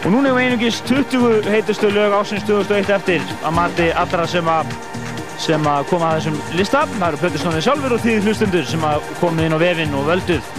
[0.04, 4.70] Og núna hefur einungis 20 heitustu lög ásins 2001 eftir að mati allra sem að
[5.42, 6.84] sem að koma að þessum lista.
[6.94, 10.52] Það eru plötusnóðið sjálfur og því hlustundur sem að komið inn á vefinn og völduð.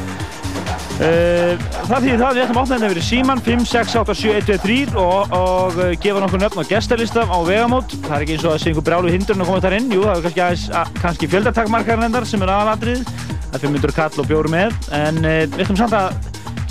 [0.96, 4.14] Uh, það þýðir það að við ætlum að opna hérna fyrir síman 5, 6, 8,
[4.20, 7.96] 7, 1, 2, 3 og, og uh, gefa nokkur nöfn á gestalista á vegamót.
[8.08, 9.92] Það er ekki eins og að sé einhver brjálu hindurinn að koma þar inn.
[9.94, 13.06] Jú, það er kannski, aðeins, að, kannski fjöldartakmarkarinn endar sem er aðalatrið.
[13.46, 14.76] Það er 500 kall og bjóru með.
[14.98, 16.20] En uh, við ætlum samt að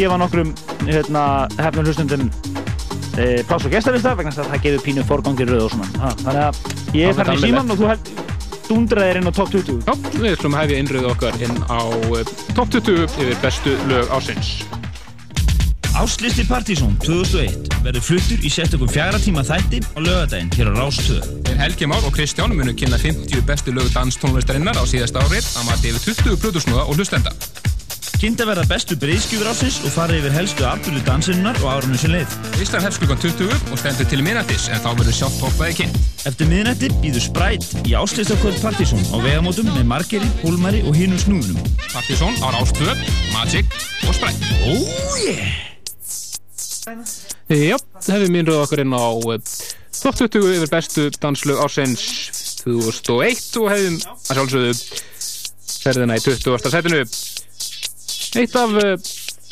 [0.00, 0.52] gefa nokkrum
[0.88, 1.24] hérna,
[1.60, 2.28] hefnum hlustundum
[3.14, 5.90] pláss á gestalista vegna að það gefur pínu forgangir rauð og svona.
[6.02, 8.10] Ha, þannig að ég er farin í síman og þú held,
[8.66, 9.84] dundraðir inn á top 20.
[9.86, 11.80] Já, við ætlum að hefja innröðu okkar inn á
[12.18, 14.56] eh, top 20 yfir bestu lög ásins.
[15.94, 21.22] Áslisti Partizón 2001 verður fluttur í sérstökum fjara tíma þætti á lögadaginn hér á Rástöð.
[21.46, 25.68] Þeir Helgi Már og Kristján munu kynna 50 bestu lög danstónlistarinnar á síðasta árið að
[25.68, 27.30] mati yfir 20 plötusnúða og hlustenda.
[28.18, 32.34] Kynnta verða bestu breyðskjúfur ásins og fara yfir helstu afbúlu dansinnar og árunum sem leið.
[32.58, 36.00] Ísland hefst klukkan 20 og stendur til minnættis en þá verður sjálft hoppaði kynnt.
[36.26, 41.70] Eftir miðnætti býður Spræt í áslistakvöld Partizón á vegamótum með Margeri, Hólmari og hinum snúðunum.
[41.92, 43.06] Partizón á Rástöð,
[43.36, 43.68] Magic
[44.08, 44.42] og Spræt.
[44.64, 45.73] Oh yeah!
[46.84, 47.76] Já,
[48.08, 49.52] hefum minnröðu okkar inn á eh,
[50.02, 52.04] top 20 yfir bestu danslög ásins
[52.60, 54.74] 2001 og hefum að sjálfsögðu
[55.84, 56.70] ferðina í 20.
[56.72, 57.02] setinu.
[58.34, 58.94] Eitt af uh,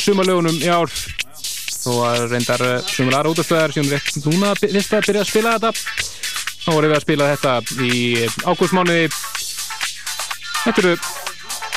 [0.03, 0.91] sumalögunum í ár
[1.83, 5.73] þó að reyndar sumar aðra útastöðar sem rétt núna fyrst að byrja að spila þetta
[6.63, 7.55] þá vorum við að spila þetta
[7.89, 8.03] í
[8.47, 9.09] ágústmánuði
[10.63, 10.95] Þetta eru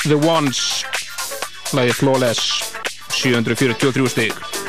[0.04, 0.60] The Ones
[1.74, 2.62] lagi Flawless
[3.16, 4.65] 743 stig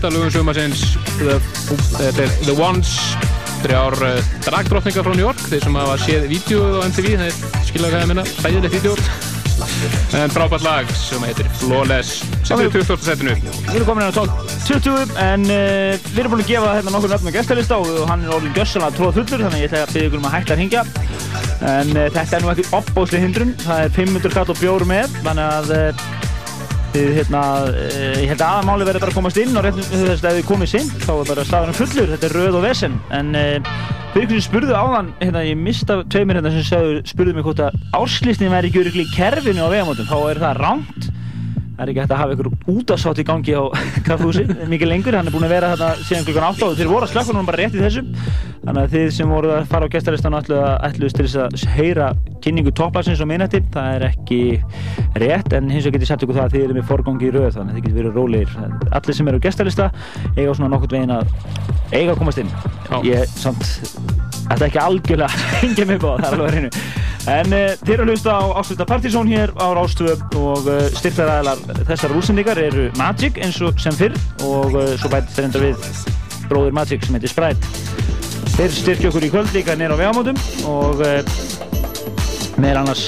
[0.00, 0.82] eitt af lögum sumarsins.
[1.18, 1.34] The,
[1.98, 2.92] þetta er The Ones.
[3.60, 5.42] Þrjár uh, dragdrottningar frá New York.
[5.50, 8.94] Þeir sem hafa séð vídeo á MTV þeir skilja hvað ég minna, bæðilegt vídeo
[10.16, 12.22] en frábært lag sem heitir Flawless.
[12.48, 13.02] Sem er í 20.
[13.04, 13.34] setinu.
[13.42, 16.94] Við erum komin hérna á top 20 en uh, við erum búin að gefa hérna
[16.94, 19.92] nokkur nöfn á gestalista og hann er orðin gjössalega tróð fullur þannig ég ætla að
[19.92, 20.86] byggja ykkur um að hætta að hringja.
[21.74, 25.20] En uh, þetta er nú ekki opbóðslega hindrun það er 500 kall og bjór með
[25.20, 26.08] þannig að uh,
[26.94, 30.40] hérna uh, ég held að aðamáli verður bara að komast inn og rétt þess að
[30.40, 32.98] þið komið sinn þá er bara staðurinn fullur, þetta er röð og vesen.
[33.14, 37.46] En fyrir ykkur sem spurðu áðan hérna ég mista tveimir hérna sem sagðu, spurðu mig
[37.46, 40.10] hvort að árslýstin væri ekki örugglega í kerfinu á vegamótum.
[40.10, 41.10] Þá er það rámt
[41.80, 43.64] Það er ekki hægt að hafa ykkur útasátt í gangi á
[44.08, 47.06] kaffhúsi mikið lengur, hann er búinn að vera þarna síðan klukkan 8 og þeir voru
[47.06, 48.02] að slökka núna bara rétt í þessu.
[48.66, 52.10] Þannig að þið sem voru að fara á gestalistan ætluðist til þess að heyra
[52.44, 54.40] kynningu topplæsins og minnætti, það er ekki
[55.18, 57.34] rétt en hins vegar get ég sagt ykkur það að þið eru með forgangi í
[57.34, 58.50] röð þannig að þið getur verið rólegir
[59.00, 59.90] allir sem eru á gestalista
[60.36, 61.32] eiga svona nokkurt veginn að
[61.90, 62.52] eiga að komast inn
[63.06, 66.70] ég samt Þetta er ekki algjörlega hengja mig på það, er alveg að reynu.
[67.30, 71.84] En uh, þið eru að hlusta á Ásluta Partizón hér á Rástöðu og uh, styrtaræðilar
[71.86, 74.16] þessar útsendingar eru Magic eins og sem fyrr
[74.48, 75.86] og uh, svo bætist þeir enda við
[76.50, 77.70] bróður Magic sem heitir Sprite.
[78.56, 80.40] Þeir styrkja okkur í kvöld líka nýra á vegamótum
[80.72, 81.04] og
[82.60, 83.04] meðal annars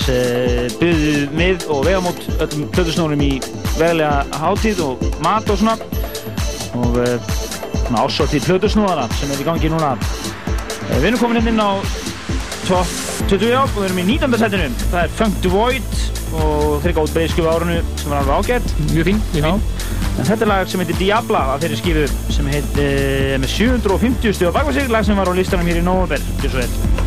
[0.81, 3.33] byggðu mið og vegamót öllum plötusnórum í
[3.77, 5.77] veglega hátíð og mat og svona
[6.81, 9.97] og svona ásóttíð plötusnóðara sem er í gangi núna
[10.93, 11.81] Við erum komin inn á
[12.67, 12.91] top
[13.31, 14.37] 20 og við erum í 19.
[14.41, 14.69] setinu.
[14.91, 15.95] Það er Funk the Void
[16.43, 18.75] og þeir gátt breyðskjöfu árunu sem var alveg ágætt.
[18.91, 19.63] Mjög fín, mjög fín.
[20.13, 24.57] En þetta er lag sem heitir Diabla af þeirri skifu sem heitir með 750 stjóð
[24.59, 27.02] baka sig, lag sem var á listanum hér í november.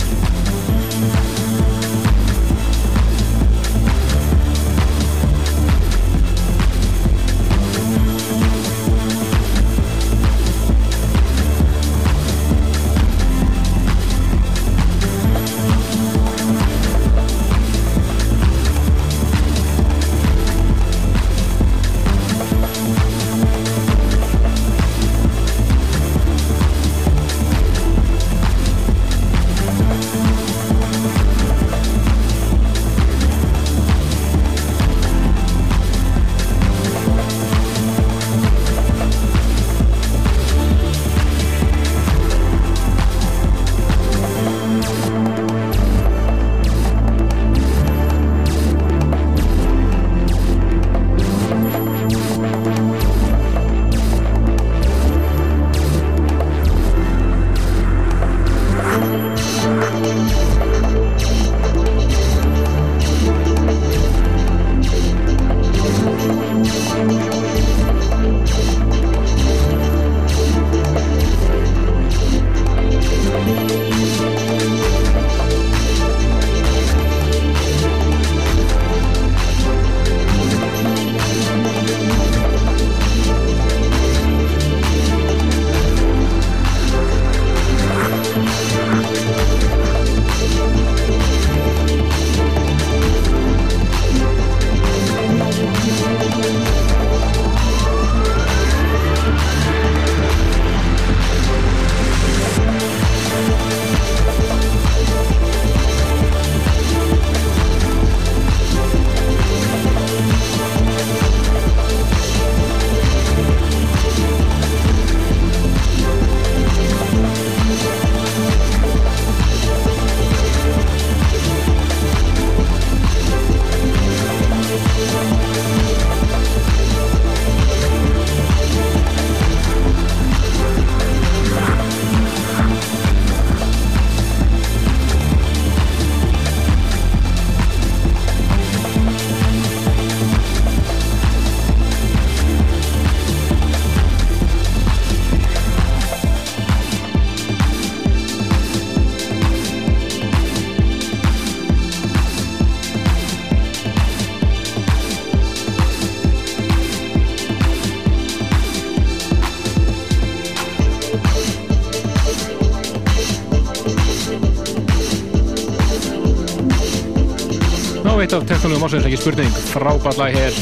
[168.36, 170.56] Eitt af teknolíum ásins, ekki spurning frábært lag hér.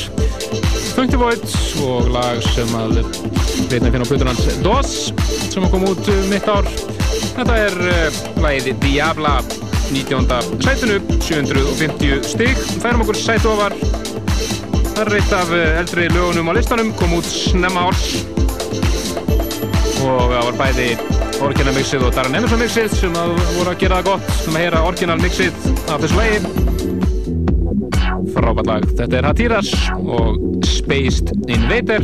[0.94, 1.42] Funky Void
[1.82, 3.00] og lag sem að
[3.72, 4.92] veitna finna á plötur hans DOS
[5.50, 6.68] sem kom út um mitt ár.
[7.34, 9.40] Þetta er uh, lagið Diabla
[9.90, 10.30] 19.
[10.62, 12.62] sætinu 750 stig.
[12.84, 13.74] Færum okkur sætu ofar.
[14.94, 18.12] Það er eitt af eh, eldri lögunum á listanum kom út snemma árs.
[20.04, 20.92] Og það var bæði
[21.42, 24.36] orginal mixið og Darren Emerson mixið sem voru að gera það gott.
[24.44, 26.53] Sem að heyra orginal mixið af þessu lag
[28.98, 29.72] þetta er Hatiras
[30.04, 32.04] og Spaced Invader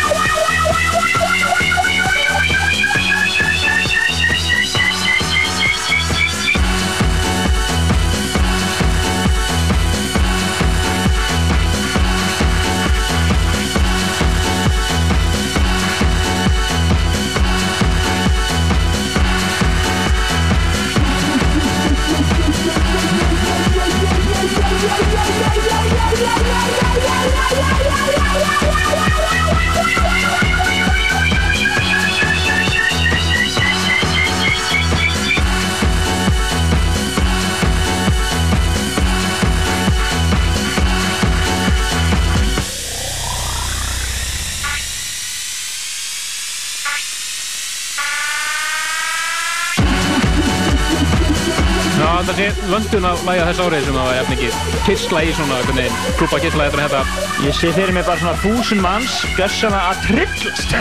[52.69, 54.49] vöndun að læga þess árið sem það var jafn ekki
[54.85, 55.59] kissla í svona
[56.19, 57.01] klúpa kissla eftir þetta.
[57.45, 60.75] Ég sé fyrir mig bara svona þúsund manns gjössana að trillast.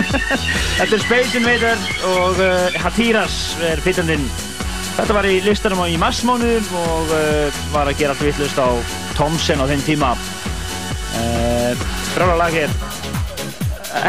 [0.78, 4.26] Þetta er Space Invader og uh, Hatiras er fytandinn.
[4.96, 8.68] Þetta var í listanum á í massmánuðum og uh, var að gera allt vittlust á
[9.16, 10.12] Thomsen á þeim tíma.
[11.16, 12.72] Uh, Brála lag hér.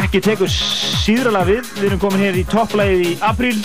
[0.00, 1.74] ekki tekur síðralega við.
[1.78, 3.58] Við erum komin hér í topplægið í apríl.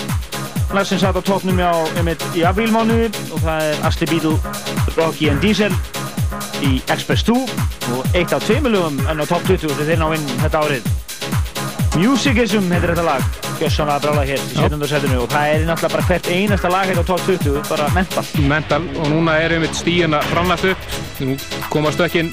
[0.69, 4.35] Lag sem satt á toppnum á, einmitt, í aprílmánuði og það er Asli Beatle,
[4.93, 5.73] Rocky and Diesel
[6.61, 7.33] í Express 2
[7.95, 10.91] og eitt af tveimur lögum enn á topp 20 þegar þeir ná inn þetta árið.
[11.97, 13.25] Musicism heitir þetta lag,
[13.57, 14.85] gjössanlega brála hér í 17.
[14.93, 18.25] setinu og það er náttúrulega bara hvert einasta lag hérna á topp 20, bara mental.
[18.53, 20.87] Mental og núna erum við stíðina framlægt upp.
[21.19, 21.35] Nú
[21.73, 22.29] komast stökkinn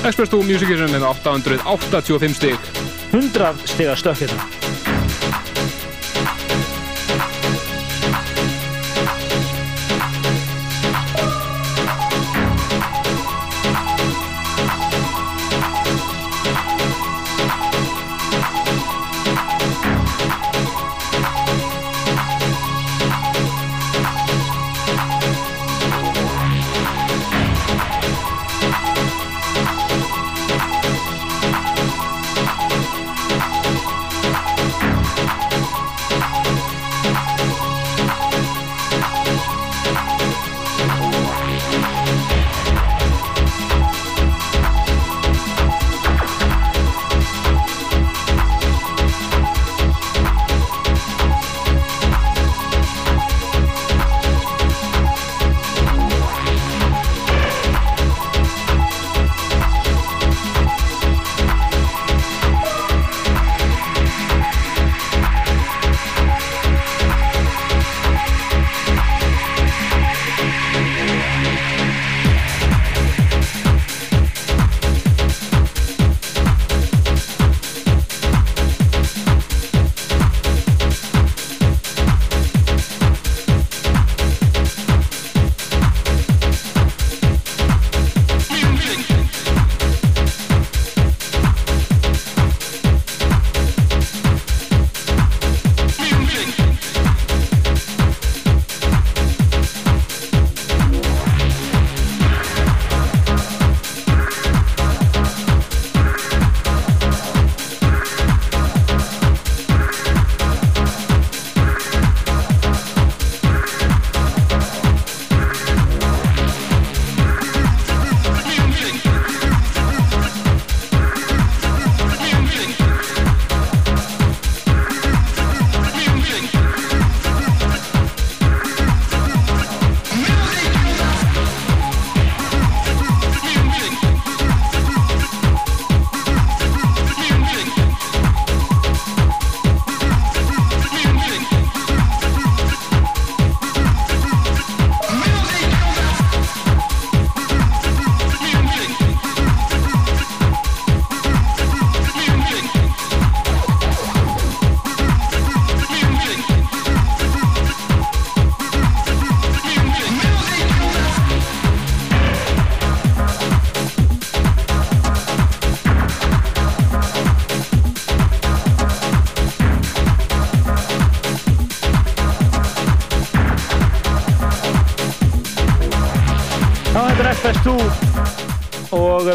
[0.00, 2.74] Express 2 Musicism með 885 stík.
[3.12, 4.53] 100 stiga stökk hérna.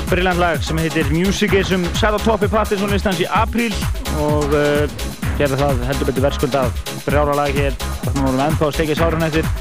[0.09, 3.73] Brillant lag sem heitir Musicism sett á toppi Pattinson listans í apríl
[4.23, 4.85] og uh,
[5.39, 7.75] gerði það heldur betur verðskuldað brjála lag hér.
[7.75, 9.51] Þannig að við vorum ennþá að steikja sárun eftir.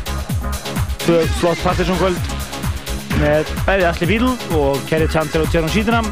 [1.05, 2.35] Tvö flott Pattinson kvöld
[3.19, 6.11] með bæði Asli Beatle og Kerry Chandler og Tjörn Sítunam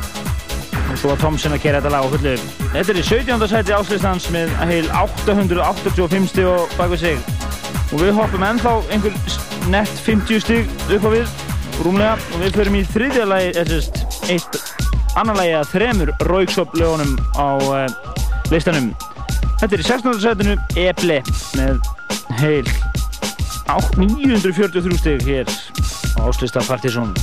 [0.86, 2.34] og svo var Tomsen að gera þetta lag á fullu.
[2.72, 3.48] Þetta er í 17.
[3.50, 7.34] sæti áslýstans með heil 885 stíg og bak við sig.
[7.92, 9.18] Og við hoppum ennþá einhver
[9.72, 11.36] nett 50 stíg upp á við
[11.84, 12.16] rúmlega.
[12.34, 13.54] Og við förum í þriðja lagi
[14.32, 14.58] eitt
[15.16, 17.86] annar lagi að þremur Rauksop lögunum á uh,
[18.52, 18.90] listanum
[19.56, 20.18] Þetta er í 16.
[20.20, 21.20] sætinu Eble
[21.56, 21.78] með
[22.40, 22.68] heil
[23.72, 25.50] 8, 943 stíg hér
[26.18, 27.14] á áslýsta Partizón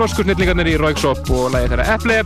[0.00, 2.22] norsku snillingarnir í Roykshop og lagi þeirra Apple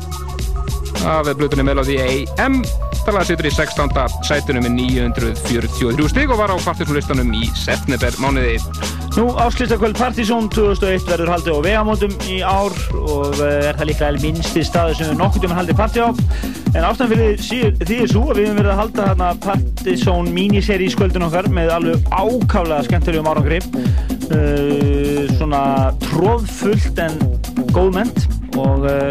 [1.10, 2.60] af blutunni Melody AM
[3.04, 3.90] það lag situr í 16.
[4.28, 8.60] sætunum með 943 stig og var á partisónlistanum í september mánuði
[9.14, 14.08] Nú, áslýstakvöld Partizón 2001 verður haldið á vegamótum í ár og eh, er það líka
[14.18, 16.10] minnsti staður sem við nokkur tíma haldið partí á.
[16.74, 20.88] En ástæðan fyrir því- er svo að við höfum verið að halda þarna Partizón miniserí
[20.88, 23.62] í skvöldun okkar með alveg ákaflega skemmtilegum árangri.
[24.24, 25.62] Uh, svona
[26.02, 27.20] tróðfullt en
[27.74, 28.24] góðment
[28.60, 29.10] og uh,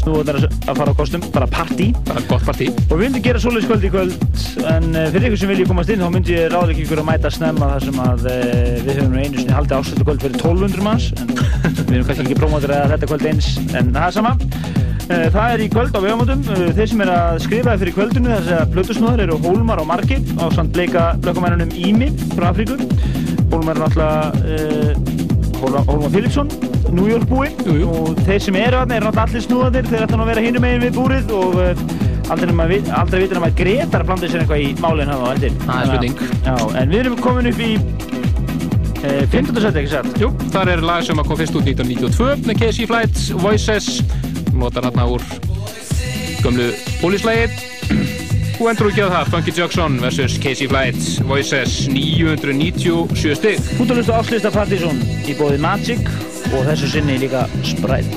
[0.00, 1.90] snúðunar að fara á kostum, bara partí.
[2.04, 4.26] Og við myndum gera svoleiðis kvöld í kvöld
[4.70, 7.08] en uh, fyrir ykkur sem vilji komast inn þá myndi ég ráða ekki ykkur að
[7.08, 8.40] mæta snemma þar sem að uh,
[8.84, 11.32] við höfum einu sinni haldið ásöldu kvöld fyrir 1200 manns en
[11.88, 14.34] við erum kannski ekki prómótur að þetta kvöld eins en það er sama.
[15.04, 16.44] Það er í kvöld á vegamótum.
[16.48, 20.48] Þeir sem er að skrifa fyrir kvöldinu þess að plötusnúðar eru Hólmar og Margir á
[20.56, 22.80] samt bleika blökkumennunum Ími frá Afríku.
[23.52, 26.63] Hólmar er náttúrulega uh, Hólmar, Hólmar
[26.94, 27.48] Philipsson New York búi
[27.84, 30.84] og þeir sem eru þarna eru náttúrulega allir snúðanir þeir ætla að vera hinum megin
[30.84, 31.82] við búrið og uh,
[32.32, 35.90] aldrei, vitur að maður Gretar blandið sér eitthvað í málinn hann á endir Það er
[35.90, 36.16] spurning.
[36.44, 39.60] Já, en við erum komin upp í uh, 15.
[39.64, 40.10] seti, ekki satt?
[40.22, 43.90] Jú, þar er lag sem kom fyrst út 1992 með Casey Flight, Voices
[44.54, 45.24] notar hérna úr
[46.44, 47.48] gömlu bólislægi
[48.60, 50.38] og endur úr það, Funky Jackson vs.
[50.44, 56.13] Casey Flight, Voices 997 stig Þú ert að hlusta á áslista Partizón í bóði Magic
[56.54, 58.13] og þessu sinni líka Sprite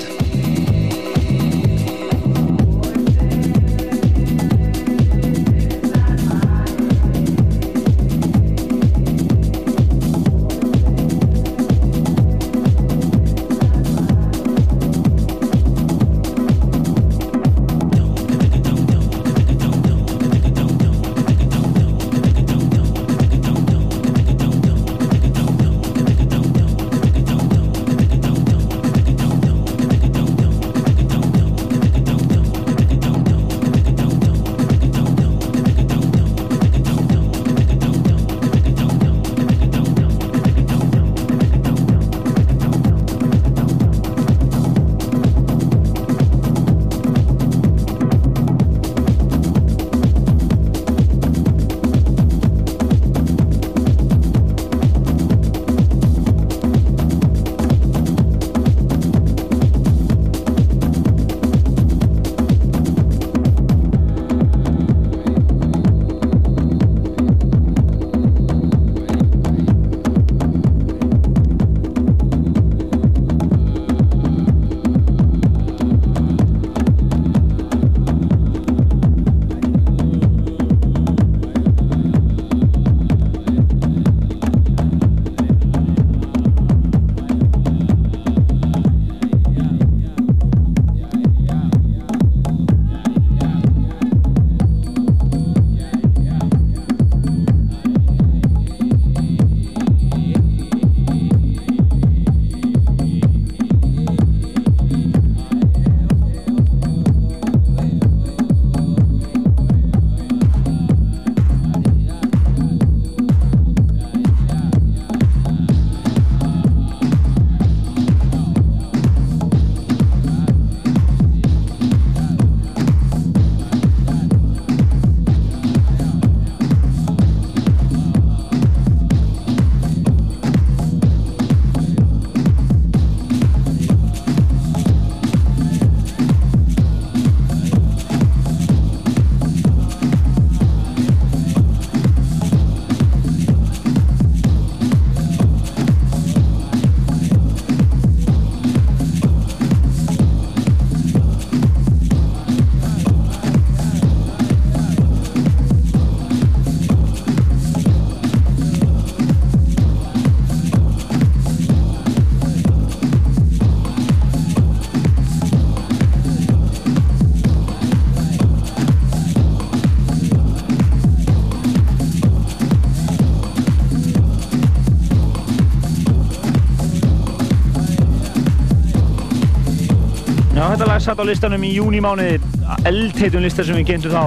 [181.08, 182.42] satt á listanum í júnimániði,
[182.90, 184.24] eldheitum listar sem við kynntum þá,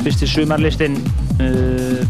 [0.00, 0.96] fyrsti sumarlistin,
[1.44, 2.00] uh,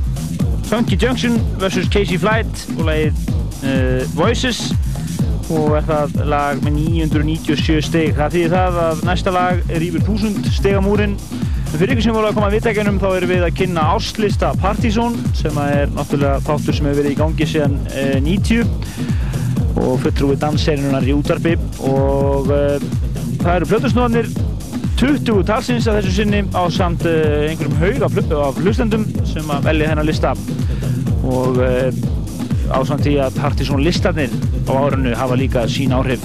[0.71, 1.89] Funky Junction vs.
[1.91, 3.19] Casey Flight og lagið
[3.67, 4.69] uh, Voices
[5.51, 8.15] og er það lag með 997 steg.
[8.15, 11.19] Það þýðir það að næsta lag er yfir 1000 stegamúrin.
[11.73, 15.19] Fyrir ykkur sem voru að koma að viðtækjunum þá erum við að kynna áslista Partizón
[15.39, 21.11] sem er náttúrulega þáttur sem hefur verið í gangi síðan uh, 90 og fulltrúið dansserinunar
[21.11, 21.59] í útarpi
[21.91, 23.09] og uh,
[23.41, 24.31] það eru plötusnóðanir
[25.01, 29.49] 20 talsins að þessu sinni á samt uh, einhverjum haug af, hlu- af hlustendum sem
[29.53, 30.35] að velja þennan lista.
[31.25, 31.89] Og uh,
[32.69, 34.35] á samt því að Partizón listarnir
[34.69, 36.21] á árunnu hafa líka sín áhrif.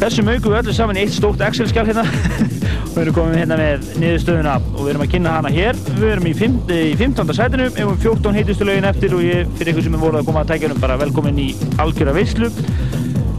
[0.00, 2.06] Þessum augum við öllu saman í eitt stórt Excel-skjál hérna.
[2.92, 4.54] Og við erum komin hérna með niðurstöðuna.
[4.72, 5.78] Og við erum að kynna hana hér.
[6.00, 7.30] Við erum í, fimm, í 15.
[7.38, 7.68] sætinu.
[7.70, 10.42] Ef um 14 heitustu lögin eftir og ég fyrir ykkur sem er voruð að koma
[10.42, 12.50] að tækja bara velkomin í algjöra veislu.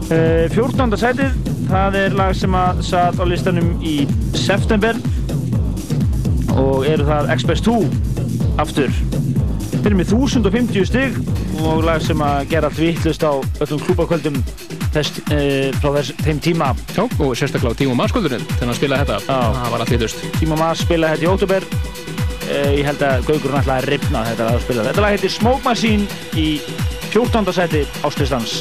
[0.08, 0.96] Uh, 14.
[1.04, 3.96] sætið það er lag sem að satt á listanum í
[4.38, 4.98] september
[6.54, 7.78] og eru það Express 2
[8.62, 8.92] aftur.
[9.84, 11.18] Eru með 1050 stygg
[11.64, 14.38] og lag sem að gera allt vittlust á öllum klúbakvöldum
[14.94, 16.70] þess, uh, frá þess, þeim tíma.
[16.94, 19.20] Já, og sérstaklega á Tímo Maskvöldurinn þegar hann spilaði þetta,
[19.58, 23.60] það var allt vittlust Tíma Mas spilaði þetta í óttúber uh, ég held að Gaugurinn
[23.60, 24.88] ætlaði að ripna þetta að spila.
[24.88, 26.48] Þetta lag heitir Smoke Machine í
[27.10, 27.54] 14.
[27.54, 28.58] seti áslistans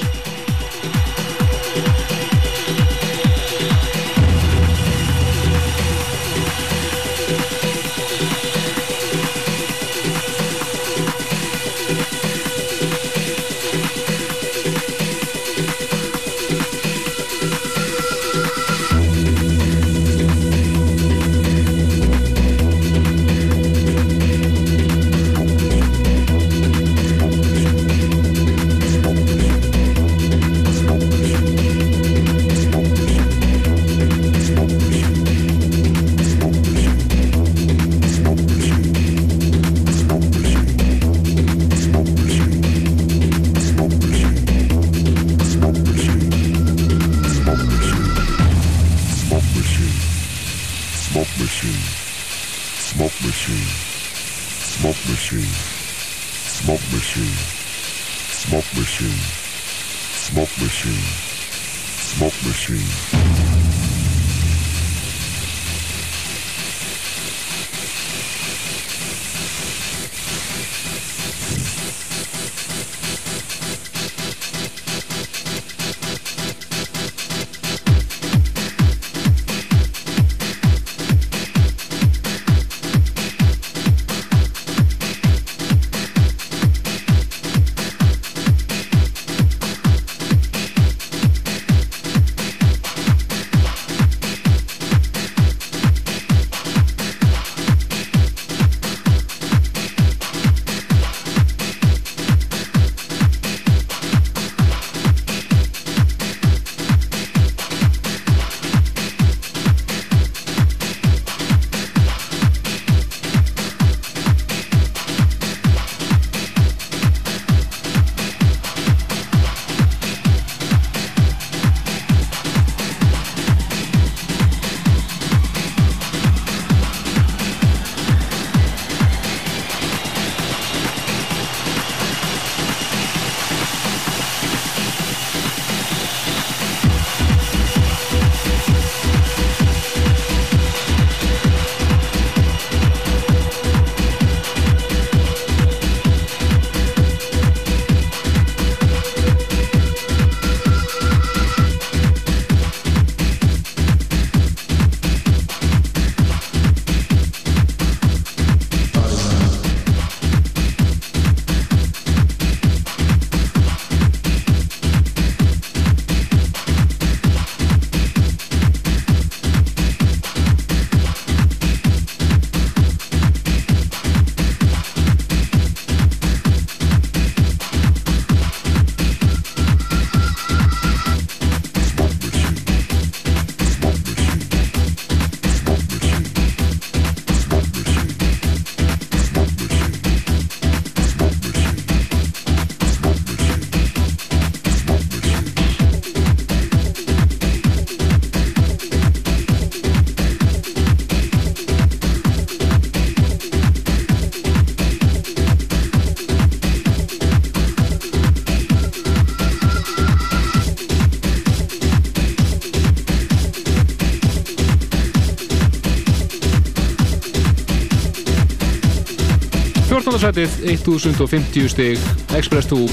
[220.24, 222.00] sætið 1050 stig.
[222.38, 222.88] Express 2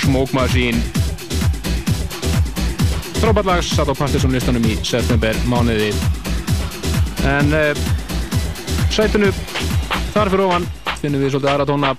[0.00, 0.78] Smoke Machine.
[3.22, 5.92] Lag satt á Partisan listanum í september mánuði.
[7.28, 7.82] En uh,
[8.90, 9.30] sætinu
[10.10, 10.66] þar fyrir ofan
[10.98, 11.92] finnum við svolítið aðra tóna.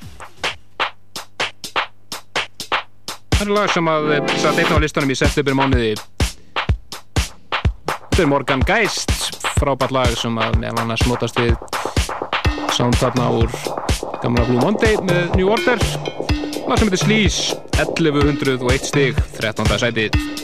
[3.38, 5.94] Það er lag sem að eh, satt einn á listanum í september mánuði.
[7.88, 9.16] Þetta er Morgan Geist
[9.56, 11.56] frábært lag sem að meðal annars notast við
[12.76, 13.83] sound þarna úr
[14.24, 15.82] gamla Blue Monday með New Order
[16.70, 19.68] lag sem heitir Sleaze 1101 stig 13.
[19.82, 20.43] sætið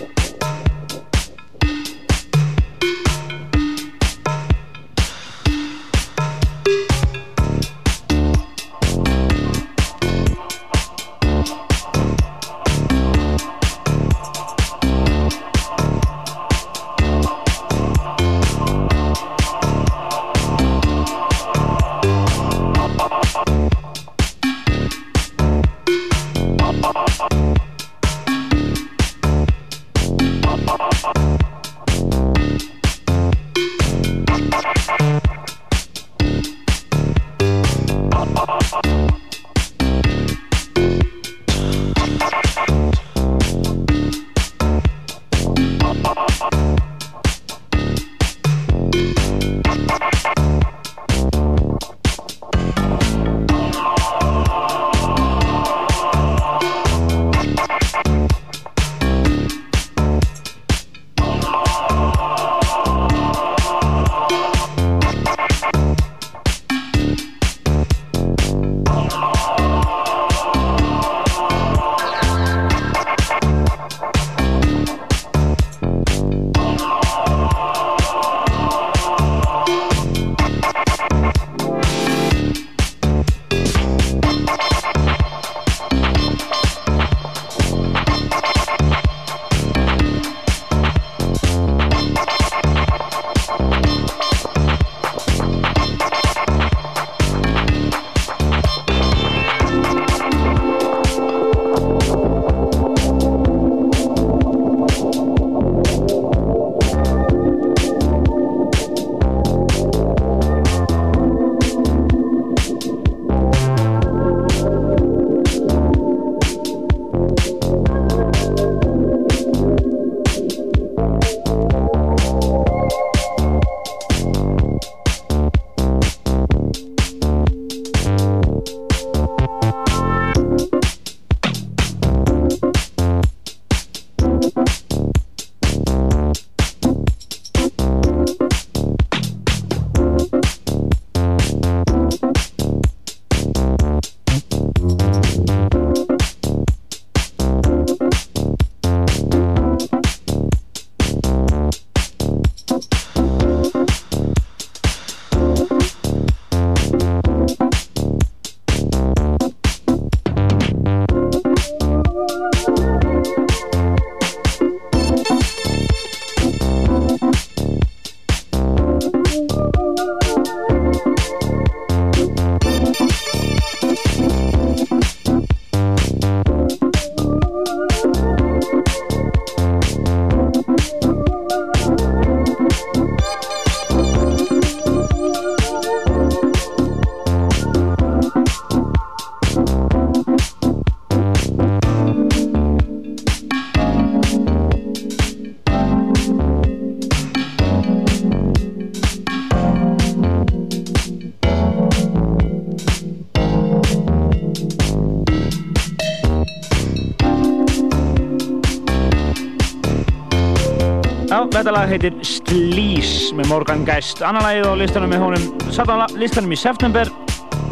[211.69, 214.23] þetta lag heitir Sleaze með Morgan Geist.
[214.25, 217.11] Annar lagið á listanum með honum, satt á listanum í september.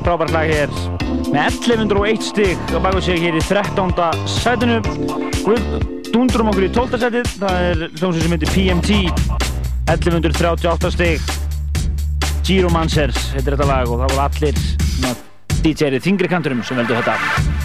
[0.05, 0.73] Frábært lag hér
[1.33, 3.89] með 1101 stig á baku sig hér í 13.
[4.29, 4.77] sætinu.
[5.47, 5.65] Við
[6.11, 7.01] dundrum okkur í 12.
[7.07, 7.33] sætið.
[7.41, 9.01] Það er hljómsveit sem heitir PMT.
[9.89, 11.33] 1138 stig.
[12.45, 14.65] Gyromancer heitir þetta lag og það voru allir
[15.65, 17.56] DJ-rið þingri kanturum sem veldu þetta.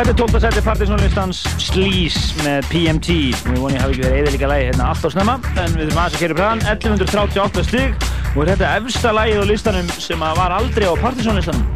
[0.00, 0.38] Þetta er 12.
[0.40, 4.68] seti Partisanlistans Sleaze með PMT og ég voni að hafi ekki verið eða líka lægi
[4.70, 5.34] hérna allt á snemma.
[5.60, 8.06] En við þurfum aðeins að kera upp hraðan 1138 stig.
[8.30, 11.66] Og er þetta efsta lægið á listanum sem að var aldrei á Partisanlistanum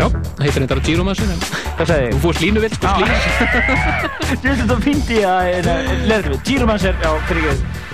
[0.00, 2.16] Já, það heitir þetta Giro Massin Hvað sagði ég?
[2.16, 2.96] Þú fórst línu vill, sko Já.
[2.98, 5.70] slínu Þú veist þetta fyndi að
[6.10, 6.42] leður við.
[6.50, 7.86] Giromancer, já, fyrir ekki.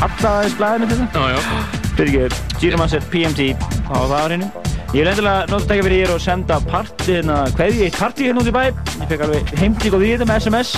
[0.00, 1.64] Hallaðaðis blæðið mitt þetta Já, já.
[1.94, 3.48] Fyrir ekki, Giromancer PMT
[3.86, 4.50] á það á hreinu
[4.90, 8.62] Ég vil endilega ekki fyrir ég og senda hverði eitt partí hérna út í bæ.
[8.74, 10.72] Ég fekk alveg heimtík á því þetta með SMS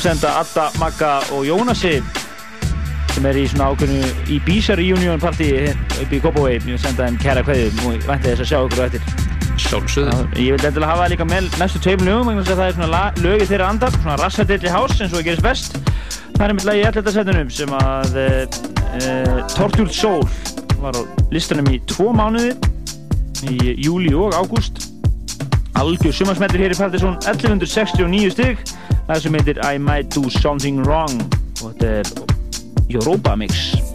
[0.00, 1.96] Senda Adda, Magga og Jónasi
[3.10, 7.18] sem er í svona ákveðnu Ibiza Reunion partí upp í Kópavói Ég vil senda þeim
[7.24, 9.28] kæra hverði og ég vænti þess að sjá ykkur á eftir.
[9.66, 10.14] Sjálfsögðu.
[10.38, 12.78] Ég vil endilega hafa það líka með næstu tveim lögum vegna þess að það er
[12.78, 15.80] svona la- lög í þeirra andar svona rassatill í hás eins og það gerist best.
[16.38, 17.14] Það er mitt lagi í 11.
[17.18, 18.28] setunum sem að e,
[18.94, 19.14] e,
[19.58, 20.22] Tortured Soul
[20.80, 21.02] var á
[21.34, 22.54] listanum í tvo mánuði
[23.48, 24.90] í júli og ágúst.
[25.80, 28.64] Algjör sumarsmeltur hér í Partiðsson 1169 stygg
[29.06, 31.24] það sem heitir I Might Do Something Wrong.
[31.60, 32.12] Og þetta er
[32.90, 33.89] Europa Mix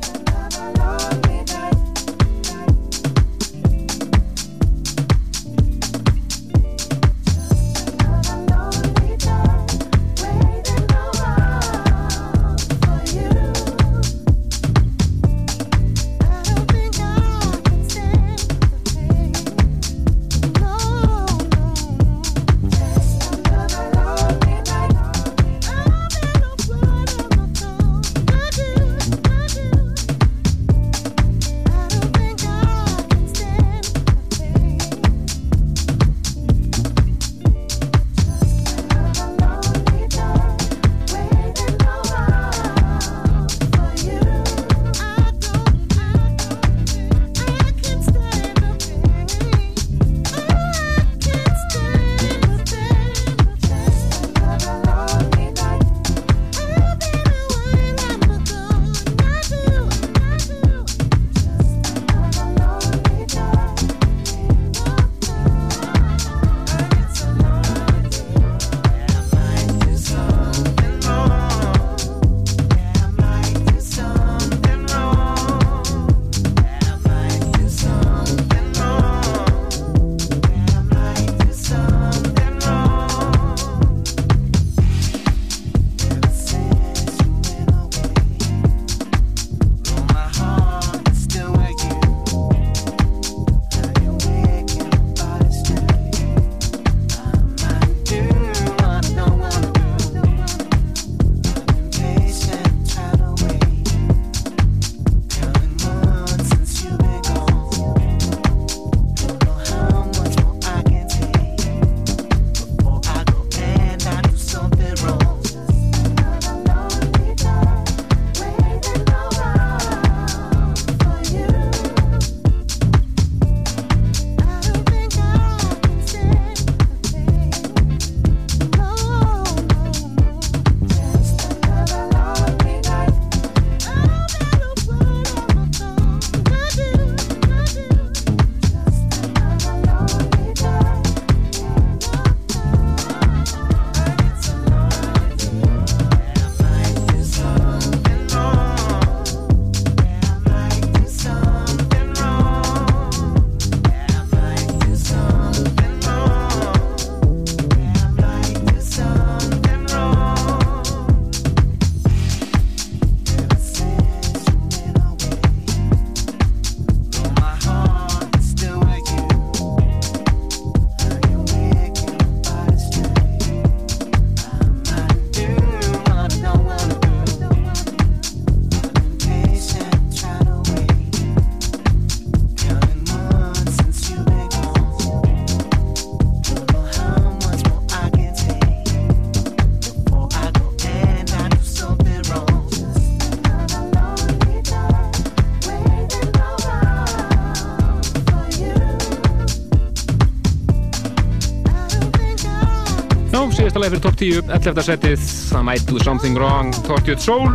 [203.85, 204.79] leið fyrir top 10 11.
[204.85, 207.51] setið, það might do something wrong Tortured Soul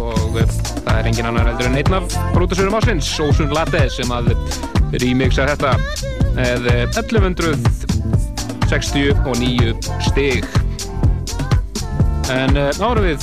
[0.00, 0.48] og eh,
[0.86, 4.32] það er engin annar heldur en einn af brútasörum ásins, Osun Latte sem að
[5.02, 5.72] remixa þetta
[6.38, 9.76] með eh, 1169
[10.08, 10.40] stig
[12.32, 13.20] en uh, ára við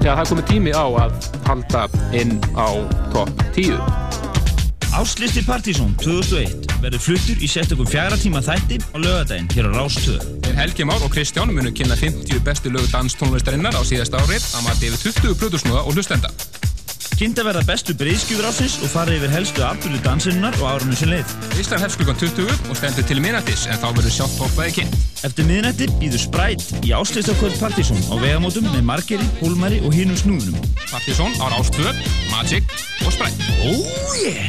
[0.00, 1.12] já, það komið tími á að
[1.50, 1.82] halda
[2.16, 2.72] inn á
[3.12, 3.76] top 10
[4.96, 9.94] Áslisti Partizón 2001 verður fluttur í sérstökum fjara tíma þætti á lögadaginn hér á Rás
[10.02, 10.16] 2.
[10.41, 14.62] Þeir Helgi Már og Kristján munu kynna 50 bestu lög danstónlistarinnar á síðasta árið að
[14.62, 16.30] mati yfir 20 plötusnúða og hlustenda.
[17.18, 21.34] Kynnta verða bestu breyðskjúfur ásins og fara yfir helstu afbyrðu dansinnar og árunum sem leið.
[21.58, 24.96] Ísland hefst klukkan 20 og stendur til minnættis en þá verður sjálft hoppaði kynnt.
[25.26, 30.62] Eftir miðnætti býður Spræt í áslistakvöld Partizón á vegamótum með Margeri, Hólmari og hinum snúðunum.
[30.86, 31.90] Partizón á Rástvö,
[32.30, 32.70] Magic
[33.02, 33.34] og Spræt.
[33.66, 34.46] Oh yeah!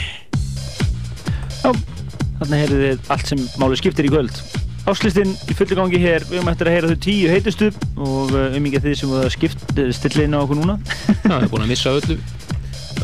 [2.37, 4.52] Þarna heyrðu þið allt sem máli skiptir í kvöld.
[4.83, 8.55] Áslistinn í fulli gangi hér, við höfum eftir að heyra þau tíu heitustu og uh,
[8.57, 10.75] um þið sem voru að skipt stilla inn á okkur núna.
[11.23, 12.17] Já, það er búin að missa öllu,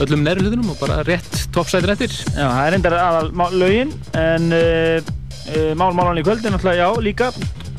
[0.03, 2.17] öllum nærri hlutunum og bara rétt toppsætir eftir.
[2.33, 5.13] Já, það er endar aðal lögin en uh,
[5.53, 7.31] uh, málmálan í kvöld er náttúrulega já líka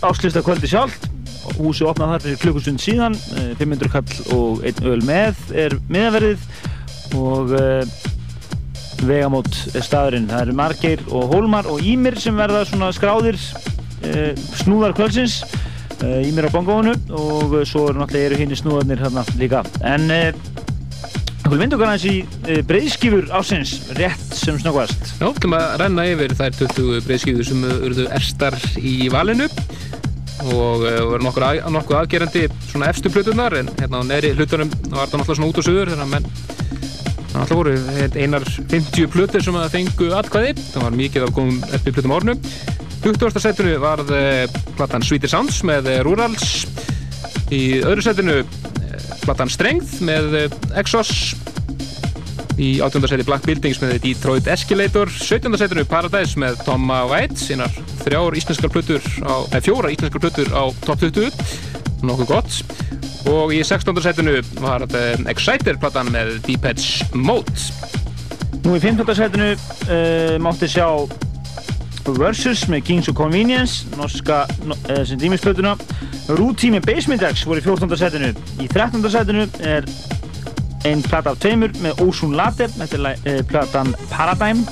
[0.09, 1.11] áslista kvöldi sjálft.
[1.59, 6.49] Húsi opnað þar fyrir klukkustund síðan, uh, 500 kall og einn öl með er miðaverðið
[7.21, 7.53] og
[9.07, 9.49] vegamót
[9.81, 10.29] staðurinn.
[10.31, 13.39] Það eru Margeir og Hólmar og Ímir sem verða svona skráðir
[14.63, 15.43] snúðar kvöldsins.
[16.01, 19.65] Uh, Ímir á bongóinu og svo náttúrulega eru hinn snúðarnir hérna líka.
[19.85, 20.09] En
[21.51, 25.01] Við myndum aðeins í uh, breyðskífur ásins, rétt sem snöggvast.
[25.17, 29.49] Já, við ætlum að renna yfir þær 20 breyðskýður sem urðu erstar í valinu
[30.49, 35.11] og voru nokkur, að, nokkuð afgerandi svona efstu plötunar en hérna á neðri hlutunum var
[35.11, 36.29] það náttúrulega svona út og sögur þannig að menn
[37.31, 41.61] það náttúrulega voru einar 50 plötur sem að fengu atkvæði það var mikið af komum
[41.77, 42.37] eftir plötum á árnu
[43.01, 43.41] 20.
[43.41, 44.45] setinu varð uh,
[44.77, 46.67] platan Sweeter Sounds með uh, Rurals
[47.53, 50.37] í öðru setinu uh, platan Strength með
[50.81, 51.33] Exos
[52.61, 53.09] í 18.
[53.09, 55.57] seti Black Buildings með Detroit Escalator 17.
[55.61, 57.73] setinu Paradise með Toma White sínar
[58.03, 62.61] þrjár íslenskar plötur á, eða fjóra íslenskar plötur á top 20 nokkuð gott
[63.31, 63.97] og í 16.
[64.05, 67.57] setinu var uh, Exciter platan með Deep Edge Mode
[68.61, 69.09] Nú í 15.
[69.17, 70.89] setinu uh, mátti sjá
[72.07, 75.77] Versus með Kings of Convenience, norska no, uh, sem dýmisplötuna.
[76.39, 77.99] Routine með Basement X voru í 14.
[78.01, 78.31] setinu.
[78.63, 79.05] Í 13.
[79.13, 79.89] setinu er
[80.89, 84.65] einn plata af tveimur með Ozone Latte, þetta er uh, platan Paradigm.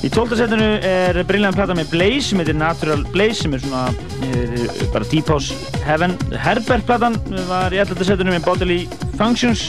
[0.00, 0.38] Í 12.
[0.40, 5.04] setinu er brilljant plata með Blaze sem heitir Natural Blaze sem er svona uh, bara
[5.10, 5.52] Deep House
[5.84, 6.16] Heaven.
[6.32, 7.18] Herbert platan
[7.50, 8.06] var í 11.
[8.08, 8.80] setinu með Bodily
[9.20, 9.68] Functions,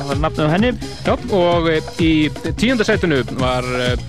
[0.00, 0.72] það var nafnið á henni.
[1.06, 2.12] Já, og eh, í
[2.60, 4.06] tíunda sætinu var eh,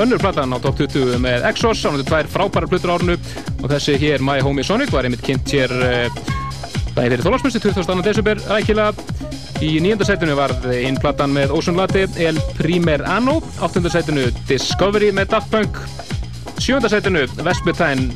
[0.00, 3.16] önnur platan á top 20 með Exos, ánættu tvær frábæra plötur á árunu
[3.60, 5.74] og þessi hér My Homie Sonic var einmitt kynnt hér
[6.94, 8.04] það er fyrir þólarsmjösti 22.
[8.06, 9.20] desember rækilega
[9.60, 15.10] í nýjunda sætinu var einn platan með Ocean Latte El Primer Anno áttunda sætinu Discovery
[15.16, 15.82] með Daft Punk
[16.60, 18.10] sjönda sætinu Vespertine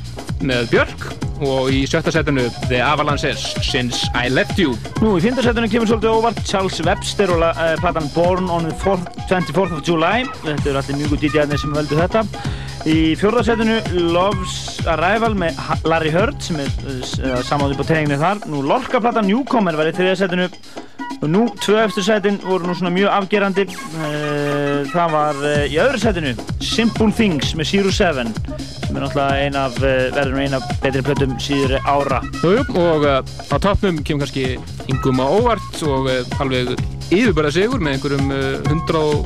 [0.45, 4.77] með Björk og í sjötta setinu The Avalanches Since I Left You.
[5.03, 9.09] Nú, í fyndarsætunum kemur svolítið óvart Charles Webster og uh, platan Born on the 4th,
[9.31, 10.29] 24th of July.
[10.45, 12.25] Þetta eru allir mjög góð DJ-arnir sem völdu þetta.
[12.85, 13.79] Í fjórðarsætunu
[14.13, 14.57] Love's
[14.93, 18.43] Arrival með Larry Heard sem er uh, samáðið på treininginu þar.
[18.51, 20.51] Nú, Lorca-platan Newcomer var í þriðarsætunu
[21.25, 23.65] og nú, tvö eftir sætin voru nú svona mjög afgerandi.
[23.97, 28.31] Uh, Það var uh, í öðru sætinu Simple Things með Zero Seven
[28.85, 32.21] sem er náttúrulega ein af, uh, verður nú ein af betri plötum síður ára.
[32.43, 34.45] Jú, jú, og uh, á toppnum kemur kannski
[34.93, 36.75] yngum á óvart og uh, alveg
[37.09, 39.25] yfirbara sigur með einhverjum uh,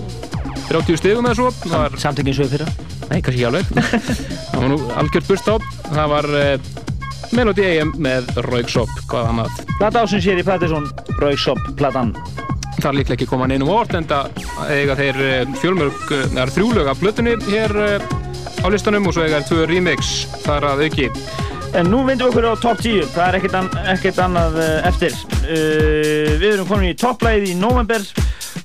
[0.71, 1.51] 130 stigum eða svo.
[1.73, 2.69] Var- Samtökin svo fyrra.
[3.09, 3.73] Nei, kannski ekki alveg.
[4.53, 5.57] Það var nú algjört burst á
[5.89, 6.31] Það var
[7.37, 10.87] Melody AM með Raugsopp hvað hann að Plata ásins hér í Patterson
[11.21, 12.15] Raugsopp platan.
[12.79, 14.39] Það er líklega ekki koma neinum á orð en það
[14.73, 18.09] eiga þeir uh, fjölmörg er þrjúlög af plötunni hér uh,
[18.63, 20.13] á listanum og svo eiga þeir tvö remix
[20.47, 21.09] þar að auki.
[21.77, 25.19] En nú vindum við okkur á top 10, það er ekkert, an ekkert annað eftir.
[25.43, 28.07] Uh, við erum komin í topplæði í november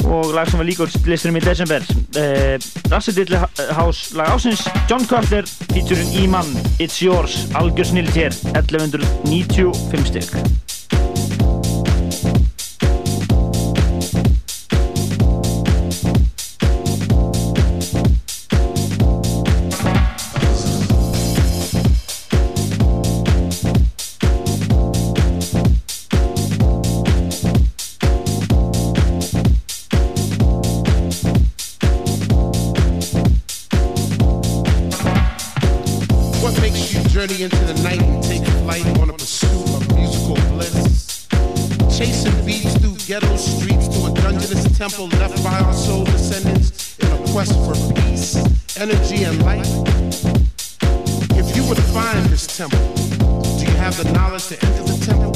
[0.05, 1.85] og lag sem var líka úr listurum í desember.
[2.17, 2.57] Uh,
[2.91, 3.39] Rassedilli
[3.71, 10.72] House lag ásins, John Cutler, featuring Iman, It's Yours, algjör snilt hér, 1195 stygg.
[44.89, 48.35] Temple left by our soul descendants in a quest for peace,
[48.75, 49.65] energy, and light.
[51.39, 52.93] If you would find this temple,
[53.59, 55.31] do you have the knowledge to enter the temple?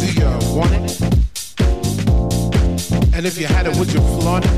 [0.00, 1.00] Do you want it?
[3.14, 4.50] And if you had it, would you flaunt it?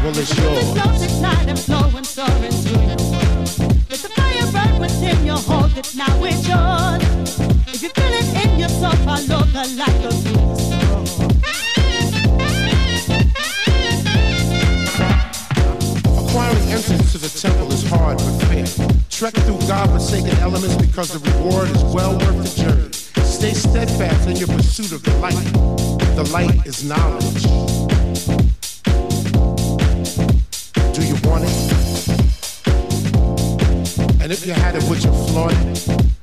[0.00, 0.70] Well, it's the yours.
[0.78, 3.48] flows ignite and flow and soar into your world.
[3.90, 7.47] Let the fire burn within you, hold it, now it's yours.
[7.80, 10.34] If you feel it in your soul, follow the light, through.
[16.18, 18.66] Acquiring entrance to the temple is hard but fair.
[19.10, 22.90] Trek through God-forsaken elements because the reward is well worth the journey.
[23.24, 25.36] Stay steadfast in your pursuit of the light.
[26.16, 27.44] The light is knowledge.
[30.96, 31.54] Do you want it?
[34.20, 36.17] And if you had it, would you flaunt it?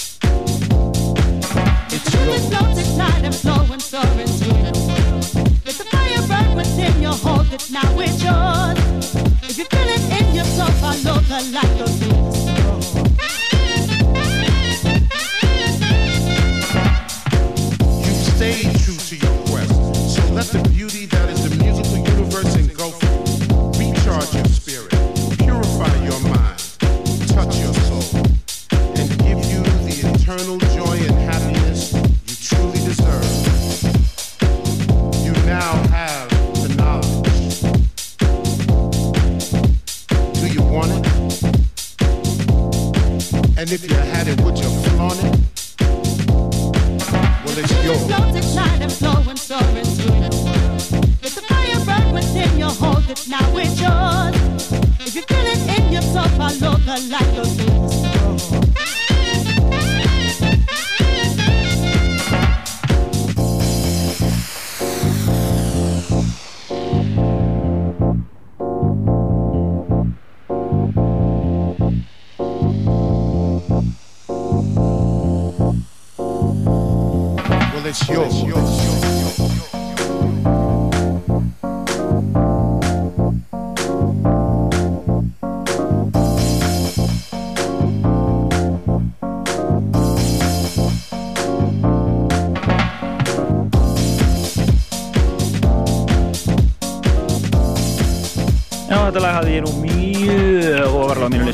[2.28, 2.56] It's
[11.52, 12.15] Let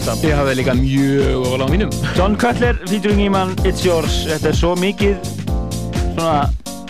[0.01, 0.27] lista.
[0.27, 1.93] Ég hafði líka mjög ofarlega á mínum.
[2.17, 4.25] John Cutler, featuring Iman, It's Yours.
[4.29, 5.15] Þetta er svo mikið
[6.15, 6.47] svona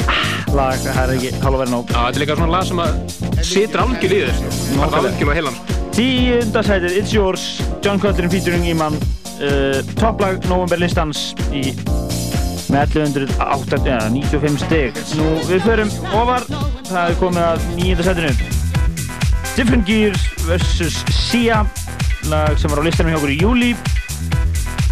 [0.08, 1.92] ah, lag, það er ekki halva verið nóg.
[1.92, 4.44] Þetta er líka svona lag sem að situr algjör í þér.
[4.72, 5.60] Það er algjör á heilan.
[5.92, 7.48] Tíunda sætið, It's Yours,
[7.84, 8.96] John Cutler featuring Iman.
[9.42, 11.72] Uh, topplag November listans í
[12.72, 15.00] með 1108, ja, 95 steg.
[15.20, 16.46] Nú, við förum ofar,
[16.88, 18.60] það er komið að nýjunda sætinu.
[19.58, 21.02] Different Gears vs.
[21.12, 21.66] Sia,
[22.30, 23.72] lag sem var á listanum hjá okkur í júli.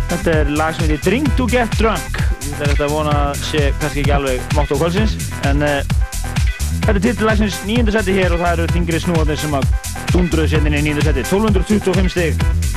[0.09, 2.17] Þetta er lag sem heitir Drink to Get Drunk.
[2.45, 5.16] Þetta er þetta að vona að sé kannski ekki alveg mátt á kvöldsins,
[5.49, 5.83] en uh,
[6.80, 9.69] þetta er titillagsins nýjunda seti hér og það eru þingri snúðanir sem að
[10.14, 11.27] dundruðu setinni í nýjunda seti.
[11.30, 12.68] 1225 steg.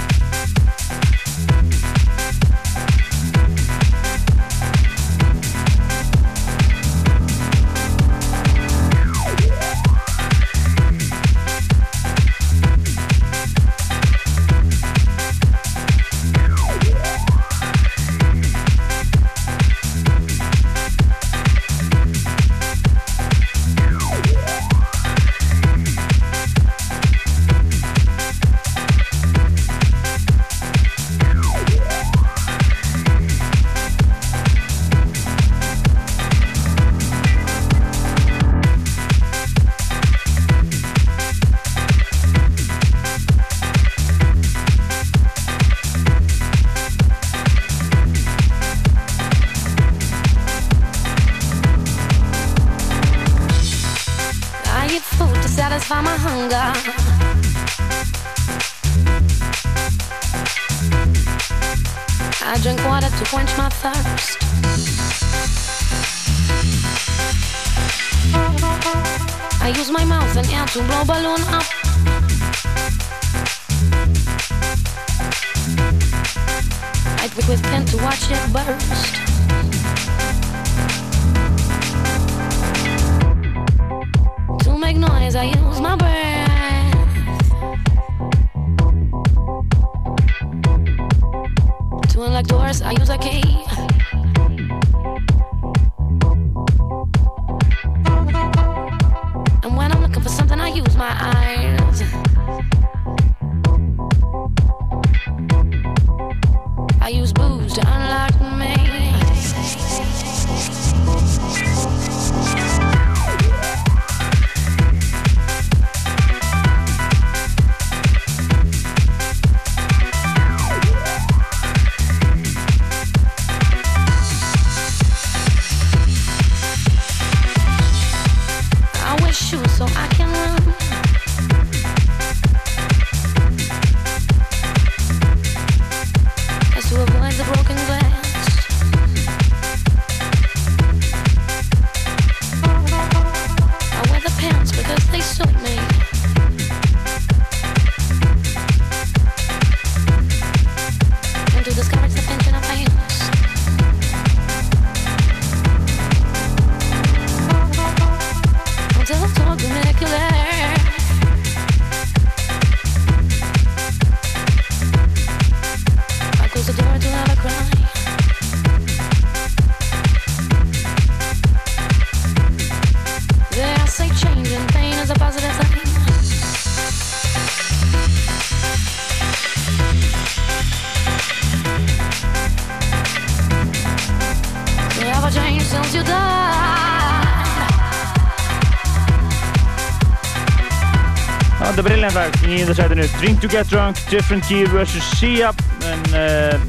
[192.03, 195.05] Það þetta briljant lag í nýjönda sætinu Drink to get drunk, Different Gear vs.
[195.21, 195.53] Sia.
[195.87, 196.65] En uh,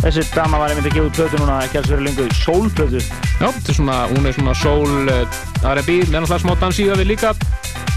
[0.00, 3.02] þessi dama var einmitt að gefa út plötu núna ekki alls verið lengur sólplötu.
[3.02, 7.10] Já, þetta er svona, hún er svona soul uh, R&B, með náttúrulega smá dansíða við
[7.12, 7.34] líka.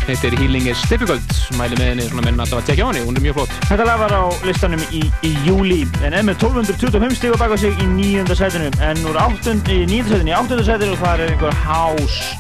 [0.10, 3.22] Heitir Healing is Difficult mæli með henni, svona menn alltaf að tekja á henni, hún
[3.22, 3.56] er mjög flott.
[3.72, 7.62] Þetta lag var á listanum í, í júli en er með 1225 stíg á baka
[7.64, 8.68] sig í nýjönda sætinu.
[8.84, 12.36] En úr nýjönda sætinu í áttunda sætinu og það er einhver house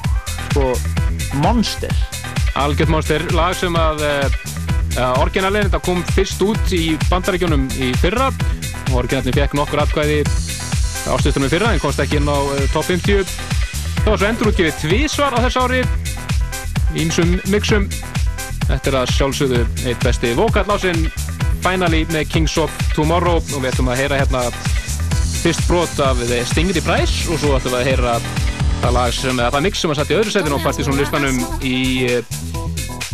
[0.50, 0.74] sko,
[1.40, 2.09] monster
[2.60, 8.28] Algjört Monster, lag sem að uh, orginalinn, þetta kom fyrst út í bandaríkjónum í fyrra.
[8.90, 10.24] Og orginalinn fekk nokkur atkvæði
[11.10, 13.24] ástöðstunum í fyrra en komst ekki inn á uh, top 50
[14.00, 15.82] það var svo endurútgefið tvísvar á þess ári.
[17.00, 17.88] Ímsum mixum.
[18.66, 21.08] Þetta er að sjálfsögðu eitt besti vokallásinn
[21.64, 23.40] Finally með Kings of Tomorrow.
[23.40, 24.44] Og við ætlum að heyra hérna
[25.40, 28.20] fyrst brot af The Stingray Price og svo ætlum við að heyra
[28.80, 31.80] það lag sem, það mix sem að satt í öðru setinu á Partizón listanum í
[32.08, 32.39] uh,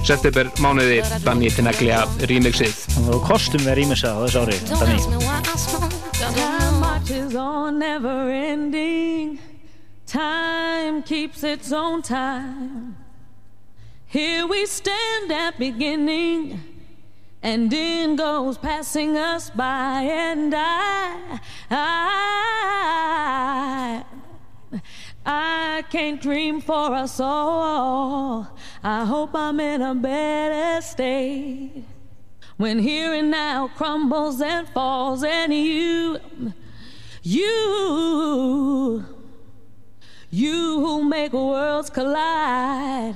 [0.06, 5.00] september mánuði Danny Tinaglia remixið Það var kostum við rýmisa á þess ári Danny
[6.16, 6.76] Time
[7.06, 9.40] marches on, never ending.
[10.08, 12.98] Time keeps its own time.
[14.06, 16.62] Here we stand at beginning,
[17.44, 21.84] and in goes passing us by, and I, I,
[25.26, 28.55] I can't dream for us all.
[28.88, 31.84] I hope I'm in a better state.
[32.58, 36.20] When here and now crumbles and falls, and you,
[37.24, 39.04] you,
[40.30, 43.16] you who make worlds collide.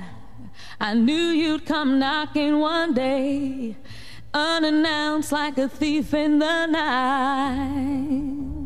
[0.80, 3.76] I knew you'd come knocking one day,
[4.34, 8.59] unannounced like a thief in the night.